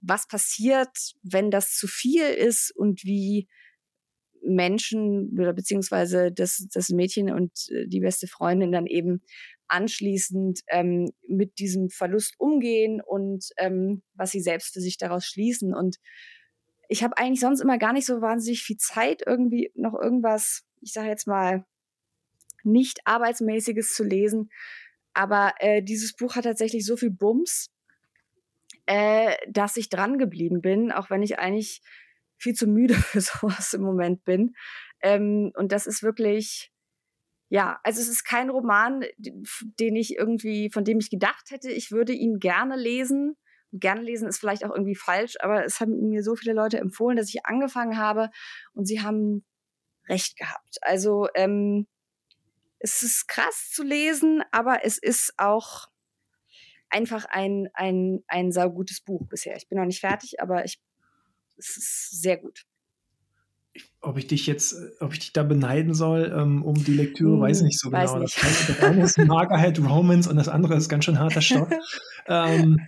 was 0.00 0.26
passiert, 0.26 1.14
wenn 1.22 1.50
das 1.50 1.76
zu 1.76 1.86
viel 1.86 2.24
ist 2.24 2.74
und 2.74 3.04
wie 3.04 3.48
Menschen 4.44 5.38
oder 5.38 5.52
beziehungsweise 5.52 6.32
das, 6.32 6.66
das 6.72 6.88
Mädchen 6.88 7.32
und 7.32 7.52
äh, 7.70 7.86
die 7.86 8.00
beste 8.00 8.26
Freundin 8.26 8.72
dann 8.72 8.86
eben 8.86 9.22
anschließend 9.72 10.60
ähm, 10.68 11.12
mit 11.26 11.58
diesem 11.58 11.88
Verlust 11.88 12.34
umgehen 12.38 13.00
und 13.00 13.48
ähm, 13.56 14.02
was 14.14 14.30
sie 14.30 14.40
selbst 14.40 14.74
für 14.74 14.80
sich 14.80 14.98
daraus 14.98 15.24
schließen. 15.24 15.74
Und 15.74 15.96
ich 16.88 17.02
habe 17.02 17.16
eigentlich 17.16 17.40
sonst 17.40 17.60
immer 17.60 17.78
gar 17.78 17.92
nicht 17.92 18.06
so 18.06 18.20
wahnsinnig 18.20 18.62
viel 18.62 18.76
Zeit, 18.76 19.22
irgendwie 19.26 19.72
noch 19.74 19.94
irgendwas, 19.94 20.64
ich 20.80 20.92
sage 20.92 21.08
jetzt 21.08 21.26
mal, 21.26 21.64
nicht 22.64 23.00
arbeitsmäßiges 23.06 23.94
zu 23.94 24.04
lesen. 24.04 24.50
Aber 25.14 25.54
äh, 25.58 25.82
dieses 25.82 26.14
Buch 26.14 26.36
hat 26.36 26.44
tatsächlich 26.44 26.84
so 26.84 26.96
viel 26.96 27.10
Bums, 27.10 27.70
äh, 28.86 29.34
dass 29.48 29.76
ich 29.76 29.88
dran 29.88 30.18
geblieben 30.18 30.60
bin, 30.60 30.92
auch 30.92 31.10
wenn 31.10 31.22
ich 31.22 31.38
eigentlich 31.38 31.82
viel 32.36 32.54
zu 32.54 32.66
müde 32.66 32.94
für 33.12 33.20
sowas 33.20 33.72
im 33.74 33.82
Moment 33.82 34.24
bin. 34.24 34.54
Ähm, 35.00 35.52
und 35.54 35.72
das 35.72 35.86
ist 35.86 36.02
wirklich, 36.02 36.71
ja, 37.52 37.78
also 37.82 38.00
es 38.00 38.08
ist 38.08 38.24
kein 38.24 38.48
Roman, 38.48 39.04
den 39.18 39.94
ich 39.94 40.16
irgendwie, 40.16 40.70
von 40.70 40.86
dem 40.86 40.98
ich 41.00 41.10
gedacht 41.10 41.50
hätte, 41.50 41.70
ich 41.70 41.90
würde 41.90 42.14
ihn 42.14 42.38
gerne 42.38 42.76
lesen. 42.76 43.36
Gerne 43.72 44.00
lesen 44.00 44.26
ist 44.26 44.38
vielleicht 44.38 44.64
auch 44.64 44.70
irgendwie 44.70 44.94
falsch, 44.94 45.36
aber 45.38 45.62
es 45.62 45.78
haben 45.78 46.08
mir 46.08 46.22
so 46.22 46.34
viele 46.34 46.54
Leute 46.54 46.78
empfohlen, 46.78 47.18
dass 47.18 47.28
ich 47.28 47.44
angefangen 47.44 47.98
habe 47.98 48.30
und 48.72 48.86
sie 48.86 49.02
haben 49.02 49.44
recht 50.08 50.38
gehabt. 50.38 50.78
Also 50.80 51.28
ähm, 51.34 51.86
es 52.78 53.02
ist 53.02 53.28
krass 53.28 53.68
zu 53.70 53.82
lesen, 53.82 54.42
aber 54.50 54.86
es 54.86 54.96
ist 54.96 55.34
auch 55.36 55.88
einfach 56.88 57.26
ein, 57.26 57.68
ein, 57.74 58.24
ein 58.28 58.50
saugutes 58.50 59.02
Buch 59.02 59.28
bisher. 59.28 59.56
Ich 59.56 59.68
bin 59.68 59.76
noch 59.76 59.84
nicht 59.84 60.00
fertig, 60.00 60.40
aber 60.40 60.64
ich, 60.64 60.80
es 61.58 61.76
ist 61.76 62.22
sehr 62.22 62.38
gut. 62.38 62.64
Ob 64.02 64.18
ich 64.18 64.26
dich 64.26 64.46
jetzt, 64.46 64.74
ob 65.00 65.12
ich 65.12 65.20
dich 65.20 65.32
da 65.32 65.44
beneiden 65.44 65.94
soll 65.94 66.34
ähm, 66.36 66.62
um 66.62 66.74
die 66.74 66.94
Lektüre, 66.94 67.34
hm, 67.34 67.40
weiß 67.40 67.58
ich 67.58 67.64
nicht 67.64 67.80
so 67.80 67.92
weiß 67.92 68.10
genau. 68.10 68.22
Nicht. 68.22 68.42
Das, 68.42 68.66
das 68.66 68.80
eine 68.80 69.04
ist 69.04 69.18
Magerhead 69.26 69.78
Romans 69.78 70.26
und 70.26 70.36
das 70.36 70.48
andere 70.48 70.74
ist 70.74 70.88
ganz 70.88 71.04
schön 71.04 71.18
harter 71.18 71.40
Stoff. 71.40 71.68
ähm, 72.26 72.80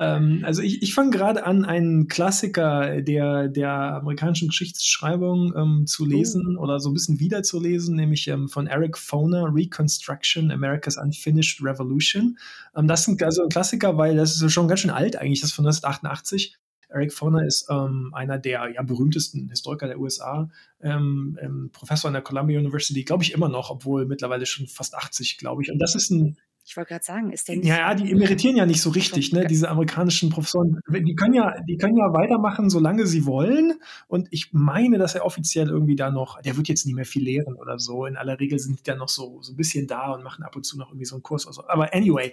ähm, 0.00 0.42
also 0.44 0.62
ich, 0.62 0.82
ich 0.82 0.94
fange 0.94 1.10
gerade 1.10 1.44
an, 1.44 1.66
einen 1.66 2.08
Klassiker 2.08 3.02
der, 3.02 3.48
der 3.48 3.70
amerikanischen 3.70 4.48
Geschichtsschreibung 4.48 5.52
ähm, 5.54 5.86
zu 5.86 6.06
lesen 6.06 6.56
oh. 6.56 6.62
oder 6.62 6.80
so 6.80 6.88
ein 6.88 6.94
bisschen 6.94 7.20
wiederzulesen, 7.20 7.96
nämlich 7.96 8.26
ähm, 8.28 8.48
von 8.48 8.66
Eric 8.66 8.96
Foner, 8.96 9.54
Reconstruction, 9.54 10.50
America's 10.50 10.96
Unfinished 10.96 11.62
Revolution. 11.62 12.38
Ähm, 12.74 12.88
das 12.88 13.06
ist 13.06 13.22
also 13.22 13.42
ein 13.42 13.50
Klassiker, 13.50 13.98
weil 13.98 14.16
das 14.16 14.40
ist 14.40 14.52
schon 14.52 14.68
ganz 14.68 14.80
schön 14.80 14.90
alt 14.90 15.16
eigentlich, 15.16 15.42
das 15.42 15.50
ist 15.50 15.56
von 15.56 15.66
1988. 15.66 16.56
Eric 16.90 17.12
Foner 17.12 17.44
ist 17.46 17.68
ähm, 17.70 18.10
einer 18.14 18.38
der 18.38 18.72
ja, 18.74 18.82
berühmtesten 18.82 19.48
Historiker 19.48 19.86
der 19.86 20.00
USA, 20.00 20.50
ähm, 20.80 21.38
ähm, 21.40 21.70
Professor 21.72 22.08
an 22.08 22.14
der 22.14 22.22
Columbia 22.22 22.58
University, 22.58 23.04
glaube 23.04 23.22
ich 23.22 23.32
immer 23.32 23.48
noch, 23.48 23.70
obwohl 23.70 24.06
mittlerweile 24.06 24.46
schon 24.46 24.66
fast 24.66 24.94
80, 24.94 25.38
glaube 25.38 25.62
ich. 25.62 25.70
Und 25.70 25.78
das 25.78 25.94
ist 25.94 26.10
ein 26.10 26.36
ich 26.70 26.76
wollte 26.76 26.90
gerade 26.90 27.04
sagen, 27.04 27.32
ist 27.32 27.48
der 27.48 27.56
nicht. 27.56 27.66
Ja, 27.66 27.78
ja, 27.78 27.94
die 27.96 28.12
emeritieren 28.12 28.54
ja 28.54 28.64
nicht 28.64 28.80
so 28.80 28.90
richtig, 28.90 29.32
ne? 29.32 29.44
Diese 29.44 29.68
amerikanischen 29.68 30.30
Professoren, 30.30 30.78
die 30.88 31.16
können 31.16 31.34
ja, 31.34 31.60
die 31.68 31.76
können 31.76 31.96
ja 31.96 32.12
weitermachen, 32.12 32.70
solange 32.70 33.06
sie 33.06 33.26
wollen. 33.26 33.72
Und 34.06 34.28
ich 34.30 34.52
meine, 34.52 34.96
dass 34.96 35.16
er 35.16 35.26
offiziell 35.26 35.68
irgendwie 35.68 35.96
da 35.96 36.12
noch, 36.12 36.40
der 36.42 36.56
wird 36.56 36.68
jetzt 36.68 36.86
nicht 36.86 36.94
mehr 36.94 37.04
viel 37.04 37.24
lehren 37.24 37.54
oder 37.54 37.80
so. 37.80 38.06
In 38.06 38.16
aller 38.16 38.38
Regel 38.38 38.60
sind 38.60 38.78
die 38.78 38.82
dann 38.84 38.98
noch 38.98 39.08
so, 39.08 39.42
so 39.42 39.52
ein 39.52 39.56
bisschen 39.56 39.88
da 39.88 40.12
und 40.12 40.22
machen 40.22 40.44
ab 40.44 40.54
und 40.54 40.64
zu 40.64 40.78
noch 40.78 40.90
irgendwie 40.90 41.06
so 41.06 41.16
einen 41.16 41.24
Kurs 41.24 41.44
oder 41.44 41.54
so. 41.54 41.66
Aber 41.66 41.92
anyway, 41.92 42.30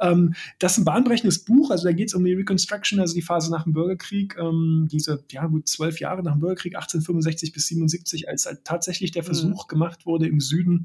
ähm, 0.00 0.34
das 0.58 0.72
ist 0.72 0.78
ein 0.80 0.84
bahnbrechendes 0.84 1.46
Buch. 1.46 1.70
Also 1.70 1.84
da 1.84 1.92
geht 1.92 2.08
es 2.08 2.14
um 2.14 2.22
die 2.22 2.34
Reconstruction, 2.34 3.00
also 3.00 3.14
die 3.14 3.22
Phase 3.22 3.50
nach 3.50 3.64
dem 3.64 3.72
Bürgerkrieg, 3.72 4.36
ähm, 4.38 4.86
diese, 4.92 5.24
ja 5.30 5.46
gut, 5.46 5.66
zwölf 5.66 5.98
Jahre 5.98 6.22
nach 6.22 6.32
dem 6.32 6.40
Bürgerkrieg, 6.40 6.74
1865 6.74 7.54
bis 7.54 7.68
77, 7.68 8.28
als 8.28 8.44
halt 8.44 8.66
tatsächlich 8.66 9.12
der 9.12 9.22
mhm. 9.22 9.26
Versuch 9.28 9.64
mhm. 9.64 9.68
gemacht 9.68 10.04
wurde, 10.04 10.28
im 10.28 10.40
Süden 10.40 10.84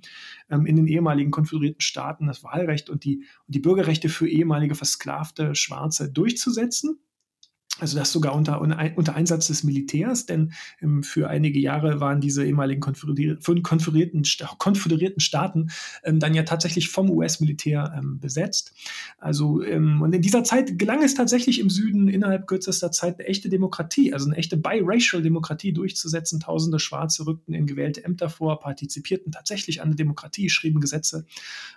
ähm, 0.50 0.66
in 0.66 0.78
den 0.78 0.88
ehemaligen 0.88 1.32
konföderierten 1.32 1.82
Staaten 1.82 2.28
das 2.28 2.46
Wahlrecht 2.46 2.93
und 2.94 3.04
die, 3.04 3.26
und 3.48 3.56
die 3.56 3.60
Bürgerrechte 3.60 4.08
für 4.08 4.28
ehemalige 4.28 4.76
versklavte 4.76 5.56
Schwarze 5.56 6.12
durchzusetzen. 6.12 7.00
Also 7.80 7.98
das 7.98 8.12
sogar 8.12 8.36
unter, 8.36 8.62
unter 8.62 9.16
Einsatz 9.16 9.48
des 9.48 9.64
Militärs, 9.64 10.28
denn 10.28 10.54
ähm, 10.80 11.02
für 11.02 11.28
einige 11.28 11.60
Jahre 11.60 12.00
waren 12.00 12.22
diese 12.22 12.46
ehemaligen 12.46 12.82
konföderierten, 12.82 14.24
konföderierten 14.60 15.20
Staaten 15.20 15.72
ähm, 16.04 16.20
dann 16.20 16.36
ja 16.36 16.44
tatsächlich 16.44 16.90
vom 16.90 17.10
US-Militär 17.10 17.92
ähm, 17.98 18.20
besetzt. 18.20 18.74
Also 19.18 19.64
ähm, 19.64 20.04
und 20.04 20.14
in 20.14 20.22
dieser 20.22 20.44
Zeit 20.44 20.78
gelang 20.78 21.02
es 21.02 21.16
tatsächlich 21.16 21.60
im 21.60 21.72
Süden 21.72 22.08
innerhalb 22.10 22.46
kürzester 22.46 22.92
Zeit 22.92 23.20
eine 23.20 23.28
echte 23.28 23.50
Demokratie, 23.50 24.14
also 24.14 24.28
eine 24.28 24.38
echte 24.38 24.56
biracial 24.56 25.24
Demokratie 25.24 25.74
durchzusetzen. 25.74 26.40
Tausende 26.40 26.78
Schwarze 26.78 27.26
rückten 27.26 27.56
in 27.56 27.66
gewählte 27.66 28.04
Ämter 28.04 28.30
vor, 28.30 28.60
partizipierten 28.60 29.32
tatsächlich 29.32 29.82
an 29.82 29.90
der 29.90 29.98
Demokratie, 29.98 30.52
schrieben 30.52 30.80
Gesetze. 30.80 31.26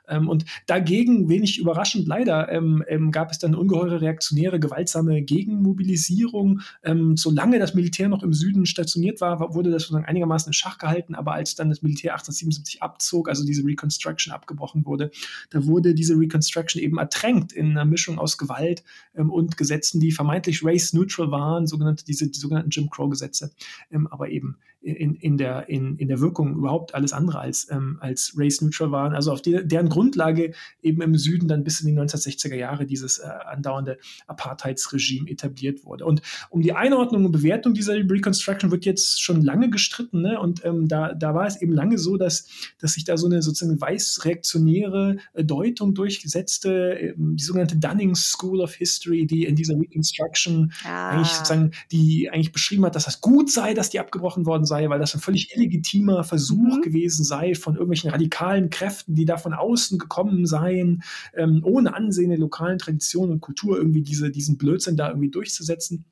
Ähm, 0.07 0.29
und 0.29 0.45
dagegen, 0.67 1.31
wenig 1.31 1.59
überraschend 1.59 2.07
leider, 2.07 2.53
ähm, 2.53 2.85
gab 3.13 3.31
es 3.31 3.39
dann 3.39 3.55
ungeheure 3.55 4.03
reaktionäre, 4.03 4.61
gewaltsame 4.61 5.23
Gegenmobilisierung 5.23 5.86
Mobilisierung. 5.87 6.61
Ähm, 6.83 7.17
solange 7.17 7.59
das 7.59 7.75
Militär 7.75 8.09
noch 8.09 8.23
im 8.23 8.33
Süden 8.33 8.67
stationiert 8.67 9.21
war, 9.21 9.55
wurde 9.55 9.71
das 9.71 9.85
sozusagen 9.85 10.05
einigermaßen 10.05 10.51
in 10.51 10.53
Schach 10.53 10.79
gehalten. 10.79 11.15
Aber 11.15 11.33
als 11.35 11.55
dann 11.55 11.71
das 11.71 11.83
Militär 11.83 12.13
1877 12.13 12.83
abzog, 12.83 13.29
also 13.29 13.45
diese 13.45 13.65
Reconstruction 13.65 14.33
abgebrochen 14.33 14.85
wurde, 14.85 15.11
da 15.51 15.65
wurde 15.65 15.95
diese 15.95 16.15
Reconstruction 16.15 16.83
eben 16.83 16.99
ertränkt 16.99 17.53
in 17.53 17.71
einer 17.71 17.85
Mischung 17.85 18.19
aus 18.19 18.37
Gewalt 18.37 18.83
ähm, 19.15 19.31
und 19.31 19.57
Gesetzen, 19.57 20.01
die 20.01 20.13
vermeintlich 20.13 20.65
race-neutral 20.65 21.31
waren, 21.31 21.67
sogenannte, 21.67 22.05
diese, 22.05 22.29
die 22.29 22.39
sogenannten 22.39 22.71
Jim 22.71 22.91
Crow-Gesetze, 22.91 23.53
ähm, 23.91 24.07
aber 24.09 24.29
eben 24.29 24.59
in, 24.87 25.15
in, 25.17 25.37
der, 25.37 25.69
in, 25.69 25.97
in 25.97 26.09
der 26.09 26.21
Wirkung 26.21 26.55
überhaupt 26.55 26.95
alles 26.95 27.13
andere 27.13 27.41
als, 27.41 27.69
ähm, 27.71 27.99
als 28.01 28.35
race-neutral 28.37 28.93
waren. 28.93 29.15
Also 29.15 29.33
auf 29.33 29.43
die, 29.43 29.67
deren 29.67 29.89
Grundlage 29.89 30.53
eben 30.83 31.03
im 31.03 31.17
Süden 31.17 31.49
dann 31.49 31.65
bis 31.65 31.81
in 31.81 31.89
die 31.89 32.01
1960er 32.01 32.55
Jahre 32.55 32.87
dieses 32.87 33.19
äh, 33.19 33.27
andauernde 33.27 33.99
Apartheidsregime 34.27 35.29
etabliert 35.29 35.85
wurde. 35.85 36.05
Und 36.05 36.23
um 36.51 36.63
die 36.63 36.73
Einordnung 36.73 37.25
und 37.25 37.33
Bewertung 37.33 37.75
dieser 37.75 37.95
Reconstruction 37.95 38.71
wird 38.71 38.85
jetzt 38.85 39.21
schon 39.21 39.43
lange 39.43 39.71
gestritten. 39.71 40.23
Ne? 40.23 40.39
Und 40.41 40.65
ähm, 40.65 40.87
da, 40.87 41.15
da 41.15 41.35
war 41.35 41.47
es 41.47 41.61
eben 41.61 41.73
lange 41.73 41.99
so, 41.99 42.17
dass, 42.17 42.49
dass 42.79 42.93
sich 42.93 43.05
da 43.05 43.17
so 43.17 43.27
eine 43.27 43.43
sozusagen 43.43 43.81
weiß-reaktionäre 43.81 45.17
äh, 45.35 45.45
Deutung 45.45 45.95
durchgesetzte, 45.95 47.01
äh, 47.01 47.15
die 47.17 47.43
sogenannte 47.43 47.77
Dunning 47.77 48.15
School 48.15 48.61
of 48.61 48.75
History, 48.75 49.27
die 49.27 49.45
in 49.45 49.57
dieser 49.57 49.75
Reconstruction 49.75 50.73
ah. 50.85 51.11
eigentlich 51.11 51.29
sozusagen, 51.29 51.73
die 51.91 52.31
eigentlich 52.31 52.53
beschrieben 52.53 52.85
hat, 52.85 52.95
dass 52.95 53.07
das 53.07 53.21
gut 53.21 53.51
sei, 53.51 53.75
dass 53.75 53.91
die 53.91 53.99
abgebrochen 53.99 54.47
worden 54.47 54.65
sei, 54.65 54.76
weil 54.89 54.99
das 54.99 55.15
ein 55.15 55.21
völlig 55.21 55.55
illegitimer 55.57 56.25
Versuch 56.25 56.77
mhm. 56.77 56.83
gewesen 56.83 57.25
sei 57.25 57.55
von 57.55 57.75
irgendwelchen 57.75 58.11
radikalen 58.11 58.71
Kräften, 58.71 59.15
die 59.15 59.25
da 59.25 59.37
von 59.37 59.55
außen 59.55 59.99
gekommen 59.99 60.47
seien, 60.47 61.03
ähm, 61.35 61.61
ohne 61.65 61.95
Ansehen 61.95 62.31
der 62.31 62.39
lokalen 62.39 62.79
Tradition 62.79 63.31
und 63.31 63.41
Kultur 63.41 63.77
irgendwie 63.79 64.03
diese, 64.03 64.31
diesen 64.31 64.59
Blödsinn 64.59 64.97
da 64.97 65.09
irgendwie 65.09 65.31
durchzusetzen. 65.31 66.05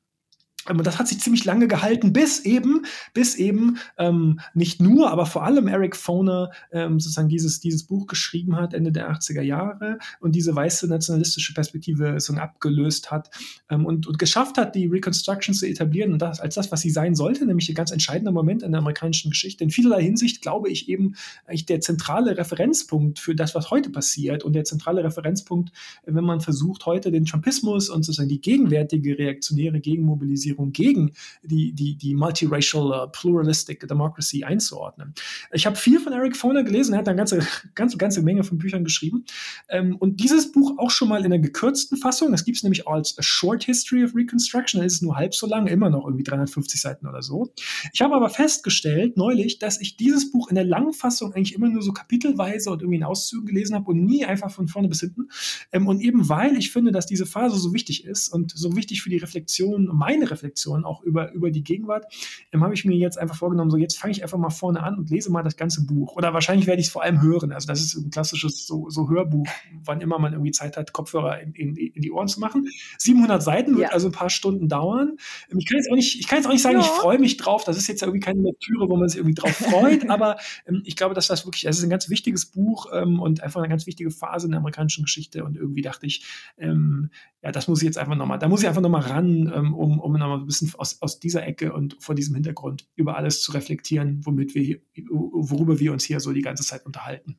Und 0.67 0.85
das 0.85 0.97
hat 0.97 1.07
sich 1.07 1.19
ziemlich 1.19 1.45
lange 1.45 1.67
gehalten, 1.67 2.11
bis 2.11 2.39
eben, 2.39 2.85
bis 3.13 3.35
eben 3.35 3.77
ähm, 3.97 4.39
nicht 4.53 4.81
nur, 4.81 5.11
aber 5.11 5.25
vor 5.25 5.43
allem 5.43 5.67
Eric 5.67 5.95
Foner 5.95 6.51
ähm, 6.71 6.99
sozusagen 6.99 7.29
dieses, 7.29 7.59
dieses 7.59 7.83
Buch 7.83 8.07
geschrieben 8.07 8.55
hat, 8.55 8.73
Ende 8.73 8.91
der 8.91 9.11
80er 9.11 9.41
Jahre, 9.41 9.99
und 10.19 10.33
diese 10.33 10.55
weiße 10.55 10.87
nationalistische 10.87 11.53
Perspektive 11.53 12.19
so 12.19 12.33
abgelöst 12.33 13.11
hat 13.11 13.29
ähm, 13.69 13.85
und, 13.85 14.07
und 14.07 14.17
geschafft 14.17 14.57
hat, 14.57 14.75
die 14.75 14.87
Reconstruction 14.87 15.53
zu 15.53 15.67
etablieren 15.67 16.13
und 16.13 16.21
das 16.21 16.39
als 16.39 16.55
das, 16.55 16.71
was 16.71 16.81
sie 16.81 16.89
sein 16.89 17.15
sollte, 17.15 17.45
nämlich 17.45 17.69
ein 17.69 17.75
ganz 17.75 17.91
entscheidender 17.91 18.31
Moment 18.31 18.63
in 18.63 18.71
der 18.71 18.79
amerikanischen 18.79 19.29
Geschichte. 19.31 19.63
In 19.63 19.69
vielerlei 19.69 20.01
Hinsicht 20.03 20.41
glaube 20.41 20.69
ich 20.69 20.89
eben 20.89 21.15
eigentlich 21.45 21.65
der 21.65 21.79
zentrale 21.79 22.37
Referenzpunkt 22.37 23.19
für 23.19 23.35
das, 23.35 23.53
was 23.53 23.69
heute 23.69 23.91
passiert 23.91 24.43
und 24.43 24.53
der 24.53 24.63
zentrale 24.63 25.03
Referenzpunkt, 25.03 25.71
wenn 26.05 26.23
man 26.23 26.41
versucht, 26.41 26.85
heute 26.85 27.11
den 27.11 27.25
Trumpismus 27.25 27.89
und 27.89 28.03
sozusagen 28.03 28.29
die 28.29 28.41
gegenwärtige 28.41 29.17
reaktionäre 29.17 29.79
Gegenmobilisierung 29.79 30.54
Regierung 30.55 30.71
gegen 30.71 31.11
die, 31.43 31.73
die, 31.73 31.95
die 31.95 32.15
multiracial, 32.15 33.05
uh, 33.05 33.07
pluralistic 33.11 33.87
democracy 33.87 34.43
einzuordnen. 34.43 35.13
Ich 35.51 35.65
habe 35.65 35.75
viel 35.75 35.99
von 35.99 36.13
Eric 36.13 36.35
Foner 36.35 36.63
gelesen, 36.63 36.93
er 36.93 36.99
hat 36.99 37.07
eine 37.07 37.17
ganze, 37.17 37.45
ganze, 37.75 37.97
ganze 37.97 38.21
Menge 38.21 38.43
von 38.43 38.57
Büchern 38.57 38.83
geschrieben. 38.83 39.25
Ähm, 39.69 39.95
und 39.97 40.19
dieses 40.19 40.51
Buch 40.51 40.77
auch 40.77 40.91
schon 40.91 41.09
mal 41.09 41.23
in 41.23 41.31
der 41.31 41.39
gekürzten 41.39 41.97
Fassung, 41.97 42.31
das 42.31 42.45
gibt 42.45 42.57
es 42.57 42.63
nämlich 42.63 42.87
als 42.87 43.17
A 43.17 43.23
Short 43.23 43.63
History 43.63 44.03
of 44.03 44.15
Reconstruction, 44.15 44.79
da 44.79 44.85
ist 44.85 44.93
es 44.93 45.01
nur 45.01 45.15
halb 45.15 45.35
so 45.35 45.47
lang, 45.47 45.67
immer 45.67 45.89
noch 45.89 46.05
irgendwie 46.05 46.23
350 46.23 46.79
Seiten 46.79 47.07
oder 47.07 47.21
so. 47.21 47.53
Ich 47.93 48.01
habe 48.01 48.15
aber 48.15 48.29
festgestellt 48.29 49.17
neulich, 49.17 49.59
dass 49.59 49.79
ich 49.81 49.97
dieses 49.97 50.31
Buch 50.31 50.49
in 50.49 50.55
der 50.55 50.65
langen 50.65 50.93
Fassung 50.93 51.33
eigentlich 51.33 51.53
immer 51.53 51.69
nur 51.69 51.81
so 51.81 51.93
kapitelweise 51.93 52.69
und 52.69 52.81
irgendwie 52.81 52.97
in 52.97 53.03
Auszügen 53.03 53.45
gelesen 53.45 53.75
habe 53.75 53.91
und 53.91 54.05
nie 54.05 54.25
einfach 54.25 54.51
von 54.51 54.67
vorne 54.67 54.87
bis 54.87 55.01
hinten. 55.01 55.29
Ähm, 55.71 55.87
und 55.87 56.01
eben 56.01 56.29
weil 56.29 56.57
ich 56.57 56.71
finde, 56.71 56.91
dass 56.91 57.05
diese 57.05 57.25
Phase 57.25 57.57
so 57.57 57.73
wichtig 57.73 58.05
ist 58.05 58.29
und 58.29 58.51
so 58.51 58.75
wichtig 58.75 59.01
für 59.01 59.09
die 59.09 59.17
Reflexion, 59.17 59.89
meine 59.93 60.29
Reflexion, 60.29 60.44
Reflexion 60.45 60.85
auch 60.85 61.01
über, 61.01 61.31
über 61.33 61.51
die 61.51 61.63
Gegenwart, 61.63 62.05
ähm, 62.51 62.63
habe 62.63 62.73
ich 62.73 62.85
mir 62.85 62.95
jetzt 62.95 63.17
einfach 63.17 63.35
vorgenommen, 63.35 63.71
so 63.71 63.77
jetzt 63.77 63.97
fange 63.97 64.11
ich 64.11 64.23
einfach 64.23 64.37
mal 64.37 64.49
vorne 64.49 64.83
an 64.83 64.97
und 64.97 65.09
lese 65.09 65.31
mal 65.31 65.43
das 65.43 65.57
ganze 65.57 65.85
Buch. 65.85 66.15
Oder 66.15 66.33
wahrscheinlich 66.33 66.67
werde 66.67 66.79
ich 66.79 66.87
es 66.87 66.93
vor 66.93 67.03
allem 67.03 67.21
hören. 67.21 67.51
Also 67.51 67.67
das 67.67 67.81
ist 67.81 67.95
ein 67.95 68.09
klassisches 68.09 68.65
so, 68.65 68.89
so 68.89 69.09
Hörbuch, 69.09 69.47
wann 69.83 70.01
immer 70.01 70.19
man 70.19 70.33
irgendwie 70.33 70.51
Zeit 70.51 70.77
hat, 70.77 70.93
Kopfhörer 70.93 71.41
in, 71.41 71.53
in, 71.53 71.75
in 71.75 72.01
die 72.01 72.11
Ohren 72.11 72.27
zu 72.27 72.39
machen. 72.39 72.67
700 72.97 73.41
Seiten 73.41 73.71
wird 73.77 73.89
ja. 73.89 73.93
also 73.93 74.07
ein 74.07 74.13
paar 74.13 74.29
Stunden 74.29 74.69
dauern. 74.69 75.17
Ähm, 75.51 75.59
ich 75.59 75.67
kann 75.67 75.77
jetzt 75.77 75.89
auch 75.91 75.95
nicht, 75.95 76.19
ich 76.19 76.27
kann 76.27 76.37
jetzt 76.37 76.47
auch 76.47 76.51
nicht 76.51 76.61
sagen, 76.61 76.77
ja. 76.77 76.81
ich 76.81 76.87
freue 76.87 77.19
mich 77.19 77.37
drauf. 77.37 77.63
Das 77.63 77.77
ist 77.77 77.87
jetzt 77.87 78.01
irgendwie 78.01 78.19
keine 78.19 78.41
Lektüre, 78.41 78.89
wo 78.89 78.95
man 78.95 79.09
sich 79.09 79.17
irgendwie 79.17 79.35
drauf 79.35 79.55
freut, 79.55 80.09
aber 80.09 80.37
ähm, 80.67 80.81
ich 80.85 80.95
glaube, 80.95 81.15
dass 81.15 81.27
das 81.27 81.45
wirklich, 81.45 81.65
es 81.65 81.77
ist 81.77 81.83
ein 81.83 81.89
ganz 81.89 82.09
wichtiges 82.09 82.45
Buch 82.45 82.87
ähm, 82.93 83.19
und 83.19 83.41
einfach 83.41 83.59
eine 83.59 83.69
ganz 83.69 83.85
wichtige 83.87 84.11
Phase 84.11 84.47
in 84.47 84.51
der 84.51 84.59
amerikanischen 84.59 85.03
Geschichte 85.03 85.43
und 85.43 85.57
irgendwie 85.57 85.81
dachte 85.81 86.05
ich, 86.05 86.25
ähm, 86.57 87.09
ja, 87.45 87.51
das 87.51 87.67
muss 87.67 87.79
ich 87.81 87.85
jetzt 87.85 87.99
einfach 87.99 88.15
nochmal, 88.15 88.39
da 88.39 88.47
muss 88.47 88.61
ich 88.61 88.67
einfach 88.67 88.81
nochmal 88.81 89.01
ran, 89.01 89.51
ähm, 89.55 89.75
um, 89.75 89.99
um 89.99 90.13
nochmal 90.13 90.34
ein 90.37 90.45
bisschen 90.45 90.71
aus, 90.77 91.01
aus 91.01 91.19
dieser 91.19 91.45
Ecke 91.45 91.73
und 91.73 91.97
vor 92.01 92.15
diesem 92.15 92.35
Hintergrund 92.35 92.87
über 92.95 93.15
alles 93.15 93.41
zu 93.41 93.51
reflektieren, 93.51 94.25
womit 94.25 94.55
wir, 94.55 94.79
worüber 95.09 95.79
wir 95.79 95.91
uns 95.91 96.03
hier 96.03 96.19
so 96.19 96.31
die 96.33 96.41
ganze 96.41 96.63
Zeit 96.63 96.85
unterhalten. 96.85 97.37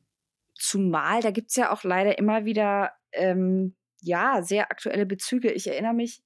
Zumal, 0.53 1.21
da 1.21 1.31
gibt 1.31 1.49
es 1.49 1.55
ja 1.55 1.71
auch 1.71 1.83
leider 1.83 2.17
immer 2.17 2.45
wieder, 2.45 2.91
ähm, 3.13 3.75
ja, 4.01 4.41
sehr 4.41 4.71
aktuelle 4.71 5.05
Bezüge. 5.05 5.51
Ich 5.51 5.67
erinnere 5.67 5.93
mich, 5.93 6.21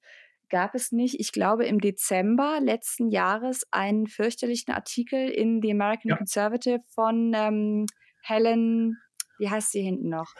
gab 0.49 0.76
es 0.76 0.91
nicht, 0.91 1.19
ich 1.19 1.32
glaube 1.32 1.65
im 1.65 1.80
Dezember 1.80 2.59
letzten 2.61 3.09
Jahres 3.09 3.63
einen 3.72 4.07
fürchterlichen 4.07 4.74
Artikel 4.74 5.30
in 5.30 5.61
The 5.61 5.72
American 5.72 6.09
ja. 6.09 6.17
Conservative 6.17 6.82
von 6.93 7.34
ähm, 7.34 7.86
Helen, 8.22 8.97
wie 9.39 9.49
heißt 9.49 9.72
sie 9.72 9.82
hinten 9.82 10.09
noch? 10.09 10.34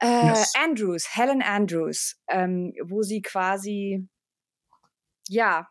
Äh, 0.00 0.26
yes. 0.28 0.52
Andrews, 0.62 1.06
Helen 1.14 1.42
Andrews, 1.42 2.16
ähm, 2.28 2.72
wo 2.82 3.02
sie 3.02 3.22
quasi 3.22 4.08
ja, 5.28 5.68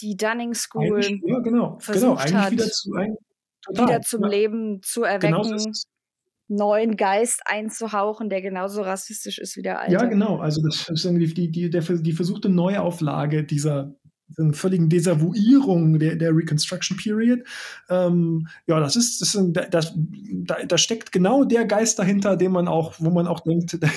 die 0.00 0.16
Dunning 0.16 0.54
School 0.54 1.02
ja, 1.02 1.38
genau, 1.40 1.78
versucht 1.78 2.26
genau, 2.26 2.40
hat, 2.40 2.52
wieder, 2.52 2.66
zu, 2.66 2.92
ein, 2.94 3.16
wieder 3.70 4.00
zum 4.02 4.22
ja. 4.22 4.28
Leben 4.28 4.82
zu 4.82 5.04
erwecken, 5.04 5.42
genau 5.42 5.72
neuen 6.50 6.96
Geist 6.96 7.42
einzuhauchen, 7.46 8.28
der 8.28 8.42
genauso 8.42 8.82
rassistisch 8.82 9.38
ist 9.38 9.56
wie 9.56 9.62
der 9.62 9.80
alte. 9.80 9.92
Ja, 9.92 10.04
genau. 10.04 10.38
Also 10.38 10.60
das 10.62 10.88
ist 10.88 11.04
irgendwie 11.04 11.32
die, 11.32 11.50
die, 11.50 11.70
der, 11.70 11.82
die 11.82 12.12
versuchte 12.12 12.48
Neuauflage 12.48 13.44
dieser 13.44 13.94
eine 14.38 14.52
völligen 14.52 14.88
Desavouierung 14.88 15.98
der, 15.98 16.16
der 16.16 16.34
Reconstruction 16.34 16.96
Period. 16.96 17.40
Ähm, 17.88 18.48
ja, 18.66 18.80
das 18.80 18.96
ist, 18.96 19.20
das, 19.20 19.34
ist 19.34 19.52
das, 19.70 19.94
da, 19.96 20.64
da 20.66 20.78
steckt 20.78 21.12
genau 21.12 21.44
der 21.44 21.64
Geist 21.64 21.98
dahinter, 21.98 22.36
den 22.36 22.52
man 22.52 22.68
auch, 22.68 22.94
wo 22.98 23.10
man 23.10 23.26
auch 23.26 23.40
denkt, 23.40 23.72
den 23.82 23.90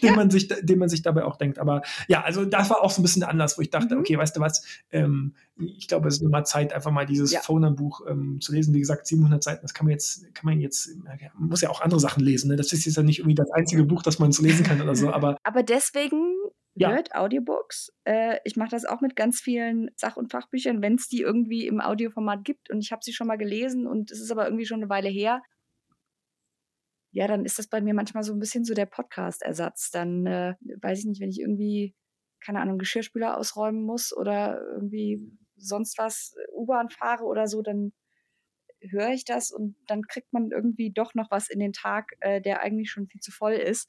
ja. 0.00 0.16
man 0.16 0.30
sich, 0.30 0.48
den 0.48 0.78
man 0.78 0.88
sich 0.88 1.02
dabei 1.02 1.24
auch 1.24 1.36
denkt. 1.36 1.58
Aber 1.58 1.82
ja, 2.08 2.22
also 2.22 2.44
das 2.44 2.70
war 2.70 2.82
auch 2.82 2.90
so 2.90 3.00
ein 3.00 3.04
bisschen 3.04 3.20
der 3.20 3.30
Anlass, 3.30 3.58
wo 3.58 3.62
ich 3.62 3.70
dachte, 3.70 3.94
mhm. 3.94 4.00
okay, 4.00 4.18
weißt 4.18 4.36
du 4.36 4.40
was, 4.40 4.64
ähm, 4.90 5.34
ich 5.56 5.86
glaube, 5.86 6.08
es 6.08 6.16
ist 6.16 6.22
immer 6.22 6.44
Zeit, 6.44 6.72
einfach 6.72 6.90
mal 6.90 7.06
dieses 7.06 7.30
ja. 7.30 7.40
Phoner-Buch 7.40 8.02
ähm, 8.08 8.40
zu 8.40 8.52
lesen. 8.52 8.74
Wie 8.74 8.80
gesagt, 8.80 9.06
700 9.06 9.42
Seiten, 9.42 9.62
das 9.62 9.72
kann 9.72 9.86
man 9.86 9.92
jetzt, 9.92 10.34
kann 10.34 10.46
man 10.46 10.60
jetzt, 10.60 10.90
man 11.38 11.48
muss 11.48 11.60
ja 11.60 11.70
auch 11.70 11.80
andere 11.80 12.00
Sachen 12.00 12.24
lesen. 12.24 12.48
Ne? 12.48 12.56
Das 12.56 12.72
ist 12.72 12.84
jetzt 12.84 12.96
ja 12.96 13.02
nicht 13.02 13.20
irgendwie 13.20 13.36
das 13.36 13.50
einzige 13.52 13.84
Buch, 13.84 14.02
das 14.02 14.18
man 14.18 14.32
so 14.32 14.42
lesen 14.42 14.64
kann 14.64 14.80
oder 14.80 14.96
so. 14.96 15.04
Aber, 15.14 15.36
aber 15.44 15.62
deswegen 15.62 16.34
ja. 16.74 16.90
Nerd 16.90 17.14
Audiobooks. 17.14 17.92
Äh, 18.04 18.38
ich 18.44 18.56
mache 18.56 18.70
das 18.70 18.84
auch 18.84 19.00
mit 19.00 19.14
ganz 19.16 19.40
vielen 19.40 19.90
Sach- 19.96 20.16
und 20.16 20.32
Fachbüchern, 20.32 20.82
wenn 20.82 20.96
es 20.96 21.08
die 21.08 21.20
irgendwie 21.20 21.66
im 21.66 21.80
Audioformat 21.80 22.44
gibt. 22.44 22.70
Und 22.70 22.80
ich 22.80 22.90
habe 22.90 23.02
sie 23.04 23.12
schon 23.12 23.28
mal 23.28 23.38
gelesen 23.38 23.86
und 23.86 24.10
es 24.10 24.20
ist 24.20 24.30
aber 24.30 24.44
irgendwie 24.46 24.66
schon 24.66 24.80
eine 24.80 24.90
Weile 24.90 25.08
her. 25.08 25.42
Ja, 27.12 27.28
dann 27.28 27.44
ist 27.44 27.60
das 27.60 27.68
bei 27.68 27.80
mir 27.80 27.94
manchmal 27.94 28.24
so 28.24 28.32
ein 28.32 28.40
bisschen 28.40 28.64
so 28.64 28.74
der 28.74 28.86
Podcast-Ersatz. 28.86 29.92
Dann 29.92 30.26
äh, 30.26 30.54
weiß 30.80 31.00
ich 31.00 31.04
nicht, 31.04 31.20
wenn 31.20 31.30
ich 31.30 31.40
irgendwie, 31.40 31.94
keine 32.44 32.60
Ahnung, 32.60 32.78
Geschirrspüler 32.78 33.38
ausräumen 33.38 33.84
muss 33.84 34.12
oder 34.12 34.60
irgendwie 34.72 35.20
sonst 35.56 35.96
was, 35.98 36.34
äh, 36.36 36.52
U-Bahn 36.56 36.90
fahre 36.90 37.24
oder 37.24 37.46
so, 37.46 37.62
dann 37.62 37.92
höre 38.80 39.10
ich 39.10 39.24
das 39.24 39.52
und 39.52 39.76
dann 39.86 40.02
kriegt 40.02 40.32
man 40.32 40.50
irgendwie 40.50 40.92
doch 40.92 41.14
noch 41.14 41.30
was 41.30 41.48
in 41.48 41.60
den 41.60 41.72
Tag, 41.72 42.10
äh, 42.20 42.42
der 42.42 42.60
eigentlich 42.60 42.90
schon 42.90 43.06
viel 43.06 43.20
zu 43.20 43.30
voll 43.30 43.54
ist 43.54 43.88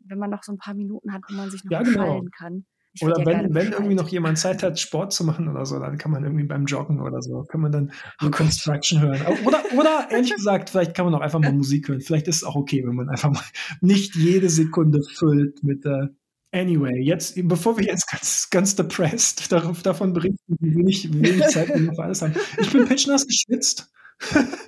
wenn 0.00 0.18
man 0.18 0.30
noch 0.30 0.42
so 0.42 0.52
ein 0.52 0.58
paar 0.58 0.74
Minuten 0.74 1.12
hat, 1.12 1.22
wo 1.28 1.34
man 1.34 1.50
sich 1.50 1.64
noch 1.64 1.72
ja, 1.72 1.82
genau. 1.82 2.22
kann. 2.36 2.64
Ich 2.94 3.02
oder 3.02 3.24
wenn, 3.24 3.54
wenn 3.54 3.72
irgendwie 3.72 3.94
noch 3.94 4.08
jemand 4.08 4.38
Zeit 4.38 4.62
hat, 4.62 4.78
Sport 4.78 5.12
zu 5.12 5.24
machen 5.24 5.48
oder 5.48 5.64
so, 5.66 5.78
dann 5.78 5.98
kann 5.98 6.10
man 6.10 6.24
irgendwie 6.24 6.44
beim 6.44 6.64
Joggen 6.64 7.00
oder 7.00 7.20
so, 7.20 7.44
kann 7.44 7.60
man 7.60 7.70
dann 7.70 7.92
oh 8.24 8.30
Construction 8.30 9.00
hören. 9.00 9.20
Oder, 9.44 9.62
oder 9.76 10.08
ehrlich 10.10 10.34
gesagt, 10.34 10.70
vielleicht 10.70 10.94
kann 10.94 11.04
man 11.04 11.14
auch 11.14 11.20
einfach 11.20 11.38
mal 11.38 11.52
Musik 11.52 11.88
hören. 11.88 12.00
Vielleicht 12.00 12.28
ist 12.28 12.36
es 12.36 12.44
auch 12.44 12.56
okay, 12.56 12.82
wenn 12.86 12.94
man 12.94 13.08
einfach 13.08 13.30
mal 13.30 13.44
nicht 13.80 14.16
jede 14.16 14.48
Sekunde 14.48 15.02
füllt 15.02 15.62
mit, 15.62 15.84
äh, 15.84 16.08
Anyway, 16.50 17.02
jetzt, 17.02 17.34
bevor 17.46 17.76
wir 17.76 17.84
jetzt 17.84 18.10
ganz, 18.10 18.48
ganz 18.48 18.74
depressed 18.74 19.52
darauf, 19.52 19.82
davon 19.82 20.14
berichten, 20.14 20.56
wie 20.60 20.74
wenig, 20.74 21.12
wie 21.12 21.22
wenig 21.22 21.46
Zeit 21.48 21.68
wir 21.68 21.80
noch 21.80 21.94
für 21.94 22.04
alles 22.04 22.22
haben. 22.22 22.34
Ich 22.58 22.72
bin 22.72 22.86
pitchnass 22.86 23.26
geschwitzt. 23.26 23.92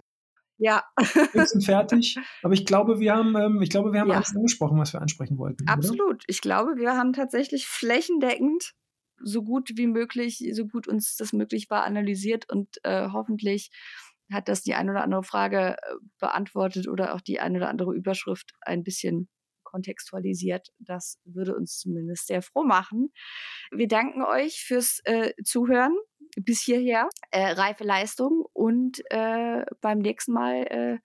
Ja. 0.61 0.85
Wir 1.33 1.47
sind 1.47 1.65
fertig. 1.65 2.17
Aber 2.43 2.53
ich 2.53 2.67
glaube, 2.67 3.01
wir 3.01 3.15
haben, 3.15 3.35
ähm, 3.35 3.63
ich 3.63 3.71
glaube, 3.71 3.93
wir 3.93 4.01
haben 4.01 4.11
ja. 4.11 4.17
alles 4.17 4.37
angesprochen, 4.37 4.79
was 4.79 4.93
wir 4.93 5.01
ansprechen 5.01 5.39
wollten. 5.39 5.67
Absolut. 5.67 6.01
Oder? 6.17 6.25
Ich 6.27 6.43
glaube, 6.43 6.77
wir 6.77 6.97
haben 6.97 7.15
tatsächlich 7.15 7.67
flächendeckend 7.67 8.75
so 9.23 9.43
gut 9.43 9.71
wie 9.75 9.87
möglich, 9.87 10.45
so 10.53 10.67
gut 10.67 10.87
uns 10.87 11.17
das 11.17 11.33
möglich 11.33 11.71
war, 11.71 11.85
analysiert 11.85 12.51
und 12.51 12.77
äh, 12.85 13.09
hoffentlich 13.09 13.71
hat 14.31 14.49
das 14.49 14.63
die 14.63 14.75
eine 14.75 14.93
oder 14.93 15.03
andere 15.03 15.23
Frage 15.23 15.77
äh, 15.79 15.95
beantwortet 16.19 16.89
oder 16.89 17.15
auch 17.15 17.21
die 17.21 17.41
eine 17.41 17.59
oder 17.59 17.69
andere 17.69 17.95
Überschrift 17.95 18.53
ein 18.61 18.85
bisschen 18.85 19.29
kontextualisiert. 19.63 20.69
Das 20.79 21.19
würde 21.25 21.57
uns 21.57 21.79
zumindest 21.79 22.27
sehr 22.27 22.43
froh 22.43 22.65
machen. 22.65 23.13
Wir 23.71 23.89
danken 23.89 24.23
euch 24.23 24.63
fürs 24.65 25.01
äh, 25.05 25.33
Zuhören 25.45 25.97
bis 26.37 26.61
hierher. 26.61 27.09
Äh, 27.31 27.53
reife 27.53 27.85
Leistung 27.85 28.45
und 28.53 29.01
äh, 29.11 29.64
beim 29.81 29.99
nächsten 29.99 30.33
Mal 30.33 30.62
äh, 30.64 30.99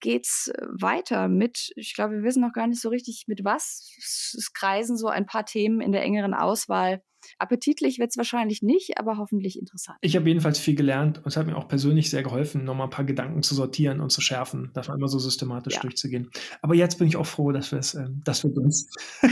geht's 0.00 0.52
weiter 0.60 1.28
mit, 1.28 1.72
ich 1.76 1.94
glaube, 1.94 2.14
wir 2.14 2.22
wissen 2.22 2.40
noch 2.40 2.52
gar 2.52 2.66
nicht 2.66 2.80
so 2.80 2.88
richtig 2.88 3.24
mit 3.26 3.44
was. 3.44 3.92
Es 3.98 4.52
kreisen 4.52 4.96
so 4.96 5.08
ein 5.08 5.26
paar 5.26 5.44
Themen 5.44 5.80
in 5.80 5.92
der 5.92 6.02
engeren 6.02 6.34
Auswahl. 6.34 7.02
Appetitlich 7.38 7.98
wird 7.98 8.10
es 8.10 8.16
wahrscheinlich 8.16 8.62
nicht, 8.62 8.98
aber 8.98 9.18
hoffentlich 9.18 9.58
interessant. 9.58 9.98
Ich 10.00 10.14
habe 10.14 10.28
jedenfalls 10.28 10.58
viel 10.58 10.76
gelernt 10.76 11.18
und 11.18 11.26
es 11.26 11.36
hat 11.36 11.46
mir 11.46 11.56
auch 11.56 11.68
persönlich 11.68 12.10
sehr 12.10 12.22
geholfen, 12.22 12.64
nochmal 12.64 12.86
ein 12.86 12.90
paar 12.90 13.04
Gedanken 13.04 13.42
zu 13.42 13.54
sortieren 13.54 14.00
und 14.00 14.10
zu 14.10 14.20
schärfen, 14.20 14.70
das 14.74 14.88
einmal 14.88 15.08
so 15.08 15.18
systematisch 15.18 15.74
ja. 15.74 15.80
durchzugehen. 15.80 16.30
Aber 16.62 16.74
jetzt 16.74 16.98
bin 16.98 17.08
ich 17.08 17.16
auch 17.16 17.26
froh, 17.26 17.50
dass 17.50 17.72
wir 17.72 17.80
es, 17.80 17.94
äh, 17.94 18.06
dass 18.24 18.44
wir 18.44 18.56
uns. 18.56 18.88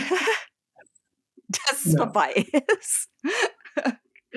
dass 1.49 1.85
es 1.85 1.93
ja. 1.93 1.99
vorbei 1.99 2.35
ist. 2.81 3.09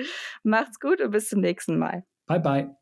Macht's 0.42 0.80
gut 0.80 1.00
und 1.00 1.10
bis 1.10 1.28
zum 1.28 1.40
nächsten 1.40 1.78
Mal. 1.78 2.04
Bye, 2.26 2.40
bye. 2.40 2.76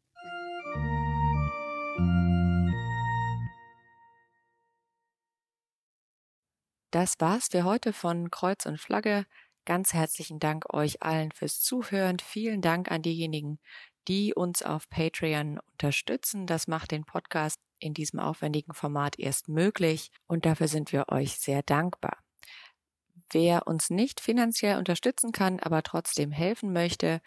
Das 6.90 7.16
war's 7.18 7.48
für 7.50 7.64
heute 7.64 7.92
von 7.92 8.30
Kreuz 8.30 8.64
und 8.64 8.80
Flagge. 8.80 9.26
Ganz 9.66 9.92
herzlichen 9.92 10.38
Dank 10.38 10.72
euch 10.72 11.02
allen 11.02 11.30
fürs 11.32 11.60
Zuhören. 11.60 12.18
Vielen 12.18 12.62
Dank 12.62 12.90
an 12.90 13.02
diejenigen, 13.02 13.58
die 14.08 14.34
uns 14.34 14.62
auf 14.62 14.88
Patreon 14.88 15.60
unterstützen. 15.72 16.46
Das 16.46 16.66
macht 16.66 16.90
den 16.90 17.04
Podcast 17.04 17.60
in 17.78 17.92
diesem 17.92 18.18
aufwendigen 18.18 18.72
Format 18.72 19.18
erst 19.18 19.48
möglich 19.48 20.10
und 20.26 20.46
dafür 20.46 20.68
sind 20.68 20.92
wir 20.92 21.10
euch 21.10 21.38
sehr 21.38 21.62
dankbar. 21.62 22.16
Wer 23.30 23.66
uns 23.66 23.90
nicht 23.90 24.20
finanziell 24.20 24.78
unterstützen 24.78 25.32
kann, 25.32 25.60
aber 25.60 25.82
trotzdem 25.82 26.30
helfen 26.30 26.72
möchte, 26.72 27.20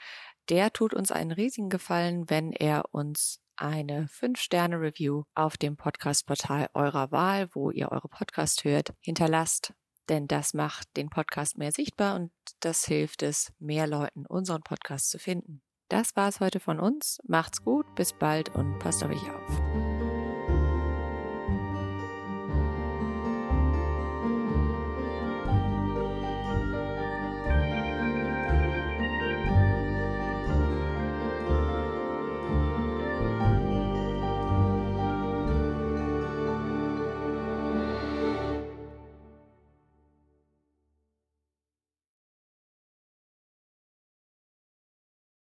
der 0.50 0.74
tut 0.74 0.94
uns 0.94 1.12
einen 1.12 1.32
riesigen 1.32 1.70
Gefallen, 1.70 2.30
wenn 2.30 2.52
er 2.52 2.86
uns 2.92 3.40
eine 3.56 4.08
5-Sterne-Review 4.08 5.24
auf 5.36 5.58
dem 5.58 5.78
Podcast-Portal 5.78 6.70
eurer 6.74 7.12
Wahl, 7.12 7.50
wo 7.54 7.70
ihr 7.70 7.92
eure 7.92 8.10
Podcast 8.10 8.64
hört, 8.64 8.94
hinterlasst. 9.00 9.74
Denn 10.10 10.28
das 10.28 10.54
macht 10.54 10.88
den 10.98 11.10
Podcast 11.10 11.58
mehr 11.58 11.72
sichtbar 11.72 12.16
und 12.16 12.32
das 12.60 12.86
hilft 12.86 13.22
es, 13.22 13.54
mehr 13.60 13.86
Leuten 13.88 14.26
unseren 14.26 14.64
Podcast 14.64 15.12
zu 15.12 15.20
finden. 15.20 15.62
Das 15.90 16.16
war's 16.16 16.40
heute 16.40 16.60
von 16.60 16.80
uns. 16.80 17.20
Macht's 17.28 17.64
gut, 17.64 17.86
bis 17.96 18.14
bald 18.14 18.50
und 18.56 18.80
passt 18.80 19.04
auf 19.04 19.12
euch 19.12 19.30
auf. 19.30 19.91